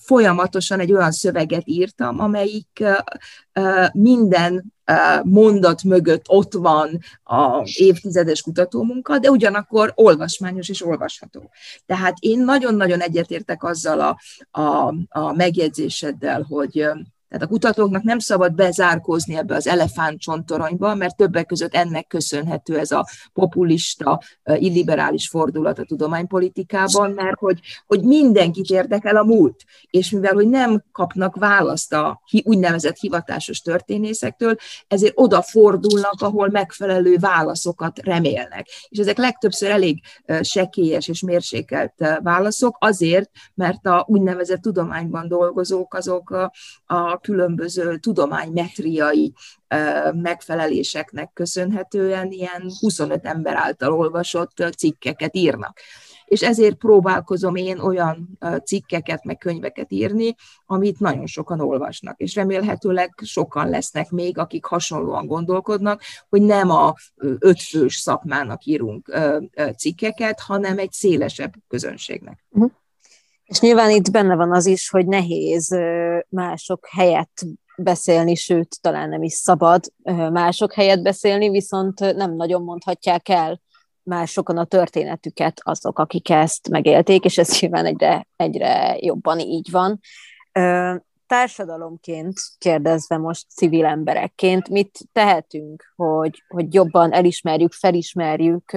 folyamatosan 0.00 0.80
egy 0.80 0.92
olyan 0.92 1.12
szöveget 1.12 1.62
írtam, 1.64 2.20
amelyik 2.20 2.84
minden 3.92 4.74
mondat 5.22 5.82
mögött 5.82 6.24
ott 6.28 6.52
van 6.52 6.98
a 7.24 7.62
évtizedes 7.64 8.42
kutatómunka, 8.42 9.18
de 9.18 9.30
ugyanakkor 9.30 9.92
olvasmányos 9.94 10.68
és 10.68 10.84
olvasható. 10.86 11.50
Tehát 11.86 12.14
én 12.18 12.40
nagyon-nagyon 12.44 13.00
egyetértek 13.00 13.62
azzal 13.62 14.00
a, 14.00 14.18
a, 14.60 14.94
a 15.08 15.32
megjegyzéseddel, 15.32 16.42
hogy 16.42 16.88
tehát 17.28 17.44
a 17.44 17.48
kutatóknak 17.48 18.02
nem 18.02 18.18
szabad 18.18 18.54
bezárkózni 18.54 19.36
ebbe 19.36 19.54
az 19.54 19.66
elefántcsontoronyba, 19.66 20.94
mert 20.94 21.16
többek 21.16 21.46
között 21.46 21.74
ennek 21.74 22.06
köszönhető 22.06 22.78
ez 22.78 22.90
a 22.90 23.06
populista, 23.32 24.20
illiberális 24.44 25.28
fordulat 25.28 25.78
a 25.78 25.84
tudománypolitikában, 25.84 27.10
mert 27.10 27.38
hogy, 27.38 27.60
hogy 27.86 28.02
mindenkit 28.02 28.70
érdekel 28.70 29.16
a 29.16 29.24
múlt, 29.24 29.64
és 29.90 30.10
mivel 30.10 30.34
hogy 30.34 30.48
nem 30.48 30.84
kapnak 30.92 31.36
választ 31.36 31.92
a 31.92 32.20
úgynevezett 32.42 32.96
hivatásos 32.96 33.60
történészektől, 33.60 34.56
ezért 34.86 35.12
oda 35.16 35.42
fordulnak, 35.42 36.14
ahol 36.18 36.48
megfelelő 36.48 37.16
válaszokat 37.16 37.98
remélnek. 37.98 38.66
És 38.88 38.98
ezek 38.98 39.18
legtöbbször 39.18 39.70
elég 39.70 40.02
sekélyes 40.40 41.08
és 41.08 41.20
mérsékelt 41.20 41.94
válaszok, 42.22 42.76
azért, 42.80 43.30
mert 43.54 43.86
a 43.86 44.04
úgynevezett 44.08 44.60
tudományban 44.60 45.28
dolgozók 45.28 45.94
azok 45.94 46.30
a, 46.30 46.52
a 46.86 47.17
különböző 47.20 47.96
tudománymetriai 47.96 49.32
megfeleléseknek 50.12 51.30
köszönhetően 51.32 52.30
ilyen 52.30 52.72
25 52.80 53.24
ember 53.24 53.56
által 53.56 53.92
olvasott 53.92 54.64
cikkeket 54.76 55.36
írnak. 55.36 55.78
És 56.24 56.42
ezért 56.42 56.76
próbálkozom 56.76 57.54
én 57.54 57.78
olyan 57.78 58.38
cikkeket, 58.64 59.24
meg 59.24 59.38
könyveket 59.38 59.92
írni, 59.92 60.34
amit 60.66 60.98
nagyon 60.98 61.26
sokan 61.26 61.60
olvasnak. 61.60 62.20
És 62.20 62.34
remélhetőleg 62.34 63.14
sokan 63.22 63.68
lesznek 63.68 64.10
még, 64.10 64.38
akik 64.38 64.64
hasonlóan 64.64 65.26
gondolkodnak, 65.26 66.02
hogy 66.28 66.42
nem 66.42 66.70
a 66.70 66.94
ötfős 67.38 67.96
szakmának 67.96 68.64
írunk 68.64 69.18
cikkeket, 69.76 70.40
hanem 70.40 70.78
egy 70.78 70.92
szélesebb 70.92 71.52
közönségnek. 71.68 72.44
Uh-huh. 72.50 72.70
És 73.48 73.60
nyilván 73.60 73.90
itt 73.90 74.10
benne 74.10 74.34
van 74.34 74.52
az 74.52 74.66
is, 74.66 74.90
hogy 74.90 75.06
nehéz 75.06 75.76
mások 76.28 76.86
helyett 76.90 77.40
beszélni, 77.76 78.34
sőt, 78.34 78.80
talán 78.80 79.08
nem 79.08 79.22
is 79.22 79.32
szabad 79.32 79.84
mások 80.32 80.72
helyett 80.72 81.02
beszélni, 81.02 81.48
viszont 81.48 81.98
nem 81.98 82.34
nagyon 82.34 82.62
mondhatják 82.62 83.28
el 83.28 83.60
másokon 84.02 84.56
a 84.56 84.64
történetüket 84.64 85.60
azok, 85.62 85.98
akik 85.98 86.30
ezt 86.30 86.68
megélték, 86.68 87.24
és 87.24 87.38
ez 87.38 87.60
nyilván 87.60 87.84
egyre, 87.84 88.26
egyre 88.36 88.96
jobban 89.00 89.38
így 89.38 89.70
van. 89.70 90.00
Társadalomként 91.26 92.34
kérdezve 92.58 93.16
most 93.16 93.50
civil 93.50 93.84
emberekként, 93.84 94.68
mit 94.68 94.98
tehetünk, 95.12 95.92
hogy, 95.96 96.42
hogy 96.48 96.74
jobban 96.74 97.12
elismerjük, 97.12 97.72
felismerjük 97.72 98.72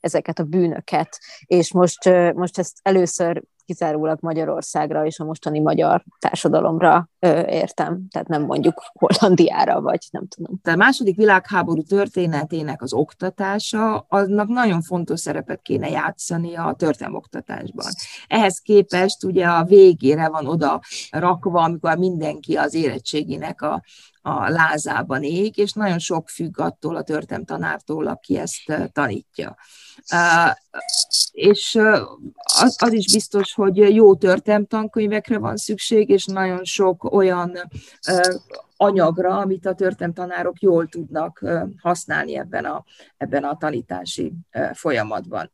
ezeket 0.00 0.38
a 0.38 0.44
bűnöket, 0.44 1.18
és 1.44 1.72
most, 1.72 2.04
most 2.34 2.58
ezt 2.58 2.78
először 2.82 3.42
kizárólag 3.70 4.18
Magyarországra 4.20 5.06
és 5.06 5.18
a 5.18 5.24
mostani 5.24 5.60
magyar 5.60 6.04
társadalomra 6.18 7.08
ö, 7.18 7.40
értem, 7.46 8.06
tehát 8.10 8.28
nem 8.28 8.42
mondjuk 8.42 8.82
Hollandiára, 8.92 9.80
vagy 9.80 9.98
nem 10.10 10.26
tudom. 10.26 10.60
A 10.62 10.76
második 10.76 11.16
világháború 11.16 11.82
történetének 11.82 12.82
az 12.82 12.92
oktatása, 12.92 14.06
aznak 14.08 14.48
nagyon 14.48 14.82
fontos 14.82 15.20
szerepet 15.20 15.62
kéne 15.62 15.88
játszani 15.88 16.56
a 16.56 16.76
oktatásban. 17.10 17.86
Ehhez 18.26 18.58
képest 18.58 19.24
ugye 19.24 19.46
a 19.46 19.64
végére 19.64 20.28
van 20.28 20.46
oda 20.46 20.80
rakva, 21.10 21.62
amikor 21.62 21.98
mindenki 21.98 22.56
az 22.56 22.74
érettségének 22.74 23.62
a 23.62 23.82
a 24.22 24.48
lázában 24.48 25.22
ég, 25.22 25.58
és 25.58 25.72
nagyon 25.72 25.98
sok 25.98 26.28
függ 26.28 26.58
attól 26.58 26.96
a 26.96 27.02
tanártól, 27.44 28.06
aki 28.06 28.38
ezt 28.38 28.90
tanítja. 28.92 29.56
És 31.32 31.78
az, 32.42 32.76
az 32.78 32.92
is 32.92 33.12
biztos, 33.12 33.54
hogy 33.54 33.76
jó 33.76 34.14
tankönyvekre 34.66 35.38
van 35.38 35.56
szükség, 35.56 36.08
és 36.08 36.24
nagyon 36.24 36.64
sok 36.64 37.04
olyan 37.12 37.58
anyagra, 38.76 39.38
amit 39.38 39.66
a 39.66 39.74
tanárok 40.14 40.60
jól 40.60 40.86
tudnak 40.86 41.44
használni 41.82 42.36
ebben 42.36 42.64
a, 42.64 42.84
ebben 43.16 43.44
a 43.44 43.56
tanítási 43.56 44.32
folyamatban. 44.72 45.50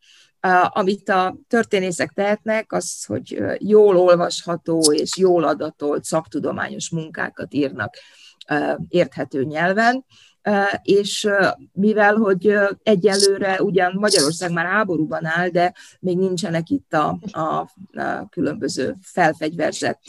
Amit 0.68 1.08
a 1.08 1.36
történészek 1.48 2.10
tehetnek, 2.10 2.72
az, 2.72 3.04
hogy 3.04 3.42
jól 3.58 3.96
olvasható 3.96 4.92
és 4.92 5.16
jól 5.16 5.44
adatolt 5.44 6.04
szaktudományos 6.04 6.90
munkákat 6.90 7.54
írnak 7.54 7.94
érthető 8.88 9.44
nyelven, 9.44 10.04
és 10.82 11.28
mivel, 11.72 12.14
hogy 12.14 12.54
egyelőre 12.82 13.62
ugyan 13.62 13.92
Magyarország 13.98 14.52
már 14.52 14.66
háborúban 14.66 15.24
áll, 15.24 15.48
de 15.48 15.74
még 16.00 16.18
nincsenek 16.18 16.68
itt 16.70 16.92
a, 16.92 17.18
a, 17.30 17.40
a 17.40 18.28
különböző 18.30 18.94
felfegyverzett 19.02 20.02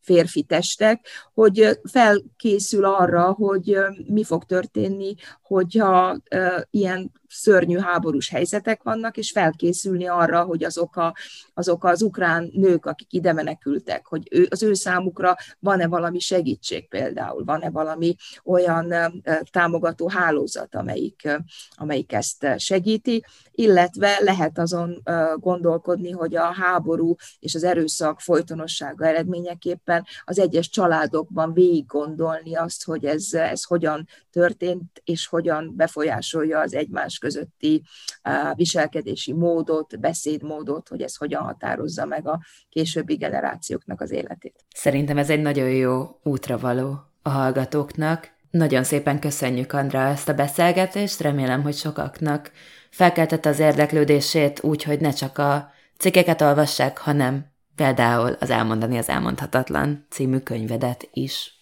férfi 0.00 0.42
testek, 0.42 1.06
hogy 1.34 1.78
felkészül 1.82 2.84
arra, 2.84 3.32
hogy 3.32 3.78
mi 4.06 4.24
fog 4.24 4.44
történni, 4.44 5.14
hogyha 5.42 6.16
ilyen 6.70 7.12
szörnyű 7.34 7.78
háborús 7.78 8.28
helyzetek 8.28 8.82
vannak, 8.82 9.16
és 9.16 9.30
felkészülni 9.30 10.06
arra, 10.06 10.42
hogy 10.42 10.64
azok, 10.64 10.96
a, 10.96 11.14
azok 11.54 11.84
az 11.84 12.02
ukrán 12.02 12.50
nők, 12.52 12.86
akik 12.86 13.12
ide 13.12 13.32
menekültek, 13.32 14.06
hogy 14.06 14.28
ő, 14.30 14.46
az 14.50 14.62
ő 14.62 14.74
számukra 14.74 15.36
van-e 15.58 15.86
valami 15.86 16.18
segítség 16.18 16.88
például, 16.88 17.44
van-e 17.44 17.70
valami 17.70 18.14
olyan 18.44 18.94
támogató 19.50 20.08
hálózat, 20.08 20.74
amelyik, 20.74 21.28
amelyik 21.74 22.12
ezt 22.12 22.46
segíti, 22.56 23.24
illetve 23.50 24.18
lehet 24.20 24.58
azon 24.58 25.02
gondolkodni, 25.36 26.10
hogy 26.10 26.36
a 26.36 26.52
háború 26.52 27.14
és 27.38 27.54
az 27.54 27.64
erőszak 27.64 28.20
folytonossága 28.20 29.06
eredményeképpen 29.06 30.04
az 30.24 30.38
egyes 30.38 30.68
családokban 30.68 31.52
végig 31.52 31.86
gondolni 31.86 32.54
azt, 32.54 32.84
hogy 32.84 33.04
ez, 33.04 33.32
ez 33.32 33.64
hogyan 33.64 34.06
történt, 34.30 35.02
és 35.04 35.26
hogyan 35.26 35.72
befolyásolja 35.76 36.60
az 36.60 36.74
egymás 36.74 37.18
közötti 37.24 37.82
viselkedési 38.54 39.32
módot, 39.32 40.00
beszédmódot, 40.00 40.88
hogy 40.88 41.02
ez 41.02 41.16
hogyan 41.16 41.42
határozza 41.42 42.04
meg 42.04 42.26
a 42.26 42.40
későbbi 42.68 43.14
generációknak 43.14 44.00
az 44.00 44.10
életét. 44.10 44.64
Szerintem 44.74 45.18
ez 45.18 45.30
egy 45.30 45.40
nagyon 45.40 45.68
jó 45.68 46.20
útra 46.22 46.58
való 46.58 47.00
a 47.22 47.28
hallgatóknak. 47.28 48.32
Nagyon 48.50 48.84
szépen 48.84 49.20
köszönjük, 49.20 49.72
Andra, 49.72 50.00
ezt 50.00 50.28
a 50.28 50.34
beszélgetést, 50.34 51.20
remélem, 51.20 51.62
hogy 51.62 51.74
sokaknak 51.74 52.50
felkeltette 52.90 53.48
az 53.48 53.58
érdeklődését 53.58 54.62
úgy, 54.62 54.82
hogy 54.82 55.00
ne 55.00 55.10
csak 55.10 55.38
a 55.38 55.70
cikkeket 55.98 56.40
olvassák, 56.40 56.98
hanem 56.98 57.52
például 57.74 58.36
az 58.40 58.50
Elmondani 58.50 58.98
az 58.98 59.08
elmondhatatlan 59.08 60.06
című 60.10 60.38
könyvedet 60.38 61.08
is. 61.12 61.52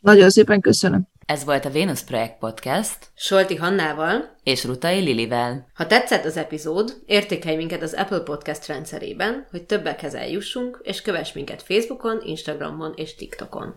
Nagyon 0.00 0.30
szépen 0.30 0.60
köszönöm. 0.60 1.08
Ez 1.26 1.44
volt 1.44 1.64
a 1.64 1.70
Venus 1.70 2.02
Projekt 2.02 2.38
Podcast. 2.38 2.98
Solti 3.14 3.56
Hannával 3.56 4.36
és 4.42 4.64
Rutai 4.64 5.00
Lilivel. 5.00 5.66
Ha 5.74 5.86
tetszett 5.86 6.24
az 6.24 6.36
epizód, 6.36 7.02
értékelj 7.06 7.56
minket 7.56 7.82
az 7.82 7.94
Apple 7.94 8.20
Podcast 8.20 8.66
rendszerében, 8.66 9.46
hogy 9.50 9.64
többekhez 9.66 10.14
eljussunk, 10.14 10.80
és 10.82 11.02
kövess 11.02 11.32
minket 11.32 11.62
Facebookon, 11.62 12.20
Instagramon 12.24 12.92
és 12.96 13.14
TikTokon. 13.14 13.74